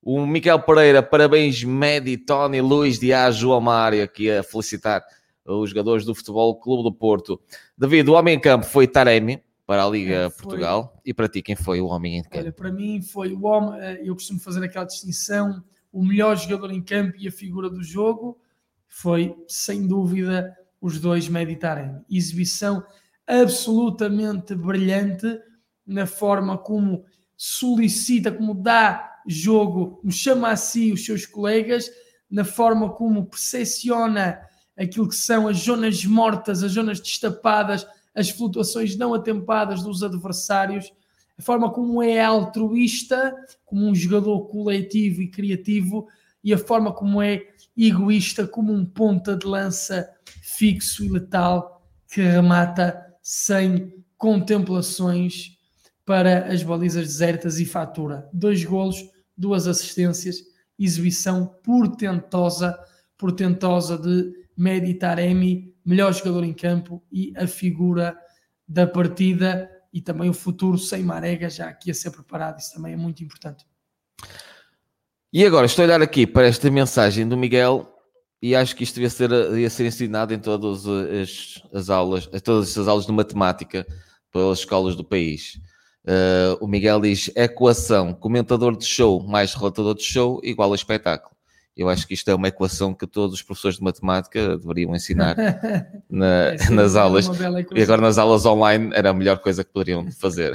O 0.01 0.24
Miquel 0.24 0.61
Pereira, 0.61 1.03
parabéns, 1.03 1.64
Medi, 1.64 2.16
Tony, 2.16 2.61
Luís 2.61 3.01
Dias, 3.01 3.35
João 3.35 3.61
Mário, 3.61 4.05
aqui 4.05 4.31
a 4.31 4.45
felicitar 4.45 5.03
os 5.45 5.70
jogadores 5.70 6.05
do 6.05 6.14
Futebol 6.14 6.55
Clube 6.61 6.85
do 6.85 6.93
Porto. 6.93 7.41
David, 7.76 8.09
o 8.09 8.12
homem 8.12 8.37
em 8.37 8.41
campo 8.41 8.66
foi 8.66 8.87
Taremi 8.87 9.43
para 9.66 9.85
a 9.85 9.89
Liga 9.89 10.14
é, 10.14 10.31
Portugal. 10.31 11.01
E 11.05 11.12
para 11.12 11.28
ti, 11.28 11.43
quem 11.43 11.57
foi 11.57 11.81
o 11.81 11.87
homem 11.87 12.18
em 12.18 12.22
campo? 12.22 12.39
Olha, 12.39 12.53
para 12.53 12.70
mim 12.70 13.03
foi 13.03 13.33
o 13.33 13.45
homem, 13.47 13.81
eh, 13.81 14.01
eu 14.05 14.14
costumo 14.14 14.39
fazer 14.39 14.62
aquela 14.62 14.85
distinção, 14.85 15.61
o 15.93 16.05
melhor 16.05 16.37
jogador 16.37 16.70
em 16.70 16.81
campo 16.81 17.16
e 17.18 17.26
a 17.26 17.33
figura 17.33 17.68
do 17.68 17.83
jogo 17.83 18.39
foi, 18.87 19.35
sem 19.49 19.89
dúvida, 19.89 20.57
os 20.81 21.01
dois 21.01 21.28
Medi 21.28 21.57
Taremi. 21.57 22.01
Exibição 22.09 22.85
absolutamente 23.31 24.55
brilhante 24.55 25.39
na 25.87 26.07
forma 26.07 26.59
como 26.59 27.05
solicita, 27.37 28.33
como 28.33 28.55
dá 28.55 29.18
jogo, 29.26 29.99
como 29.99 30.11
chama 30.11 30.51
a 30.51 30.57
si 30.57 30.93
os 30.93 31.05
seus 31.05 31.24
colegas, 31.26 31.91
na 32.31 32.45
forma 32.45 32.91
como 32.91 33.26
percepciona 33.26 34.41
aquilo 34.76 35.09
que 35.09 35.14
são 35.14 35.47
as 35.47 35.59
zonas 35.59 36.05
mortas, 36.05 36.62
as 36.62 36.72
zonas 36.72 37.01
destapadas, 37.01 37.87
as 38.14 38.31
flutuações 38.31 38.97
não 38.97 39.14
atempadas 39.14 39.83
dos 39.83 40.03
adversários, 40.03 40.93
a 41.39 41.43
forma 41.43 41.70
como 41.70 42.03
é 42.03 42.22
altruísta, 42.22 43.35
como 43.64 43.87
um 43.87 43.95
jogador 43.95 44.47
coletivo 44.49 45.22
e 45.22 45.31
criativo, 45.31 46.09
e 46.43 46.53
a 46.53 46.59
forma 46.59 46.93
como 46.93 47.22
é 47.22 47.43
egoísta, 47.76 48.47
como 48.47 48.72
um 48.72 48.85
ponta 48.85 49.37
de 49.37 49.47
lança 49.47 50.11
fixo 50.43 51.05
e 51.05 51.09
letal 51.09 51.83
que 52.09 52.20
remata 52.20 53.09
sem 53.33 53.95
contemplações 54.18 55.57
para 56.05 56.53
as 56.53 56.64
balizas 56.64 57.07
desertas 57.07 57.61
e 57.61 57.64
fatura. 57.64 58.28
Dois 58.33 58.64
golos, 58.64 58.97
duas 59.37 59.68
assistências, 59.68 60.39
exibição 60.76 61.47
portentosa, 61.62 62.76
portentosa 63.16 63.97
de 63.97 64.33
Medi 64.57 64.95
Taremi, 64.95 65.72
melhor 65.87 66.12
jogador 66.12 66.43
em 66.43 66.53
campo 66.53 67.05
e 67.09 67.33
a 67.37 67.47
figura 67.47 68.18
da 68.66 68.85
partida 68.85 69.70
e 69.93 70.01
também 70.01 70.28
o 70.28 70.35
futuro 70.35 70.76
sem 70.76 71.05
Marega 71.05 71.49
já 71.49 71.68
aqui 71.68 71.93
a 71.93 71.95
ser 71.95 72.11
preparado, 72.11 72.59
isso 72.59 72.74
também 72.74 72.95
é 72.95 72.97
muito 72.97 73.22
importante. 73.22 73.64
E 75.33 75.47
agora 75.47 75.66
estou 75.66 75.85
a 75.85 75.87
olhar 75.87 76.03
aqui 76.03 76.26
para 76.26 76.49
esta 76.49 76.68
mensagem 76.68 77.28
do 77.28 77.37
Miguel 77.37 77.89
e 78.43 78.55
acho 78.55 78.74
que 78.74 78.84
isto 78.84 78.95
devia 78.95 79.11
ser, 79.11 79.28
devia 79.28 79.68
ser 79.68 79.86
ensinado 79.86 80.32
em 80.32 80.38
todas 80.38 80.86
as, 80.86 81.62
as 81.72 81.91
aulas, 81.91 82.28
em 82.32 82.38
todas 82.38 82.76
as 82.76 82.88
aulas 82.88 83.07
de 83.07 83.12
matemática 83.12 83.86
pelas 84.32 84.61
escolas 84.61 84.97
do 84.97 85.05
país. 85.05 85.61
Uh, 86.05 86.57
o 86.64 86.66
Miguel 86.66 87.01
diz: 87.01 87.30
equação, 87.36 88.14
comentador 88.14 88.76
de 88.76 88.86
show 88.86 89.22
mais 89.22 89.55
relatador 89.55 89.95
de 89.95 90.03
show 90.03 90.41
igual 90.43 90.72
a 90.72 90.74
espetáculo. 90.74 91.36
Eu 91.76 91.88
acho 91.88 92.07
que 92.07 92.14
isto 92.14 92.30
é 92.30 92.34
uma 92.34 92.49
equação 92.49 92.95
que 92.95 93.07
todos 93.07 93.34
os 93.34 93.43
professores 93.43 93.76
de 93.76 93.84
matemática 93.84 94.57
deveriam 94.57 94.95
ensinar 94.95 95.36
na, 96.11 96.53
é, 96.53 96.59
sim, 96.59 96.74
nas 96.74 96.95
é 96.95 96.99
aulas. 96.99 97.26
E 97.74 97.82
agora 97.82 98.01
nas 98.01 98.18
aulas 98.18 98.45
online 98.45 98.91
era 98.95 99.11
a 99.11 99.14
melhor 99.14 99.38
coisa 99.38 99.62
que 99.62 99.72
poderiam 99.72 100.11
fazer. 100.12 100.53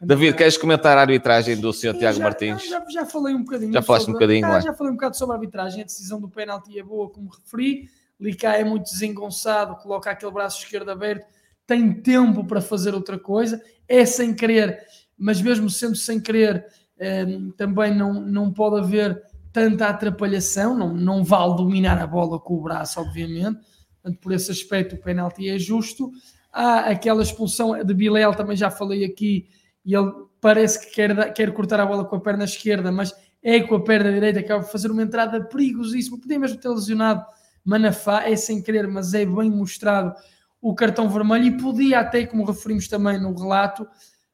David, 0.00 0.36
queres 0.36 0.56
comentar 0.56 0.96
a 0.98 1.02
arbitragem 1.02 1.60
do 1.60 1.72
Sr. 1.72 1.98
Tiago 1.98 2.18
já, 2.18 2.24
Martins? 2.24 2.68
Já, 2.68 2.84
já, 2.90 3.06
falei 3.06 3.34
um 3.34 3.44
bocadinho. 3.44 3.72
Já 3.72 3.82
falaste 3.82 4.06
sobre, 4.06 4.16
um 4.16 4.20
bocadinho, 4.20 4.46
ah, 4.46 4.60
Já 4.60 4.74
falei 4.74 4.92
um 4.92 4.96
bocado 4.96 5.16
sobre 5.16 5.34
a 5.34 5.38
arbitragem. 5.38 5.82
A 5.82 5.84
decisão 5.84 6.20
do 6.20 6.28
penalti 6.28 6.78
é 6.78 6.82
boa, 6.82 7.10
como 7.10 7.28
referi. 7.28 7.88
Licá 8.22 8.56
é 8.56 8.62
muito 8.62 8.84
desengonçado, 8.84 9.74
coloca 9.76 10.08
aquele 10.08 10.30
braço 10.30 10.62
esquerdo 10.62 10.88
aberto, 10.90 11.26
tem 11.66 11.92
tempo 11.92 12.44
para 12.44 12.60
fazer 12.60 12.94
outra 12.94 13.18
coisa, 13.18 13.60
é 13.88 14.06
sem 14.06 14.32
querer, 14.32 14.78
mas 15.18 15.42
mesmo 15.42 15.68
sendo 15.68 15.96
sem 15.96 16.20
querer, 16.20 16.64
eh, 16.96 17.26
também 17.56 17.92
não, 17.92 18.14
não 18.14 18.52
pode 18.52 18.78
haver 18.78 19.20
tanta 19.52 19.88
atrapalhação, 19.88 20.78
não, 20.78 20.94
não 20.94 21.24
vale 21.24 21.56
dominar 21.56 21.98
a 21.98 22.06
bola 22.06 22.38
com 22.38 22.54
o 22.54 22.62
braço, 22.62 23.00
obviamente. 23.00 23.58
Portanto, 24.00 24.20
por 24.20 24.32
esse 24.32 24.52
aspecto, 24.52 24.94
o 24.94 24.98
penalti 24.98 25.48
é 25.48 25.58
justo. 25.58 26.12
Há 26.52 26.90
aquela 26.90 27.22
expulsão 27.22 27.84
de 27.84 27.94
Bilel, 27.94 28.34
também 28.34 28.56
já 28.56 28.70
falei 28.70 29.04
aqui, 29.04 29.48
e 29.84 29.94
ele 29.94 30.12
parece 30.40 30.86
que 30.86 30.94
quer, 30.94 31.32
quer 31.32 31.52
cortar 31.52 31.80
a 31.80 31.86
bola 31.86 32.04
com 32.04 32.16
a 32.16 32.20
perna 32.20 32.44
esquerda, 32.44 32.90
mas 32.90 33.14
é 33.42 33.60
com 33.60 33.74
a 33.74 33.82
perna 33.82 34.12
direita, 34.12 34.40
acaba 34.40 34.64
de 34.64 34.70
fazer 34.70 34.90
uma 34.90 35.02
entrada 35.02 35.42
perigosíssima. 35.44 36.18
Podia 36.18 36.38
mesmo 36.38 36.58
ter 36.58 36.68
lesionado 36.68 37.24
Manafá, 37.64 38.28
é 38.28 38.36
sem 38.36 38.62
querer, 38.62 38.86
mas 38.88 39.14
é 39.14 39.24
bem 39.24 39.50
mostrado 39.50 40.14
o 40.60 40.74
cartão 40.74 41.08
vermelho 41.08 41.46
e 41.46 41.56
podia 41.56 42.00
até, 42.00 42.24
como 42.24 42.44
referimos 42.44 42.86
também 42.86 43.20
no 43.20 43.34
relato, 43.34 43.86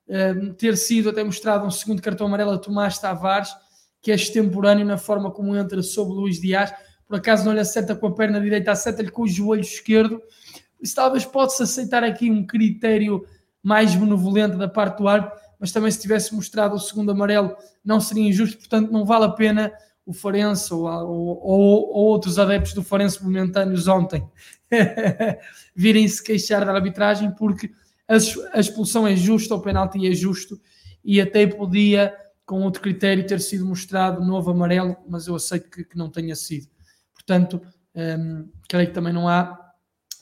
eh, 0.08 0.34
ter 0.58 0.76
sido 0.76 1.10
até 1.10 1.24
mostrado 1.24 1.66
um 1.66 1.70
segundo 1.70 2.02
cartão 2.02 2.26
amarelo 2.26 2.52
a 2.52 2.58
Tomás 2.58 2.98
Tavares, 2.98 3.50
que 4.00 4.10
é 4.10 4.14
extemporâneo 4.14 4.84
na 4.84 4.98
forma 4.98 5.30
como 5.30 5.56
entra 5.56 5.82
sobre 5.82 6.14
Luís 6.14 6.40
Dias. 6.40 6.70
Por 7.06 7.16
acaso 7.16 7.44
não 7.44 7.52
lhe 7.52 7.60
acerta 7.60 7.96
com 7.96 8.06
a 8.06 8.14
perna 8.14 8.40
direita, 8.40 8.72
acerta-lhe 8.72 9.10
com 9.10 9.22
o 9.22 9.28
joelho 9.28 9.62
esquerdo. 9.62 10.20
Isso 10.80 10.94
talvez 10.94 11.24
pode-se 11.24 11.62
aceitar 11.62 12.04
aqui 12.04 12.30
um 12.30 12.46
critério 12.46 13.24
mais 13.68 13.94
benevolente 13.94 14.56
da 14.56 14.66
parte 14.66 14.96
do 14.96 15.06
árbitro, 15.06 15.38
mas 15.60 15.70
também 15.70 15.90
se 15.90 16.00
tivesse 16.00 16.34
mostrado 16.34 16.74
o 16.74 16.78
segundo 16.78 17.10
amarelo 17.10 17.54
não 17.84 18.00
seria 18.00 18.26
injusto, 18.26 18.56
portanto 18.56 18.90
não 18.90 19.04
vale 19.04 19.26
a 19.26 19.28
pena 19.28 19.70
o 20.06 20.12
Farense 20.14 20.72
ou, 20.72 20.86
ou, 20.86 21.38
ou, 21.42 21.94
outros 21.94 22.38
adeptos 22.38 22.72
do 22.72 22.82
Farense 22.82 23.22
momentâneos 23.22 23.86
ontem 23.86 24.26
virem-se 25.76 26.24
queixar 26.24 26.64
da 26.64 26.72
arbitragem 26.72 27.30
porque 27.32 27.70
a, 28.08 28.14
a 28.56 28.58
expulsão 28.58 29.06
é 29.06 29.14
justa, 29.14 29.54
o 29.54 29.60
penalti 29.60 30.08
é 30.08 30.14
justo 30.14 30.58
e 31.04 31.20
até 31.20 31.46
podia 31.46 32.14
com 32.46 32.62
outro 32.62 32.80
critério 32.80 33.26
ter 33.26 33.38
sido 33.38 33.66
mostrado 33.66 34.24
novo 34.24 34.50
amarelo, 34.50 34.96
mas 35.06 35.26
eu 35.26 35.34
aceito 35.34 35.68
que, 35.68 35.84
que 35.84 35.98
não 35.98 36.08
tenha 36.08 36.34
sido. 36.34 36.66
Portanto, 37.12 37.60
um, 37.94 38.48
creio 38.66 38.88
que 38.88 38.94
também 38.94 39.12
não 39.12 39.28
há 39.28 39.68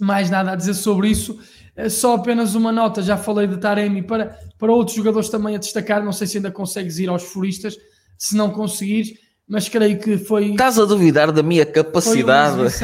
mais 0.01 0.31
nada 0.31 0.53
a 0.53 0.57
dizer 0.57 0.75
sobre 0.75 1.09
isso. 1.09 1.39
É 1.77 1.89
só 1.89 2.15
apenas 2.15 2.55
uma 2.55 2.73
nota, 2.73 3.03
já 3.03 3.17
falei 3.17 3.47
de 3.47 3.59
Taremi, 3.59 4.03
para, 4.03 4.39
para 4.59 4.73
outros 4.73 4.97
jogadores 4.97 5.29
também 5.29 5.55
a 5.55 5.59
destacar, 5.59 6.03
não 6.03 6.13
sei 6.13 6.27
se 6.27 6.39
ainda 6.39 6.51
consegues 6.51 6.99
ir 6.99 7.09
aos 7.09 7.23
furistas, 7.23 7.77
se 8.19 8.35
não 8.35 8.51
conseguires, 8.51 9.13
mas 9.47 9.69
creio 9.69 9.99
que 9.99 10.17
foi... 10.17 10.53
Estás 10.53 10.79
a 10.79 10.85
duvidar 10.87 11.31
da 11.31 11.43
minha 11.43 11.67
capacidade? 11.67 12.63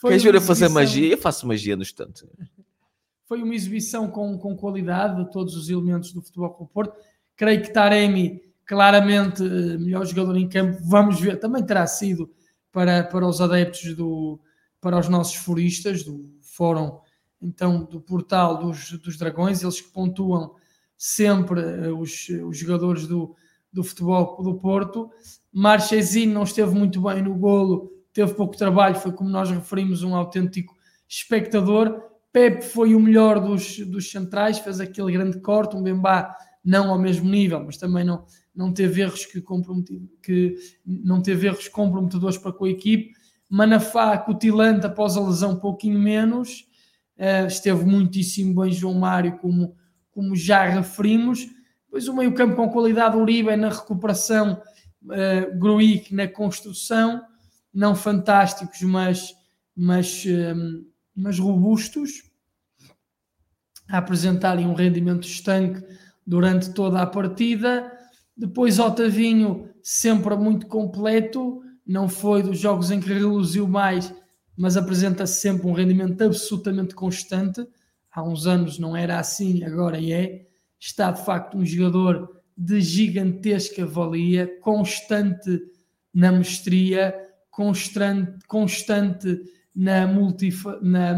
Queres 0.00 0.22
ver 0.22 0.34
eu 0.36 0.40
fazer 0.40 0.68
magia? 0.68 1.12
Eu 1.12 1.18
faço 1.18 1.46
magia 1.46 1.74
no 1.74 1.82
instante. 1.82 2.24
Foi 3.26 3.42
uma 3.42 3.54
exibição 3.54 4.08
com, 4.08 4.38
com 4.38 4.56
qualidade 4.56 5.24
de 5.24 5.30
todos 5.32 5.56
os 5.56 5.68
elementos 5.68 6.12
do 6.12 6.22
Futebol 6.22 6.50
Clube 6.50 6.72
Porto 6.72 6.94
Creio 7.38 7.62
que 7.62 7.72
Taremi, 7.72 8.42
claramente 8.66 9.44
eh, 9.44 9.78
melhor 9.78 10.04
jogador 10.04 10.36
em 10.36 10.48
campo, 10.48 10.76
vamos 10.82 11.20
ver, 11.20 11.38
também 11.38 11.64
terá 11.64 11.86
sido 11.86 12.28
para, 12.72 13.04
para 13.04 13.24
os 13.24 13.40
adeptos 13.40 13.94
do 13.94 14.40
para 14.80 14.98
os 14.98 15.08
nossos 15.08 15.36
furistas 15.36 16.02
do 16.02 16.24
fórum 16.42 16.98
então 17.40 17.84
do 17.84 18.00
portal 18.00 18.58
dos, 18.58 18.92
dos 18.98 19.16
dragões, 19.16 19.62
eles 19.62 19.80
que 19.80 19.92
pontuam 19.92 20.54
sempre 20.96 21.60
uh, 21.60 21.98
os, 21.98 22.28
os 22.28 22.58
jogadores 22.58 23.06
do, 23.06 23.34
do 23.72 23.84
futebol 23.84 24.42
do 24.42 24.54
Porto. 24.54 25.10
Marchezinho 25.52 26.34
não 26.34 26.42
esteve 26.42 26.74
muito 26.74 27.00
bem 27.00 27.22
no 27.22 27.34
golo, 27.34 27.92
teve 28.12 28.34
pouco 28.34 28.56
trabalho, 28.56 28.96
foi 28.96 29.12
como 29.12 29.30
nós 29.30 29.50
referimos, 29.50 30.02
um 30.02 30.14
autêntico 30.14 30.76
espectador. 31.08 32.02
Pepe 32.32 32.62
foi 32.62 32.94
o 32.94 33.00
melhor 33.00 33.40
dos, 33.40 33.78
dos 33.80 34.10
centrais, 34.10 34.58
fez 34.58 34.80
aquele 34.80 35.12
grande 35.12 35.40
corte, 35.40 35.76
um 35.76 35.82
Bembá 35.82 36.36
não 36.64 36.90
ao 36.90 36.98
mesmo 36.98 37.30
nível, 37.30 37.64
mas 37.64 37.78
também 37.78 38.04
não, 38.04 38.26
não 38.54 38.72
teve 38.72 39.00
erros 39.00 39.24
que, 39.24 39.40
que 40.22 40.56
não 40.84 41.22
teve 41.22 41.46
erros 41.46 41.68
comprometedores 41.68 42.36
para 42.36 42.52
com 42.52 42.66
a 42.66 42.70
equipe. 42.70 43.12
Manafá, 43.48 44.18
cutilante 44.18 44.84
após 44.84 45.16
a 45.16 45.20
lesão, 45.20 45.52
um 45.52 45.60
pouquinho 45.60 45.98
menos. 45.98 46.67
Uh, 47.18 47.46
esteve 47.46 47.84
muitíssimo 47.84 48.62
bem 48.62 48.70
João 48.70 48.94
Mário, 48.94 49.38
como, 49.38 49.74
como 50.10 50.36
já 50.36 50.64
referimos. 50.68 51.46
Depois 51.84 52.06
o 52.06 52.14
meio-campo 52.14 52.54
com 52.54 52.70
qualidade, 52.70 53.16
Uribe 53.16 53.56
na 53.56 53.70
recuperação, 53.70 54.62
uh, 55.04 55.58
Gruic 55.58 56.14
na 56.14 56.28
construção, 56.28 57.20
não 57.74 57.96
fantásticos, 57.96 58.80
mas, 58.82 59.34
mas, 59.74 60.24
uh, 60.24 60.86
mas 61.16 61.38
robustos, 61.38 62.22
a 63.88 63.98
apresentarem 63.98 64.66
um 64.66 64.74
rendimento 64.74 65.26
estanque 65.26 65.82
durante 66.26 66.72
toda 66.72 67.00
a 67.00 67.06
partida. 67.06 67.90
Depois 68.36 68.78
Otavinho, 68.78 69.68
sempre 69.82 70.36
muito 70.36 70.66
completo, 70.66 71.62
não 71.86 72.08
foi 72.08 72.42
dos 72.42 72.58
jogos 72.58 72.90
em 72.90 73.00
que 73.00 73.12
reluziu 73.12 73.66
mais, 73.66 74.14
mas 74.58 74.76
apresenta 74.76 75.24
sempre 75.26 75.68
um 75.68 75.72
rendimento 75.72 76.20
absolutamente 76.22 76.94
constante. 76.94 77.64
Há 78.10 78.22
uns 78.24 78.46
anos 78.46 78.78
não 78.78 78.96
era 78.96 79.20
assim, 79.20 79.62
agora 79.62 80.02
é. 80.02 80.46
Está 80.80 81.12
de 81.12 81.24
facto 81.24 81.56
um 81.56 81.64
jogador 81.64 82.42
de 82.56 82.80
gigantesca 82.80 83.86
valia, 83.86 84.50
constante 84.60 85.60
na 86.12 86.32
mestria, 86.32 87.14
constante, 87.50 88.44
constante 88.48 89.40
na, 89.74 90.06
na, 90.82 91.14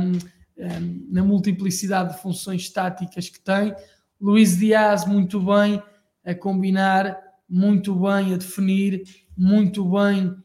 na 1.10 1.24
multiplicidade 1.24 2.14
de 2.14 2.22
funções 2.22 2.68
táticas 2.68 3.30
que 3.30 3.40
tem 3.40 3.74
Luís 4.20 4.58
Dias 4.58 5.06
muito 5.06 5.40
bem 5.40 5.82
a 6.22 6.34
combinar, 6.34 7.18
muito 7.48 7.94
bem 7.94 8.34
a 8.34 8.36
definir, 8.36 9.02
muito 9.34 9.82
bem 9.90 10.36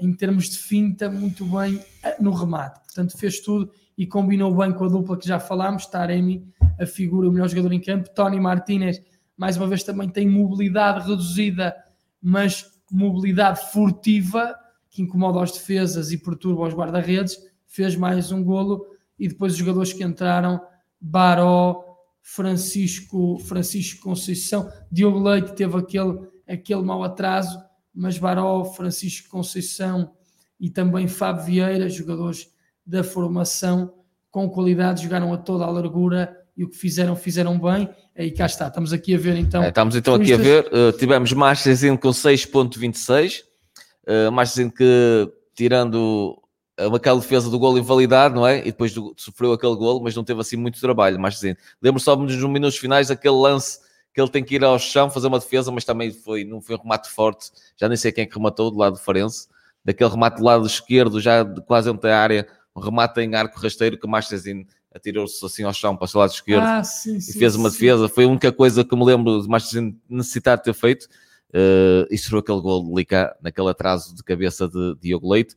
em 0.00 0.12
termos 0.12 0.48
de 0.48 0.58
finta, 0.58 1.10
muito 1.10 1.44
bem 1.44 1.80
eh, 2.02 2.16
no 2.20 2.32
remate. 2.32 2.80
Portanto, 2.84 3.16
fez 3.18 3.40
tudo 3.40 3.70
e 3.96 4.06
combinou 4.06 4.54
bem 4.54 4.72
com 4.72 4.84
a 4.84 4.88
dupla 4.88 5.16
que 5.16 5.26
já 5.26 5.38
falámos, 5.38 5.86
Taremi, 5.86 6.46
a 6.80 6.86
figura, 6.86 7.28
o 7.28 7.32
melhor 7.32 7.48
jogador 7.48 7.72
em 7.72 7.80
campo, 7.80 8.10
Tony 8.14 8.40
Martinez, 8.40 9.02
mais 9.36 9.56
uma 9.56 9.66
vez 9.66 9.82
também 9.82 10.08
tem 10.08 10.28
mobilidade 10.28 11.08
reduzida, 11.08 11.74
mas 12.20 12.70
mobilidade 12.90 13.72
furtiva, 13.72 14.54
que 14.90 15.02
incomoda 15.02 15.42
as 15.42 15.52
defesas 15.52 16.12
e 16.12 16.18
perturba 16.18 16.66
os 16.66 16.74
guarda-redes, 16.74 17.38
fez 17.66 17.96
mais 17.96 18.30
um 18.30 18.44
golo, 18.44 18.86
e 19.18 19.28
depois 19.28 19.52
os 19.52 19.58
jogadores 19.58 19.92
que 19.92 20.04
entraram, 20.04 20.60
Baró, 21.00 21.82
Francisco, 22.20 23.38
Francisco 23.40 24.02
Conceição, 24.02 24.70
Diogo 24.90 25.18
Leite 25.18 25.54
teve 25.54 25.76
aquele, 25.76 26.20
aquele 26.46 26.82
mau 26.82 27.02
atraso, 27.02 27.58
mas 27.94 28.18
Baró, 28.18 28.64
Francisco 28.64 29.28
Conceição 29.28 30.12
e 30.58 30.70
também 30.70 31.08
Fábio 31.08 31.44
Vieira, 31.44 31.88
jogadores 31.88 32.48
da 32.86 33.04
formação 33.04 33.92
com 34.30 34.48
qualidade, 34.48 35.02
jogaram 35.02 35.32
a 35.32 35.36
toda 35.36 35.64
a 35.64 35.70
largura 35.70 36.36
e 36.56 36.64
o 36.64 36.68
que 36.68 36.76
fizeram, 36.76 37.14
fizeram 37.14 37.58
bem. 37.58 37.88
E 38.16 38.30
cá 38.30 38.46
está, 38.46 38.68
estamos 38.68 38.92
aqui 38.92 39.14
a 39.14 39.18
ver 39.18 39.36
então. 39.36 39.62
É, 39.62 39.68
estamos 39.68 39.96
então 39.96 40.14
aqui 40.14 40.32
a 40.32 40.36
ver, 40.36 40.66
uh, 40.66 40.92
tivemos 40.92 41.32
Marchesin 41.32 41.96
com 41.96 42.08
6.26, 42.10 43.42
uh, 44.06 44.32
Marchesin 44.32 44.70
que 44.70 45.30
tirando 45.54 46.38
aquela 46.94 47.20
defesa 47.20 47.50
do 47.50 47.58
gol 47.58 47.78
invalidado, 47.78 48.34
não 48.34 48.46
é? 48.46 48.60
E 48.60 48.64
depois 48.64 48.92
do, 48.92 49.14
sofreu 49.16 49.52
aquele 49.52 49.76
gol, 49.76 50.02
mas 50.02 50.16
não 50.16 50.24
teve 50.24 50.40
assim 50.40 50.56
muito 50.56 50.80
trabalho. 50.80 51.24
Assim, 51.26 51.54
lembro 51.80 52.00
só 52.00 52.16
nos 52.16 52.34
minutos 52.36 52.78
finais 52.78 53.10
aquele 53.10 53.36
lance 53.36 53.78
que 54.12 54.20
ele 54.20 54.28
tem 54.28 54.44
que 54.44 54.56
ir 54.56 54.64
ao 54.64 54.78
chão 54.78 55.10
fazer 55.10 55.28
uma 55.28 55.38
defesa, 55.38 55.70
mas 55.72 55.84
também 55.84 56.12
foi, 56.12 56.44
não 56.44 56.60
foi 56.60 56.76
um 56.76 56.78
remate 56.78 57.08
forte. 57.08 57.50
Já 57.76 57.88
nem 57.88 57.96
sei 57.96 58.12
quem 58.12 58.24
é 58.24 58.26
que 58.26 58.34
rematou 58.34 58.70
do 58.70 58.78
lado 58.78 58.94
do 58.94 58.98
Farense. 58.98 59.48
Daquele 59.84 60.10
remate 60.10 60.36
do 60.36 60.44
lado 60.44 60.66
esquerdo, 60.66 61.20
já 61.20 61.44
quase 61.66 61.90
entre 61.90 62.10
a 62.10 62.18
área, 62.18 62.48
um 62.76 62.80
remate 62.80 63.20
em 63.20 63.34
arco 63.34 63.58
rasteiro 63.58 63.98
que 63.98 64.06
o 64.06 64.08
Marchesin 64.08 64.66
atirou-se 64.94 65.44
assim 65.44 65.64
ao 65.64 65.72
chão 65.72 65.96
para 65.96 66.08
o 66.14 66.18
lado 66.18 66.30
esquerdo 66.30 66.64
ah, 66.64 66.84
sim, 66.84 67.18
sim, 67.18 67.32
e 67.32 67.38
fez 67.38 67.56
uma 67.56 67.70
sim. 67.70 67.78
defesa. 67.78 68.08
Foi 68.08 68.24
a 68.24 68.28
única 68.28 68.52
coisa 68.52 68.84
que 68.84 68.94
me 68.94 69.04
lembro 69.04 69.40
de 69.40 69.48
Marchesin 69.48 69.98
necessitar 70.08 70.58
de 70.58 70.64
ter 70.64 70.74
feito. 70.74 71.08
Uh, 71.54 72.08
e 72.10 72.16
sofreu 72.16 72.40
aquele 72.40 72.60
gol 72.62 72.82
de 72.82 72.94
Lica 72.94 73.36
naquele 73.42 73.68
atraso 73.68 74.14
de 74.14 74.22
cabeça 74.22 74.66
de 74.66 74.96
Diogo 75.00 75.30
Leite. 75.30 75.54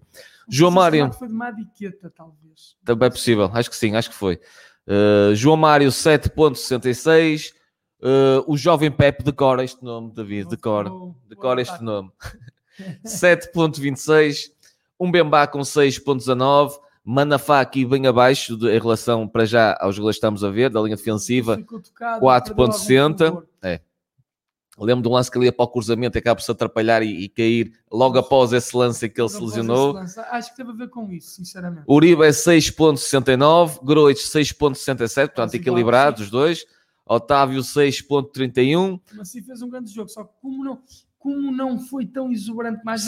João 0.47 0.71
Mário. 0.71 1.11
Foi 1.13 1.27
de 1.27 1.33
Madiqueta, 1.33 2.11
talvez. 2.13 2.75
Também 2.83 3.07
é 3.07 3.09
possível, 3.09 3.49
acho 3.53 3.69
que 3.69 3.75
sim, 3.75 3.95
acho 3.95 4.09
que 4.09 4.15
foi. 4.15 4.39
Uh, 4.85 5.33
João 5.33 5.55
Mário 5.55 5.89
7.66, 5.89 7.53
Uh, 8.01 8.43
o 8.45 8.57
jovem 8.57 8.91
Pepe 8.91 9.23
decora 9.23 9.63
este 9.63 9.83
nome, 9.83 10.11
David, 10.13 10.49
decora, 10.49 10.91
decora 11.27 11.61
este 11.61 11.83
nome. 11.83 12.11
7.26, 13.05 14.51
um 14.99 15.09
Bembá 15.09 15.47
com 15.47 15.59
6.19, 15.59 16.77
Manafá 17.07 17.61
aqui 17.61 17.85
bem 17.85 18.07
abaixo 18.07 18.57
de, 18.57 18.67
em 18.67 18.79
relação 18.79 19.27
para 19.27 19.45
já 19.45 19.77
aos 19.79 19.95
goleiros 19.95 20.15
que 20.15 20.17
estamos 20.17 20.43
a 20.43 20.49
ver, 20.49 20.71
da 20.71 20.81
linha 20.81 20.95
defensiva, 20.95 21.57
4.60. 21.59 23.43
É. 23.61 23.79
Lembro 24.77 25.03
de 25.03 25.07
um 25.07 25.13
lance 25.13 25.31
que 25.31 25.37
ele 25.37 25.45
ia 25.45 25.53
para 25.53 25.63
o 25.63 25.67
cruzamento 25.67 26.17
e 26.17 26.19
acaba 26.19 26.35
por 26.35 26.41
se 26.41 26.51
atrapalhar 26.51 27.01
e, 27.01 27.25
e, 27.25 27.29
cair 27.29 27.71
logo 27.89 28.17
após 28.17 28.51
esse 28.51 28.75
lance 28.75 29.07
que 29.07 29.21
ele 29.21 29.29
se 29.29 29.39
lesionou. 29.39 29.97
Acho 29.97 30.49
que 30.49 30.57
teve 30.57 30.71
a 30.71 30.73
ver 30.73 30.89
com 30.89 31.09
isso, 31.11 31.35
sinceramente. 31.35 31.85
Uribe 31.87 32.23
é 32.23 32.29
6.69, 32.29 33.85
Groit 33.85 34.19
6.67, 34.19 35.27
portanto 35.27 35.53
equilibrados 35.53 36.23
os 36.23 36.29
dois. 36.29 36.65
Otávio 37.05 37.61
6.31. 37.61 38.99
Mas 39.13 39.29
sim 39.29 39.41
fez 39.41 39.61
um 39.61 39.69
grande 39.69 39.93
jogo, 39.93 40.09
só 40.09 40.23
que 40.23 40.33
como 40.41 40.63
não, 40.63 40.81
como 41.19 41.51
não 41.51 41.79
foi 41.79 42.05
tão 42.05 42.31
exuberante, 42.31 42.83
mais 42.83 43.05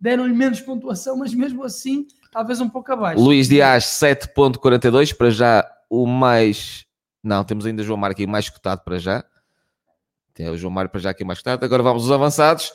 deram-lhe 0.00 0.34
menos 0.34 0.60
pontuação, 0.60 1.16
mas 1.16 1.32
mesmo 1.32 1.62
assim, 1.62 2.06
talvez 2.32 2.60
um 2.60 2.68
pouco 2.68 2.92
abaixo. 2.92 3.22
Luís 3.22 3.48
Dias 3.48 3.84
7.42, 3.84 5.16
para 5.16 5.30
já 5.30 5.72
o 5.88 6.06
mais... 6.06 6.84
Não, 7.22 7.44
temos 7.44 7.66
ainda 7.66 7.84
João 7.84 7.96
Mário 7.96 8.14
aqui 8.14 8.26
mais 8.26 8.50
cotado 8.50 8.82
para 8.84 8.98
já. 8.98 9.24
Tem 10.34 10.48
o 10.48 10.56
João 10.56 10.72
Mário 10.72 10.90
para 10.90 11.00
já 11.00 11.10
aqui 11.10 11.24
mais 11.24 11.38
cotado. 11.38 11.64
Agora 11.64 11.82
vamos 11.84 12.02
aos 12.02 12.10
avançados. 12.10 12.72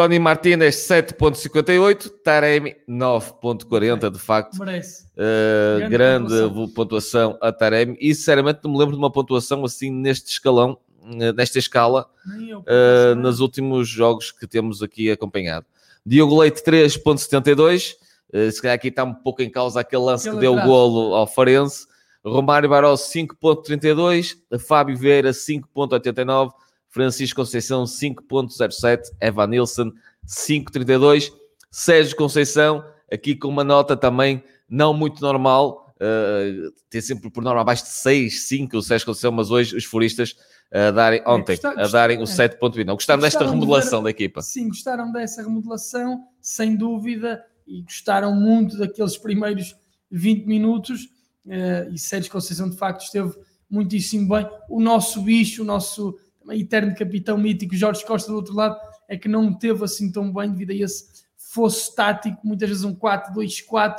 Tony 0.00 0.18
Martinez 0.18 0.76
7.58, 0.76 2.10
Taremi 2.24 2.74
9.40, 2.88 4.10
de 4.10 4.18
facto. 4.18 4.58
Merece. 4.58 5.04
Uh, 5.14 5.90
grande, 5.90 6.32
grande 6.34 6.72
pontuação. 6.72 7.36
a 7.38 7.52
Taremi. 7.52 7.98
E 8.00 8.14
sinceramente 8.14 8.60
não 8.64 8.72
me 8.72 8.78
lembro 8.78 8.94
de 8.94 8.98
uma 8.98 9.12
pontuação 9.12 9.62
assim 9.62 9.90
neste 9.90 10.30
escalão, 10.30 10.78
eh, 11.20 11.34
nesta 11.34 11.58
escala, 11.58 12.08
uh, 12.26 13.14
nos 13.14 13.40
últimos 13.40 13.90
jogos 13.90 14.32
que 14.32 14.46
temos 14.46 14.82
aqui 14.82 15.10
acompanhado. 15.10 15.66
Diogo 16.06 16.40
Leite 16.40 16.62
3.72, 16.64 17.96
uh, 18.32 18.50
se 18.50 18.62
calhar 18.62 18.76
aqui 18.76 18.88
está 18.88 19.04
um 19.04 19.12
pouco 19.12 19.42
em 19.42 19.50
causa 19.50 19.80
aquele 19.80 20.02
lance 20.02 20.30
aquele 20.30 20.40
que 20.40 20.40
deu 20.40 20.56
o 20.56 20.64
golo 20.64 21.14
ao 21.14 21.26
Farense. 21.26 21.86
Romário 22.24 22.70
Barros 22.70 23.02
5.32, 23.02 24.38
Fábio 24.66 24.96
Vieira 24.96 25.32
5.89, 25.32 26.52
Francisco 26.90 27.36
Conceição 27.36 27.84
5.07, 27.84 29.02
Evan 29.20 29.46
Nilsson 29.46 29.92
5.32, 30.26 31.32
Sérgio 31.70 32.16
Conceição 32.16 32.84
aqui 33.10 33.34
com 33.34 33.48
uma 33.48 33.64
nota 33.64 33.96
também 33.96 34.42
não 34.68 34.94
muito 34.94 35.20
normal, 35.20 35.94
uh, 35.96 36.72
tem 36.88 37.00
sempre 37.00 37.28
por 37.30 37.42
norma 37.42 37.60
abaixo 37.60 37.84
de 37.84 37.90
6, 37.90 38.42
5 38.46 38.76
o 38.76 38.82
Sérgio 38.82 39.06
Conceição, 39.06 39.32
mas 39.32 39.50
hoje 39.50 39.76
os 39.76 39.84
furistas 39.84 40.36
a 40.72 40.92
darem, 40.92 41.20
ontem, 41.26 41.58
a 41.64 41.88
darem 41.88 42.18
o 42.18 42.22
é. 42.22 42.26
7.20. 42.26 42.84
Não 42.84 42.94
gostaram 42.94 43.20
desta 43.20 43.44
remodelação 43.44 43.98
de 43.98 44.04
da 44.04 44.10
equipa? 44.10 44.40
Sim, 44.40 44.68
gostaram 44.68 45.10
dessa 45.10 45.42
remodelação, 45.42 46.24
sem 46.40 46.76
dúvida, 46.76 47.44
e 47.66 47.82
gostaram 47.82 48.32
muito 48.34 48.78
daqueles 48.78 49.16
primeiros 49.16 49.74
20 50.12 50.46
minutos, 50.46 51.06
uh, 51.46 51.92
e 51.92 51.98
Sérgio 51.98 52.30
Conceição 52.30 52.70
de 52.70 52.76
facto 52.76 53.02
esteve 53.02 53.34
muitíssimo 53.68 54.28
bem. 54.28 54.48
O 54.68 54.80
nosso 54.80 55.20
bicho, 55.22 55.62
o 55.62 55.64
nosso 55.64 56.16
eterno 56.50 56.94
capitão 56.94 57.36
mítico 57.38 57.74
Jorge 57.74 58.04
Costa 58.04 58.30
do 58.30 58.36
outro 58.36 58.54
lado 58.54 58.76
é 59.08 59.16
que 59.16 59.28
não 59.28 59.52
teve 59.52 59.84
assim 59.84 60.10
tão 60.10 60.32
bem 60.32 60.50
devido 60.50 60.70
a 60.70 60.84
esse 60.84 61.20
fosse 61.50 61.94
tático, 61.94 62.46
muitas 62.46 62.68
vezes 62.68 62.84
um 62.84 62.94
4-2-4, 62.94 63.96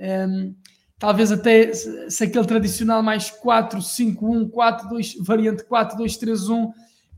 um, 0.00 0.54
talvez 0.98 1.30
até 1.30 1.72
se 1.72 2.24
aquele 2.24 2.44
tradicional 2.44 3.02
mais 3.04 3.30
4-5-1, 3.30 4.50
4-2, 4.50 5.14
variante 5.20 5.62
4-2-3-1, 5.62 6.72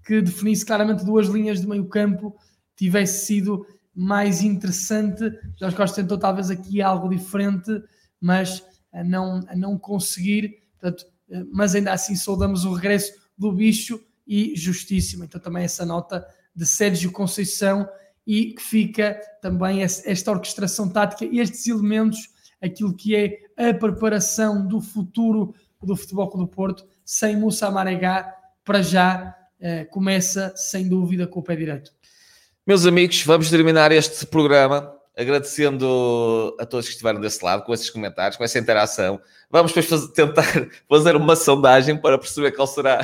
que 0.04 0.20
definisse 0.20 0.66
claramente 0.66 1.04
duas 1.04 1.28
linhas 1.28 1.62
de 1.62 1.66
meio 1.66 1.88
campo, 1.88 2.36
tivesse 2.76 3.24
sido 3.24 3.66
mais 3.94 4.42
interessante. 4.42 5.32
Jorge 5.58 5.76
Costa 5.76 6.02
tentou 6.02 6.18
talvez 6.18 6.50
aqui 6.50 6.82
algo 6.82 7.08
diferente, 7.08 7.70
mas 8.20 8.62
a 8.92 9.02
não, 9.02 9.40
a 9.48 9.56
não 9.56 9.78
conseguir, 9.78 10.58
portanto, 10.78 11.06
eh, 11.30 11.44
mas 11.50 11.74
ainda 11.74 11.92
assim 11.92 12.14
saudamos 12.14 12.66
o 12.66 12.74
regresso 12.74 13.14
do 13.36 13.50
bicho 13.50 13.98
e 14.30 14.54
justíssimo. 14.54 15.24
Então, 15.24 15.40
também 15.40 15.64
essa 15.64 15.84
nota 15.84 16.24
de 16.54 16.64
Sérgio 16.64 17.10
Conceição 17.10 17.88
e 18.24 18.54
que 18.54 18.62
fica 18.62 19.20
também 19.42 19.82
esta 19.82 20.30
orquestração 20.30 20.88
tática, 20.88 21.24
estes 21.24 21.66
elementos, 21.66 22.30
aquilo 22.62 22.94
que 22.94 23.16
é 23.16 23.40
a 23.56 23.74
preparação 23.74 24.64
do 24.64 24.80
futuro 24.80 25.52
do 25.82 25.96
Futebol 25.96 26.28
Clube 26.28 26.46
do 26.46 26.54
Porto, 26.54 26.86
sem 27.04 27.36
Moussa 27.36 27.70
Maragá, 27.70 28.32
para 28.64 28.82
já 28.82 29.34
eh, 29.58 29.84
começa 29.86 30.52
sem 30.54 30.88
dúvida 30.88 31.26
com 31.26 31.40
o 31.40 31.42
pé 31.42 31.56
direito. 31.56 31.90
Meus 32.64 32.86
amigos, 32.86 33.24
vamos 33.24 33.50
terminar 33.50 33.90
este 33.90 34.26
programa 34.26 34.94
agradecendo 35.16 36.56
a 36.58 36.64
todos 36.64 36.86
que 36.86 36.92
estiveram 36.92 37.20
desse 37.20 37.44
lado, 37.44 37.64
com 37.64 37.74
esses 37.74 37.90
comentários, 37.90 38.36
com 38.36 38.44
essa 38.44 38.58
interação. 38.58 39.20
Vamos 39.50 39.72
depois 39.72 39.86
fazer, 39.86 40.08
tentar 40.12 40.44
fazer 40.88 41.16
uma 41.16 41.34
sondagem 41.34 41.96
para 41.96 42.18
perceber 42.18 42.52
qual 42.52 42.66
será 42.66 43.00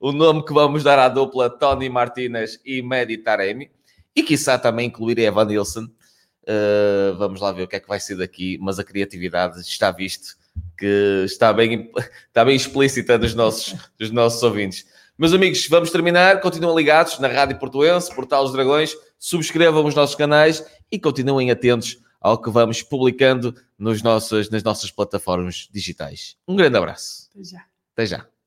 o 0.00 0.12
nome 0.12 0.44
que 0.44 0.52
vamos 0.52 0.82
dar 0.82 0.98
à 0.98 1.08
dupla 1.08 1.50
Tony 1.50 1.88
Martinez 1.88 2.60
e 2.64 2.82
Medi 2.82 3.18
Taremi. 3.18 3.70
E 4.14 4.22
quiçá 4.22 4.58
também 4.58 4.88
incluir 4.88 5.18
Evan 5.18 5.44
Nilsson. 5.44 5.84
Uh, 5.84 7.16
vamos 7.18 7.40
lá 7.40 7.52
ver 7.52 7.64
o 7.64 7.68
que 7.68 7.76
é 7.76 7.80
que 7.80 7.88
vai 7.88 8.00
ser 8.00 8.16
daqui, 8.16 8.58
mas 8.60 8.78
a 8.78 8.84
criatividade 8.84 9.60
está 9.60 9.90
visto 9.90 10.36
que 10.76 11.24
está 11.24 11.52
bem, 11.52 11.90
está 12.26 12.44
bem 12.44 12.56
explícita 12.56 13.18
dos 13.18 13.34
nossos, 13.34 13.74
dos 13.98 14.10
nossos 14.10 14.42
ouvintes. 14.42 14.86
Meus 15.18 15.32
amigos, 15.32 15.66
vamos 15.68 15.90
terminar. 15.90 16.40
Continuem 16.40 16.76
ligados 16.76 17.18
na 17.18 17.28
Rádio 17.28 17.58
Portuense, 17.58 18.14
Portal 18.14 18.44
dos 18.44 18.52
Dragões. 18.52 18.94
Subscrevam 19.18 19.84
os 19.84 19.94
nossos 19.94 20.14
canais 20.14 20.64
e 20.90 20.98
continuem 20.98 21.50
atentos 21.50 21.98
ao 22.20 22.40
que 22.40 22.50
vamos 22.50 22.82
publicando 22.82 23.54
nos 23.76 24.02
nossos, 24.02 24.48
nas 24.50 24.62
nossas 24.62 24.90
plataformas 24.90 25.68
digitais. 25.72 26.36
Um 26.46 26.54
grande 26.54 26.76
abraço. 26.76 27.28
Até 27.34 27.44
já. 27.44 27.64
Até 27.94 28.06
já. 28.06 28.37